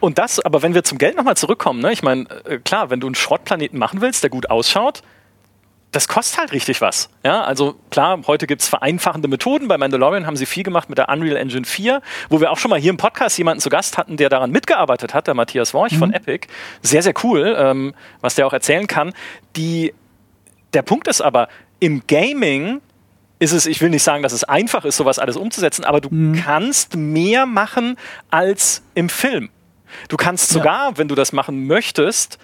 [0.00, 1.92] Und das, aber wenn wir zum Geld nochmal zurückkommen, ne?
[1.92, 5.02] ich meine, äh, klar, wenn du einen Schrottplaneten machen willst, der gut ausschaut,
[5.94, 7.08] das kostet halt richtig was.
[7.24, 9.68] Ja, also klar, heute gibt es vereinfachende Methoden.
[9.68, 12.70] Bei Mandalorian haben sie viel gemacht mit der Unreal Engine 4, wo wir auch schon
[12.70, 15.92] mal hier im Podcast jemanden zu Gast hatten, der daran mitgearbeitet hat, der Matthias Worch
[15.92, 15.98] mhm.
[15.98, 16.48] von Epic.
[16.82, 19.12] Sehr, sehr cool, ähm, was der auch erzählen kann.
[19.54, 19.94] Die,
[20.72, 22.80] der Punkt ist aber, im Gaming
[23.38, 26.08] ist es, ich will nicht sagen, dass es einfach ist, sowas alles umzusetzen, aber du
[26.10, 26.34] mhm.
[26.34, 27.96] kannst mehr machen
[28.30, 29.50] als im Film.
[30.08, 30.98] Du kannst sogar, ja.
[30.98, 32.38] wenn du das machen möchtest,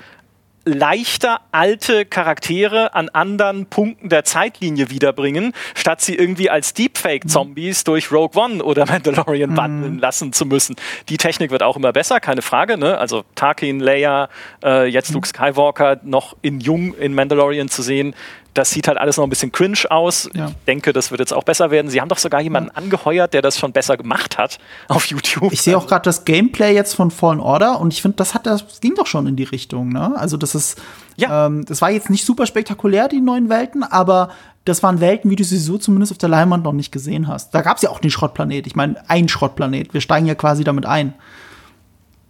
[0.64, 7.84] leichter alte Charaktere an anderen Punkten der Zeitlinie wiederbringen, statt sie irgendwie als Deepfake-Zombies mhm.
[7.84, 9.56] durch Rogue One oder Mandalorian mhm.
[9.56, 10.76] wandeln lassen zu müssen.
[11.08, 12.76] Die Technik wird auch immer besser, keine Frage.
[12.76, 12.98] Ne?
[12.98, 14.28] Also Tarkin, Leia,
[14.62, 15.14] äh, jetzt mhm.
[15.14, 18.14] Luke Skywalker noch in jung in Mandalorian zu sehen,
[18.54, 20.28] das sieht halt alles noch ein bisschen cringe aus.
[20.34, 20.48] Ja.
[20.48, 21.90] Ich denke, das wird jetzt auch besser werden.
[21.90, 22.76] Sie haben doch sogar jemanden ja.
[22.76, 25.52] angeheuert, der das schon besser gemacht hat auf YouTube.
[25.52, 28.46] Ich sehe auch gerade das Gameplay jetzt von Fallen Order und ich finde, das hat
[28.46, 29.90] das ging doch schon in die Richtung.
[29.90, 30.14] Ne?
[30.16, 30.80] Also das ist,
[31.16, 31.46] ja.
[31.46, 34.30] Ähm, das war jetzt nicht super spektakulär die neuen Welten, aber
[34.64, 37.54] das waren Welten, wie du sie so zumindest auf der Leinwand noch nicht gesehen hast.
[37.54, 38.66] Da gab es ja auch den Schrottplanet.
[38.66, 39.94] Ich meine, ein Schrottplanet.
[39.94, 41.14] Wir steigen ja quasi damit ein.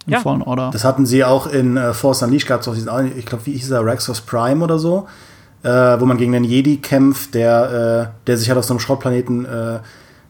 [0.07, 0.21] In ja.
[0.21, 0.71] Fallen Order.
[0.73, 3.53] Das hatten sie auch in äh, Force Unleashed, gab es auch diesen, ich glaube, wie
[3.53, 5.07] hieß er, Rexos Prime oder so
[5.69, 9.45] wo man gegen einen Jedi kämpft, der, äh, der sich halt auf so einem Schrottplaneten
[9.45, 9.81] äh,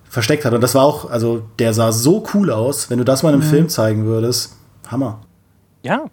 [0.09, 0.53] versteckt hat.
[0.53, 3.37] Und das war auch, also der sah so cool aus, wenn du das mal in
[3.37, 3.51] einem mhm.
[3.51, 4.57] Film zeigen würdest.
[4.89, 5.21] Hammer.
[5.83, 6.05] Ja.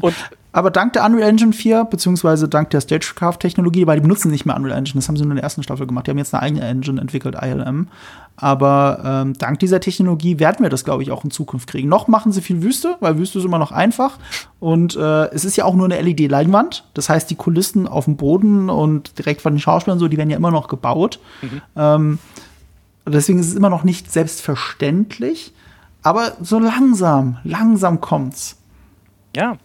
[0.00, 0.14] Und
[0.52, 4.56] aber dank der Unreal Engine 4, beziehungsweise dank der Stagecraft-Technologie, weil die benutzen nicht mehr
[4.56, 6.06] Unreal Engine, das haben sie nur in der ersten Staffel gemacht.
[6.06, 7.88] Die haben jetzt eine eigene Engine entwickelt, ILM.
[8.36, 11.88] Aber ähm, dank dieser Technologie werden wir das, glaube ich, auch in Zukunft kriegen.
[11.88, 14.18] Noch machen sie viel Wüste, weil Wüste ist immer noch einfach.
[14.58, 16.84] Und äh, es ist ja auch nur eine LED-Leinwand.
[16.94, 20.30] Das heißt, die Kulissen auf dem Boden und direkt von den Schauspielern so, die werden
[20.30, 21.20] ja immer noch gebaut.
[21.42, 21.60] Mhm.
[21.76, 22.18] Ähm,
[23.06, 25.52] deswegen ist es immer noch nicht selbstverständlich.
[26.02, 28.56] Aber so langsam, langsam kommt's.
[29.36, 29.58] Ja,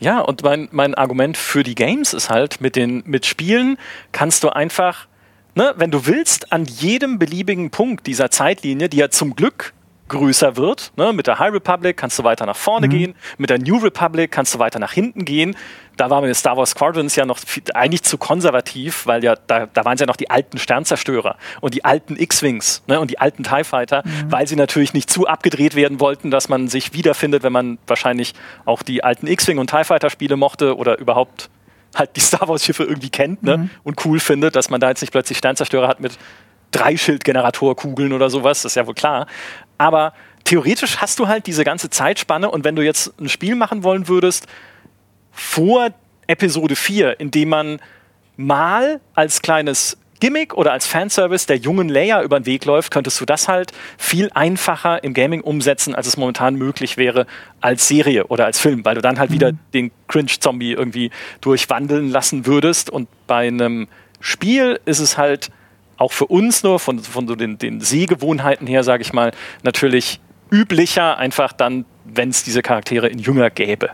[0.00, 3.78] ja, und mein, mein Argument für die Games ist halt, mit den mit Spielen
[4.12, 5.06] kannst du einfach,
[5.54, 9.72] ne, wenn du willst, an jedem beliebigen Punkt dieser Zeitlinie, die ja zum Glück
[10.12, 10.92] größer wird.
[10.96, 11.12] Ne?
[11.12, 12.90] Mit der High Republic kannst du weiter nach vorne mhm.
[12.90, 15.56] gehen, mit der New Republic kannst du weiter nach hinten gehen.
[15.96, 19.66] Da waren wir Star Wars Squadrons ja noch viel, eigentlich zu konservativ, weil ja da,
[19.66, 23.00] da waren es ja noch die alten Sternzerstörer und die alten X-Wings ne?
[23.00, 24.30] und die alten TIE Fighter, mhm.
[24.30, 28.34] weil sie natürlich nicht zu abgedreht werden wollten, dass man sich wiederfindet, wenn man wahrscheinlich
[28.64, 31.50] auch die alten X-Wing und TIE Fighter Spiele mochte oder überhaupt
[31.94, 33.58] halt die Star Wars Schiffe irgendwie kennt ne?
[33.58, 33.70] Mhm.
[33.84, 36.18] und cool findet, dass man da jetzt nicht plötzlich Sternzerstörer hat mit
[36.72, 39.26] Dreischildgeneratorkugeln oder sowas, das ist ja wohl klar.
[39.78, 40.12] Aber
[40.44, 44.08] theoretisch hast du halt diese ganze Zeitspanne und wenn du jetzt ein Spiel machen wollen
[44.08, 44.46] würdest,
[45.30, 45.90] vor
[46.26, 47.80] Episode 4, in dem man
[48.36, 53.20] mal als kleines Gimmick oder als Fanservice der jungen Leia über den Weg läuft, könntest
[53.20, 57.26] du das halt viel einfacher im Gaming umsetzen, als es momentan möglich wäre
[57.60, 59.34] als Serie oder als Film, weil du dann halt mhm.
[59.34, 62.88] wieder den Cringe-Zombie irgendwie durchwandeln lassen würdest.
[62.88, 63.88] Und bei einem
[64.20, 65.50] Spiel ist es halt
[66.02, 70.20] auch für uns nur von, von so den, den Sehgewohnheiten her, sage ich mal, natürlich
[70.50, 73.90] üblicher, einfach dann, wenn es diese Charaktere in jünger gäbe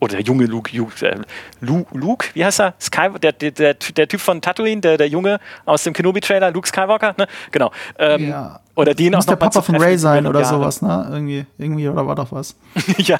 [0.00, 1.16] oder der junge Luke, Luke, äh,
[1.60, 2.74] Luke, wie heißt er?
[2.80, 6.68] Sky, der, der, der, der, Typ von Tatooine, der, der Junge aus dem Kenobi-Trailer, Luke
[6.68, 7.26] Skywalker, ne?
[7.50, 7.70] Genau.
[7.98, 8.60] Ähm, ja.
[8.74, 11.08] Oder den Muss auch der Papa von Ray sein oder sowas, ne?
[11.10, 12.54] Irgendwie, irgendwie, oder war doch was?
[12.98, 13.18] ja.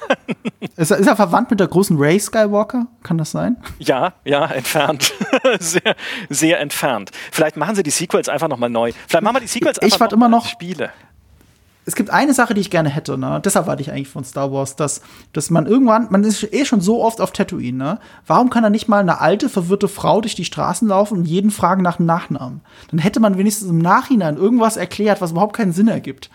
[0.77, 2.87] Ist er, ist er verwandt mit der großen Ray Skywalker?
[3.03, 3.57] Kann das sein?
[3.79, 5.15] Ja, ja, entfernt.
[5.59, 5.97] sehr,
[6.29, 7.11] sehr entfernt.
[7.33, 8.93] Vielleicht machen sie die Sequels einfach nochmal neu.
[9.09, 10.91] Vielleicht machen wir die Sequels einfach ich warte immer noch Spiele
[11.87, 13.41] es gibt eine Sache, die ich gerne hätte, ne?
[13.45, 15.03] Deshalb warte ich eigentlich von Star Wars, dass,
[15.33, 17.99] dass man irgendwann, man ist eh schon so oft auf Tatooine, ne?
[18.27, 21.53] Warum kann da nicht mal eine alte, verwirrte Frau durch die Straßen laufen und jeden
[21.53, 22.61] fragen nach dem Nachnamen?
[22.91, 26.29] Dann hätte man wenigstens im Nachhinein irgendwas erklärt, was überhaupt keinen Sinn ergibt.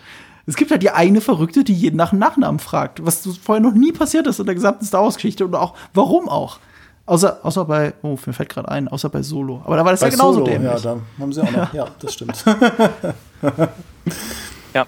[0.46, 3.74] Es gibt halt die eine Verrückte, die jeden nach dem Nachnamen fragt, was vorher noch
[3.74, 6.60] nie passiert ist in der gesamten Star Wars-Geschichte und auch, warum auch?
[7.04, 9.60] Außer, außer bei, oh, mir fällt gerade ein, außer bei Solo.
[9.64, 10.82] Aber da war das bei ja genauso Solo, dämlich.
[10.82, 11.74] Ja, da haben sie auch noch.
[11.74, 12.42] ja, das stimmt.
[14.74, 14.86] ja,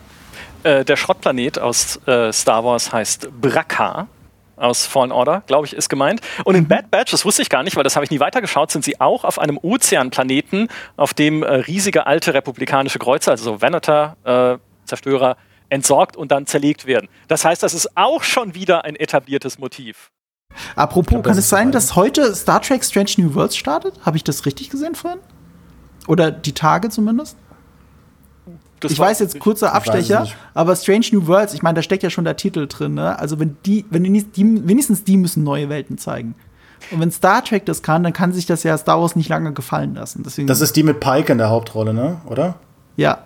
[0.64, 4.08] äh, der Schrottplanet aus äh, Star Wars heißt Bracca
[4.56, 6.20] aus Fallen Order, glaube ich, ist gemeint.
[6.44, 6.68] Und in mhm.
[6.68, 9.00] Bad Batch, das wusste ich gar nicht, weil das habe ich nie weitergeschaut, sind sie
[9.00, 14.58] auch auf einem Ozeanplaneten, auf dem äh, riesige alte republikanische Kreuzer, also so Venator, äh,
[14.84, 15.36] Zerstörer,
[15.70, 17.08] entsorgt und dann zerlegt werden.
[17.28, 20.10] Das heißt, das ist auch schon wieder ein etabliertes Motiv.
[20.76, 23.94] Apropos, glaub, kann es sein, dass heute Star Trek Strange New Worlds startet?
[24.02, 25.20] Habe ich das richtig gesehen vorhin?
[26.06, 27.36] Oder die Tage zumindest?
[28.80, 32.10] Das ich weiß jetzt kurzer Abstecher, aber Strange New Worlds, ich meine, da steckt ja
[32.10, 33.18] schon der Titel drin, ne?
[33.18, 36.34] Also wenn die, wenn die, die, wenigstens die müssen neue Welten zeigen.
[36.90, 39.52] Und wenn Star Trek das kann, dann kann sich das ja Star Wars nicht lange
[39.52, 40.22] gefallen lassen.
[40.24, 42.20] Deswegen das ist die mit Pike in der Hauptrolle, ne?
[42.26, 42.56] Oder?
[42.96, 43.18] Ja.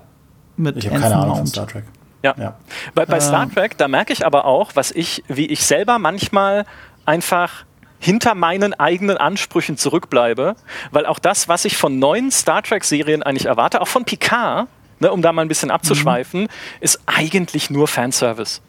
[0.57, 1.85] Mit ich habe keine Ahnung von Star Trek.
[2.23, 2.35] Ja.
[2.37, 2.57] ja.
[2.95, 3.55] Bei, bei Star ähm.
[3.55, 6.67] Trek, da merke ich aber auch, was ich, wie ich selber manchmal
[7.05, 7.65] einfach
[8.01, 10.55] hinter meinen eigenen Ansprüchen zurückbleibe,
[10.93, 14.69] weil auch das, was ich von neuen Star Trek-Serien eigentlich erwarte, auch von Picard,
[15.01, 16.49] ne, um da mal ein bisschen abzuschweifen, mhm.
[16.81, 18.61] ist eigentlich nur Fanservice.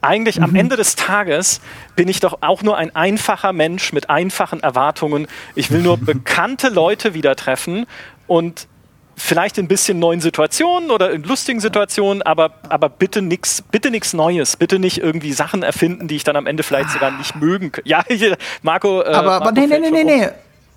[0.00, 0.44] Eigentlich mhm.
[0.44, 1.60] am Ende des Tages
[1.94, 5.26] bin ich doch auch nur ein einfacher Mensch mit einfachen Erwartungen.
[5.54, 7.86] Ich will nur bekannte Leute wieder treffen
[8.26, 8.68] und
[9.16, 13.90] vielleicht in ein bisschen neuen Situationen oder in lustigen Situationen, aber, aber bitte nichts bitte
[13.90, 14.56] nix Neues.
[14.56, 17.84] Bitte nicht irgendwie Sachen erfinden, die ich dann am Ende vielleicht sogar nicht mögen kann.
[17.86, 18.04] Ja,
[18.62, 19.00] Marco.
[19.00, 20.28] Äh, aber, Marco aber nee, nee, nee, nee, nee.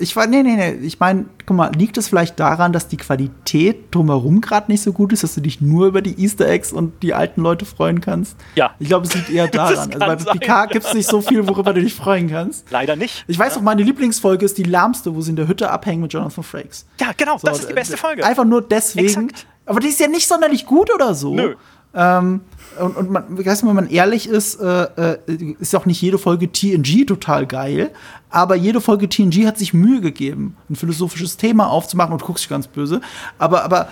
[0.01, 0.71] Ich war, nee, nee, nee.
[0.85, 4.93] Ich meine, guck mal, liegt es vielleicht daran, dass die Qualität drumherum gerade nicht so
[4.93, 7.99] gut ist, dass du dich nur über die Easter Eggs und die alten Leute freuen
[7.99, 8.37] kannst?
[8.55, 8.73] Ja.
[8.79, 9.77] Ich glaube, es liegt eher daran.
[9.77, 10.39] Also bei sein.
[10.39, 12.71] Picard gibt es nicht so viel, worüber du dich freuen kannst.
[12.71, 13.25] Leider nicht.
[13.27, 13.59] Ich weiß ja.
[13.59, 16.85] auch, meine Lieblingsfolge ist die lahmste, wo sie in der Hütte abhängen mit Jonathan Frakes.
[16.99, 18.25] Ja, genau, so, das ist die beste Folge.
[18.25, 19.07] Einfach nur deswegen.
[19.07, 19.47] Exakt.
[19.65, 21.35] Aber die ist ja nicht sonderlich gut oder so.
[21.35, 21.55] Nö.
[21.93, 22.41] Ähm,
[22.81, 25.17] und, und man, weißt du, wenn man ehrlich ist, äh, äh,
[25.59, 27.91] ist auch nicht jede Folge TNG total geil,
[28.29, 32.49] aber jede Folge TNG hat sich Mühe gegeben, ein philosophisches Thema aufzumachen und guckst dich
[32.49, 33.01] ganz böse.
[33.37, 33.89] Aber, aber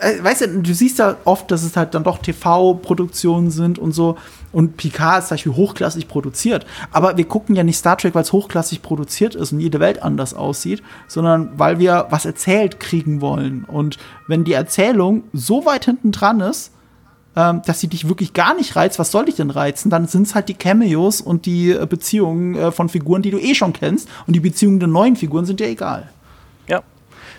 [0.00, 3.92] äh, weißt du, du siehst ja oft, dass es halt dann doch TV-Produktionen sind und
[3.92, 4.16] so.
[4.52, 6.66] Und Picard ist zum Beispiel hochklassig produziert.
[6.92, 10.02] Aber wir gucken ja nicht Star Trek, weil es hochklassig produziert ist und jede Welt
[10.02, 13.64] anders aussieht, sondern weil wir was erzählt kriegen wollen.
[13.64, 13.98] Und
[14.28, 16.70] wenn die Erzählung so weit hinten dran ist,
[17.36, 19.90] ähm, dass sie dich wirklich gar nicht reizt, was soll dich denn reizen?
[19.90, 23.38] Dann sind es halt die Cameos und die äh, Beziehungen äh, von Figuren, die du
[23.38, 24.08] eh schon kennst.
[24.26, 26.08] Und die Beziehungen der neuen Figuren sind dir egal.
[26.68, 26.82] Ja.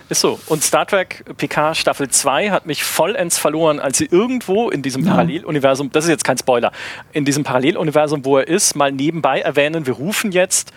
[0.10, 0.40] Ist so.
[0.48, 5.06] Und Star Trek PK Staffel 2 hat mich vollends verloren, als sie irgendwo in diesem.
[5.06, 6.72] Paralleluniversum, das ist jetzt kein Spoiler,
[7.14, 10.72] in diesem Paralleluniversum, wo er ist, mal nebenbei erwähnen, wir rufen jetzt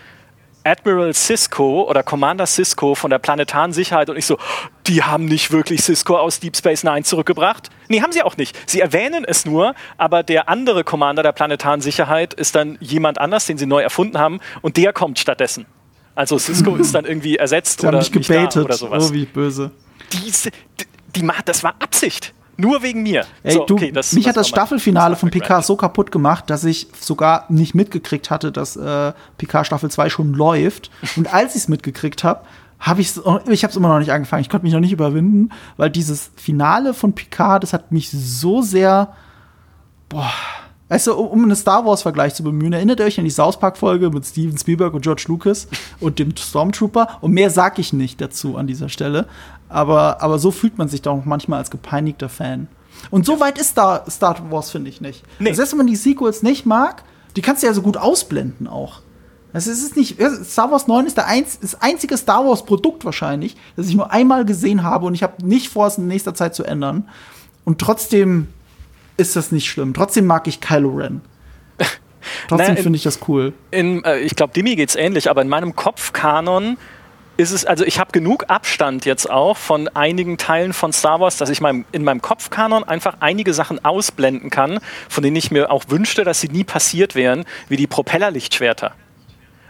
[0.69, 4.37] Admiral Cisco oder Commander Cisco von der planetaren Sicherheit und ich so,
[4.85, 7.69] die haben nicht wirklich Cisco aus Deep Space Nine zurückgebracht.
[7.87, 8.55] Nee, haben sie auch nicht.
[8.69, 13.47] Sie erwähnen es nur, aber der andere Commander der planetaren Sicherheit ist dann jemand anders,
[13.47, 15.65] den sie neu erfunden haben und der kommt stattdessen.
[16.13, 18.65] Also Cisco ist dann irgendwie ersetzt oder nicht gebetet.
[18.65, 19.09] oder sowas.
[19.09, 19.71] Oh, wie böse.
[20.13, 22.33] Diese, die, die, das war Absicht.
[22.59, 23.25] Nur wegen mir.
[23.43, 26.49] Ey, so, du, okay, das, mich das hat das Staffelfinale von Picard so kaputt gemacht,
[26.49, 30.91] dass ich sogar nicht mitgekriegt hatte, dass äh, Picard Staffel 2 schon läuft.
[31.15, 32.41] Und als ich es mitgekriegt habe,
[32.79, 34.41] habe ich ich habe es immer noch nicht angefangen.
[34.41, 38.61] Ich konnte mich noch nicht überwinden, weil dieses Finale von Picard, das hat mich so
[38.61, 39.13] sehr
[40.09, 40.31] boah,
[40.89, 44.09] Weißt du, um einen Star Wars-Vergleich zu bemühen, erinnert ihr euch an die South Park-Folge
[44.09, 45.67] mit Steven Spielberg und George Lucas
[45.99, 47.19] und dem Stormtrooper?
[47.21, 49.27] Und mehr sag ich nicht dazu an dieser Stelle.
[49.69, 52.67] Aber, aber so fühlt man sich doch manchmal als gepeinigter Fan.
[53.11, 55.23] Und so weit ist Star, Star Wars, finde ich nicht.
[55.37, 55.53] Nee.
[55.53, 57.03] Selbst wenn man die Sequels nicht mag,
[57.35, 59.01] die kannst du ja so gut ausblenden auch.
[59.53, 63.05] Also es ist nicht, Star Wars 9 ist der einz, das einzige Star Wars Produkt
[63.05, 66.35] wahrscheinlich, das ich nur einmal gesehen habe und ich habe nicht vor, es in nächster
[66.35, 67.07] Zeit zu ändern.
[67.65, 68.47] Und trotzdem
[69.19, 69.93] ist das nicht schlimm.
[69.93, 71.21] Trotzdem mag ich Kylo Ren.
[72.47, 73.53] Trotzdem finde ich das cool.
[73.71, 76.77] In, äh, ich glaube, geht es ähnlich, aber in meinem Kopfkanon
[77.39, 81.37] ist es, also ich habe genug Abstand jetzt auch von einigen Teilen von Star Wars,
[81.37, 85.71] dass ich mein, in meinem Kopfkanon einfach einige Sachen ausblenden kann, von denen ich mir
[85.71, 88.93] auch wünschte, dass sie nie passiert wären, wie die Propellerlichtschwerter.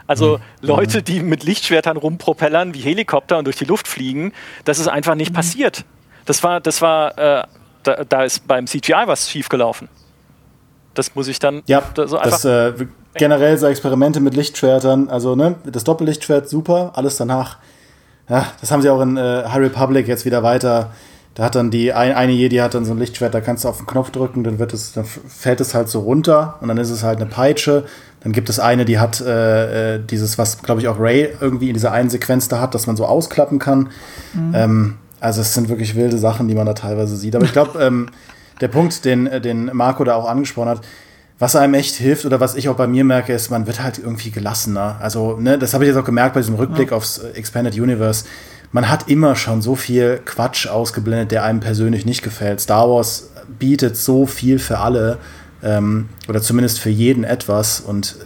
[0.08, 0.42] Also mhm.
[0.66, 4.32] Leute, die mit Lichtschwertern rumpropellern wie Helikopter und durch die Luft fliegen,
[4.64, 5.36] das ist einfach nicht mhm.
[5.36, 5.84] passiert.
[6.24, 7.44] Das war, das war äh,
[7.82, 9.88] da, da, ist beim CGI was schiefgelaufen.
[10.94, 12.40] Das muss ich dann ja, da so einfach.
[12.42, 17.58] Das, äh, generell so Experimente mit Lichtschwertern, also ne, das Doppellichtschwert super, alles danach.
[18.28, 20.90] Ja, das haben sie auch in äh, High Republic jetzt wieder weiter.
[21.34, 23.68] Da hat dann die ein, eine Jedi hat dann so ein Lichtschwert, da kannst du
[23.68, 26.78] auf den Knopf drücken, dann wird es, dann fällt es halt so runter und dann
[26.78, 27.84] ist es halt eine Peitsche.
[28.22, 31.68] Dann gibt es eine, die hat äh, äh dieses, was glaube ich auch Ray irgendwie
[31.68, 33.90] in dieser einen Sequenz da hat, dass man so ausklappen kann.
[34.34, 34.54] Mhm.
[34.54, 37.36] Ähm, also es sind wirklich wilde Sachen, die man da teilweise sieht.
[37.36, 38.08] Aber ich glaube, ähm,
[38.60, 40.80] der Punkt, den, äh, den Marco da auch angesprochen hat,
[41.38, 43.98] was einem echt hilft oder was ich auch bei mir merke, ist, man wird halt
[43.98, 44.96] irgendwie gelassener.
[45.00, 46.96] Also, ne, das habe ich jetzt auch gemerkt bei diesem Rückblick ja.
[46.96, 48.24] aufs äh, Expanded Universe.
[48.72, 52.60] Man hat immer schon so viel Quatsch ausgeblendet, der einem persönlich nicht gefällt.
[52.60, 55.18] Star Wars bietet so viel für alle
[55.62, 58.16] ähm, oder zumindest für jeden etwas und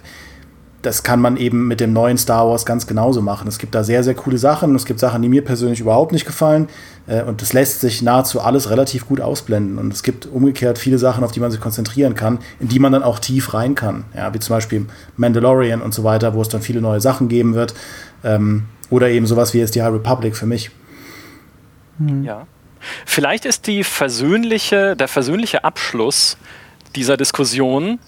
[0.84, 3.48] das kann man eben mit dem neuen Star Wars ganz genauso machen.
[3.48, 4.74] Es gibt da sehr, sehr coole Sachen.
[4.74, 6.68] Es gibt Sachen, die mir persönlich überhaupt nicht gefallen.
[7.06, 9.78] Äh, und das lässt sich nahezu alles relativ gut ausblenden.
[9.78, 12.92] Und es gibt umgekehrt viele Sachen, auf die man sich konzentrieren kann, in die man
[12.92, 14.04] dann auch tief rein kann.
[14.14, 14.86] Ja, wie zum Beispiel
[15.16, 17.74] Mandalorian und so weiter, wo es dann viele neue Sachen geben wird.
[18.22, 20.70] Ähm, oder eben sowas wie jetzt die High Republic für mich.
[21.98, 22.24] Hm.
[22.24, 22.46] Ja.
[23.06, 26.36] Vielleicht ist die versöhnliche, der versöhnliche Abschluss
[26.94, 27.98] dieser Diskussion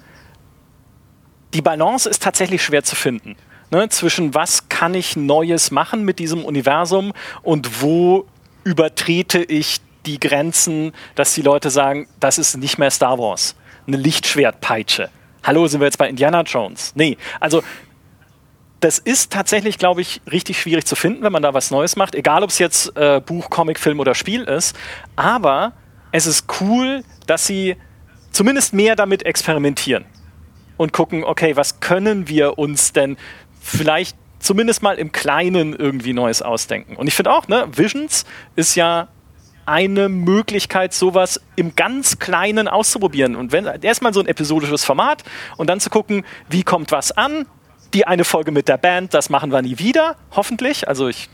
[1.57, 3.35] die Balance ist tatsächlich schwer zu finden.
[3.71, 7.13] Ne, zwischen was kann ich Neues machen mit diesem Universum
[7.43, 8.27] und wo
[8.63, 13.57] übertrete ich die Grenzen, dass die Leute sagen, das ist nicht mehr Star Wars.
[13.87, 15.09] Eine Lichtschwertpeitsche.
[15.43, 16.93] Hallo, sind wir jetzt bei Indiana Jones?
[16.95, 17.63] Nee, also
[18.81, 22.15] das ist tatsächlich, glaube ich, richtig schwierig zu finden, wenn man da was Neues macht,
[22.15, 24.77] egal ob es jetzt äh, Buch, Comic, Film oder Spiel ist.
[25.17, 25.73] Aber
[26.13, 27.77] es ist cool, dass sie
[28.31, 30.05] zumindest mehr damit experimentieren
[30.77, 33.17] und gucken, okay, was können wir uns denn
[33.61, 36.97] vielleicht zumindest mal im Kleinen irgendwie Neues ausdenken.
[36.97, 38.25] Und ich finde auch, ne, Visions
[38.55, 39.09] ist ja
[39.67, 43.35] eine Möglichkeit, sowas im ganz Kleinen auszuprobieren.
[43.35, 45.25] Und wenn erstmal so ein episodisches Format
[45.57, 47.47] und dann zu gucken, wie kommt was an.
[47.95, 50.87] Die eine Folge mit der Band, das machen wir nie wieder, hoffentlich.
[50.89, 51.29] Also ich,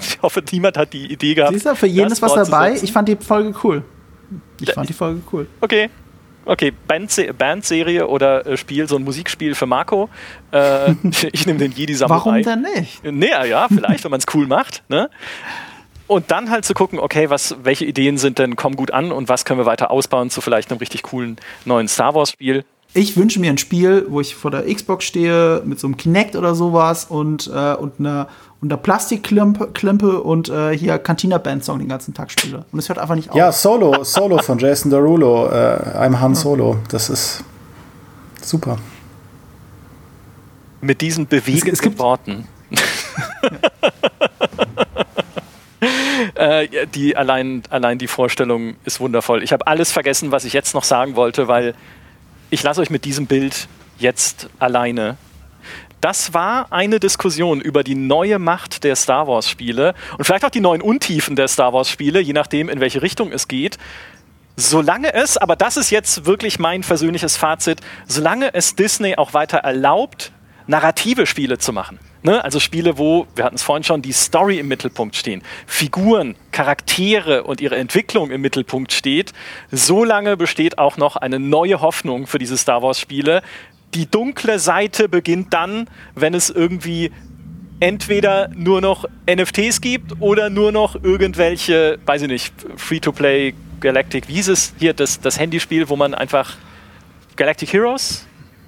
[0.00, 1.54] ich hoffe, niemand hat die Idee gehabt.
[1.54, 2.74] Siehst du, für jeden ist was dabei.
[2.74, 3.84] Ich fand die Folge cool.
[4.60, 5.46] Ich fand die Folge cool.
[5.60, 5.90] Okay,
[6.44, 10.08] Okay, Bandserie oder äh, Spiel, so ein Musikspiel für Marco.
[10.50, 10.92] Äh,
[11.32, 12.44] ich nehme den Jedi Samurai.
[12.44, 13.04] Warum denn nicht?
[13.04, 14.82] Nee, ja, vielleicht, wenn man es cool macht.
[14.88, 15.08] Ne?
[16.06, 19.28] Und dann halt zu gucken, okay, was, welche Ideen sind denn, kommen gut an und
[19.28, 22.64] was können wir weiter ausbauen zu vielleicht einem richtig coolen neuen Star Wars-Spiel.
[22.94, 26.36] Ich wünsche mir ein Spiel, wo ich vor der Xbox stehe, mit so einem Kinect
[26.36, 28.28] oder sowas und, äh, und einer
[28.62, 32.64] und der Plastikklimpe und äh, hier Cantina Band Song den ganzen Tag spiele.
[32.70, 33.36] Und es hört einfach nicht auf.
[33.36, 36.78] Ja, Solo, Solo von Jason Derulo, äh, I'm Han Solo.
[36.88, 37.42] Das ist
[38.40, 38.78] super.
[40.80, 42.46] Mit diesen bewegenden es, es Worten.
[46.36, 49.42] äh, die allein, allein die Vorstellung ist wundervoll.
[49.42, 51.74] Ich habe alles vergessen, was ich jetzt noch sagen wollte, weil
[52.50, 53.66] ich lasse euch mit diesem Bild
[53.98, 55.16] jetzt alleine
[56.02, 60.60] das war eine Diskussion über die neue Macht der Star Wars-Spiele und vielleicht auch die
[60.60, 63.78] neuen Untiefen der Star Wars-Spiele, je nachdem, in welche Richtung es geht.
[64.56, 69.58] Solange es, aber das ist jetzt wirklich mein persönliches Fazit, solange es Disney auch weiter
[69.58, 70.32] erlaubt,
[70.66, 71.98] narrative Spiele zu machen.
[72.22, 72.42] Ne?
[72.42, 77.44] Also Spiele, wo, wir hatten es vorhin schon, die Story im Mittelpunkt stehen, Figuren, Charaktere
[77.44, 79.32] und ihre Entwicklung im Mittelpunkt steht,
[79.70, 83.42] solange besteht auch noch eine neue Hoffnung für diese Star Wars-Spiele,
[83.94, 87.12] die dunkle Seite beginnt dann, wenn es irgendwie
[87.80, 94.38] entweder nur noch NFTs gibt oder nur noch irgendwelche, weiß ich nicht, Free-to-Play Galactic, wie
[94.38, 96.54] ist es hier, das, das Handyspiel, wo man einfach
[97.34, 98.24] Galactic Heroes?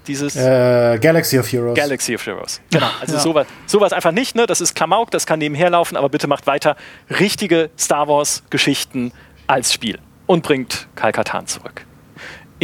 [0.07, 1.77] Dieses äh, Galaxy of Heroes.
[1.77, 2.61] Galaxy of Heroes.
[2.71, 2.89] Genau.
[3.01, 3.21] Also ja.
[3.21, 4.47] sowas, sowas einfach nicht, ne?
[4.47, 6.77] Das ist Klamauk, das kann nebenher laufen, aber bitte macht weiter
[7.09, 9.13] richtige Star Wars-Geschichten
[9.47, 11.87] als Spiel und bringt Kalkatan zurück.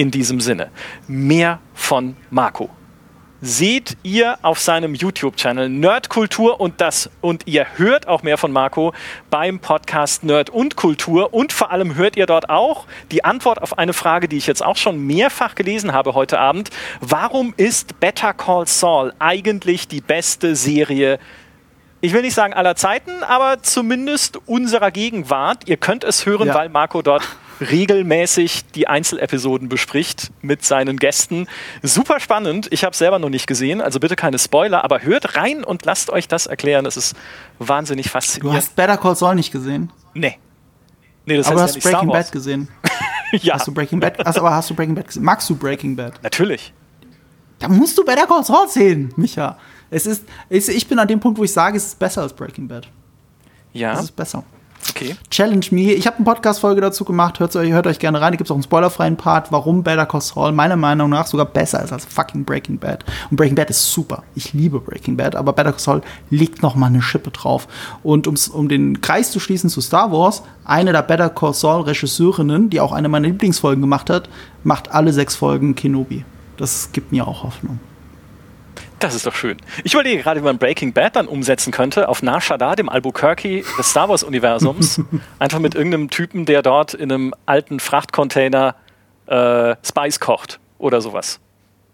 [0.01, 0.71] In diesem Sinne,
[1.09, 2.71] mehr von Marco
[3.43, 8.95] seht ihr auf seinem YouTube-Channel Nerdkultur und das und ihr hört auch mehr von Marco
[9.29, 13.79] beim Podcast Nerd und Kultur und vor allem hört ihr dort auch die Antwort auf
[13.79, 16.71] eine Frage, die ich jetzt auch schon mehrfach gelesen habe heute Abend.
[17.01, 21.19] Warum ist Better Call Saul eigentlich die beste Serie
[22.03, 25.69] ich will nicht sagen aller Zeiten, aber zumindest unserer Gegenwart.
[25.69, 26.55] Ihr könnt es hören, ja.
[26.55, 27.29] weil Marco dort
[27.61, 31.47] regelmäßig die Einzelepisoden bespricht mit seinen Gästen.
[31.83, 32.69] Super spannend.
[32.71, 35.85] Ich habe es selber noch nicht gesehen, also bitte keine Spoiler, aber hört rein und
[35.85, 36.85] lasst euch das erklären.
[36.85, 37.15] Das ist
[37.59, 38.55] wahnsinnig faszinierend.
[38.55, 39.93] Du hast Better Call Saul nicht gesehen?
[40.15, 40.39] Nee.
[41.27, 42.69] Nee, das aber heißt du hast ja Breaking Bad gesehen.
[43.33, 43.55] ja.
[43.55, 44.27] Hast du Breaking Bad?
[44.27, 45.23] Also, aber hast du Breaking Bad gesehen?
[45.23, 46.23] Magst du Breaking Bad?
[46.23, 46.73] Natürlich.
[47.59, 49.59] Da musst du Better Call Saul sehen, Micha.
[49.91, 52.69] Es ist, ich bin an dem Punkt, wo ich sage, es ist besser als Breaking
[52.69, 52.89] Bad.
[53.73, 53.93] Ja.
[53.93, 54.45] Es ist besser.
[54.89, 55.17] Okay.
[55.31, 55.93] Challenge Me.
[55.93, 57.39] Ich habe eine Podcast-Folge dazu gemacht.
[57.39, 58.33] Hört euch, hört euch gerne rein.
[58.33, 61.47] Da gibt es auch einen spoilerfreien Part, warum Better Call Saul meiner Meinung nach sogar
[61.47, 63.05] besser ist als fucking Breaking Bad.
[63.31, 64.23] Und Breaking Bad ist super.
[64.35, 67.69] Ich liebe Breaking Bad, aber Better Call Saul legt noch mal eine Schippe drauf.
[68.03, 72.71] Und um den Kreis zu schließen zu Star Wars, eine der Better Call Saul Regisseurinnen,
[72.71, 74.29] die auch eine meiner Lieblingsfolgen gemacht hat,
[74.65, 76.25] macht alle sechs Folgen Kenobi.
[76.57, 77.79] Das gibt mir auch Hoffnung.
[79.01, 79.57] Das ist doch schön.
[79.83, 83.65] Ich überlege gerade, wie man Breaking Bad dann umsetzen könnte auf Nar Shaddaa, dem Albuquerque
[83.79, 85.01] des Star Wars-Universums.
[85.39, 88.77] Einfach mit irgendeinem Typen, der dort in einem alten Frachtcontainer
[89.27, 91.41] äh, Spice kocht oder sowas.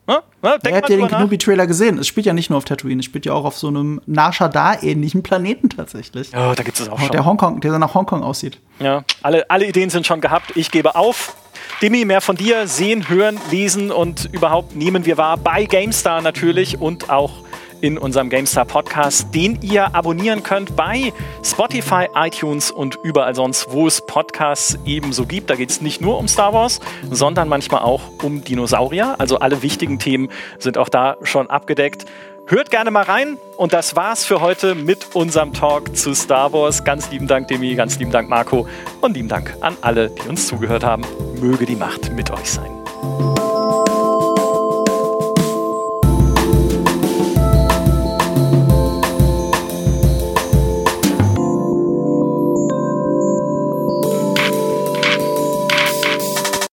[0.07, 0.23] Na,
[0.63, 1.99] Wer hat ja den Kenobi-Trailer gesehen?
[1.99, 4.33] Es spielt ja nicht nur auf Tatooine, es spielt ja auch auf so einem Nar
[4.33, 6.31] Shaddaa-ähnlichen Planeten tatsächlich.
[6.33, 7.11] Oh, da gibt es auch schon.
[7.11, 8.61] Der, Hongkong, der nach Hongkong aussieht.
[8.79, 10.53] Ja, alle, alle Ideen sind schon gehabt.
[10.57, 11.35] Ich gebe auf.
[11.83, 16.81] Demi, mehr von dir sehen, hören, lesen und überhaupt nehmen wir wahr bei GameStar natürlich
[16.81, 17.33] und auch
[17.81, 21.13] in unserem GameStar Podcast, den ihr abonnieren könnt bei
[21.45, 25.51] Spotify, iTunes und überall sonst, wo es Podcasts ebenso gibt.
[25.51, 26.81] Da geht es nicht nur um Star Wars,
[27.11, 29.17] sondern manchmal auch um Dinosaurier.
[29.19, 32.07] Also alle wichtigen Themen sind auch da schon abgedeckt.
[32.49, 33.39] Hört gerne mal rein.
[33.57, 36.85] Und das war's für heute mit unserem Talk zu Star Wars.
[36.85, 38.69] Ganz lieben Dank, Demi, ganz lieben Dank, Marco.
[39.01, 41.03] Und lieben Dank an alle, die uns zugehört haben.
[41.41, 42.71] Möge die Macht mit euch sein.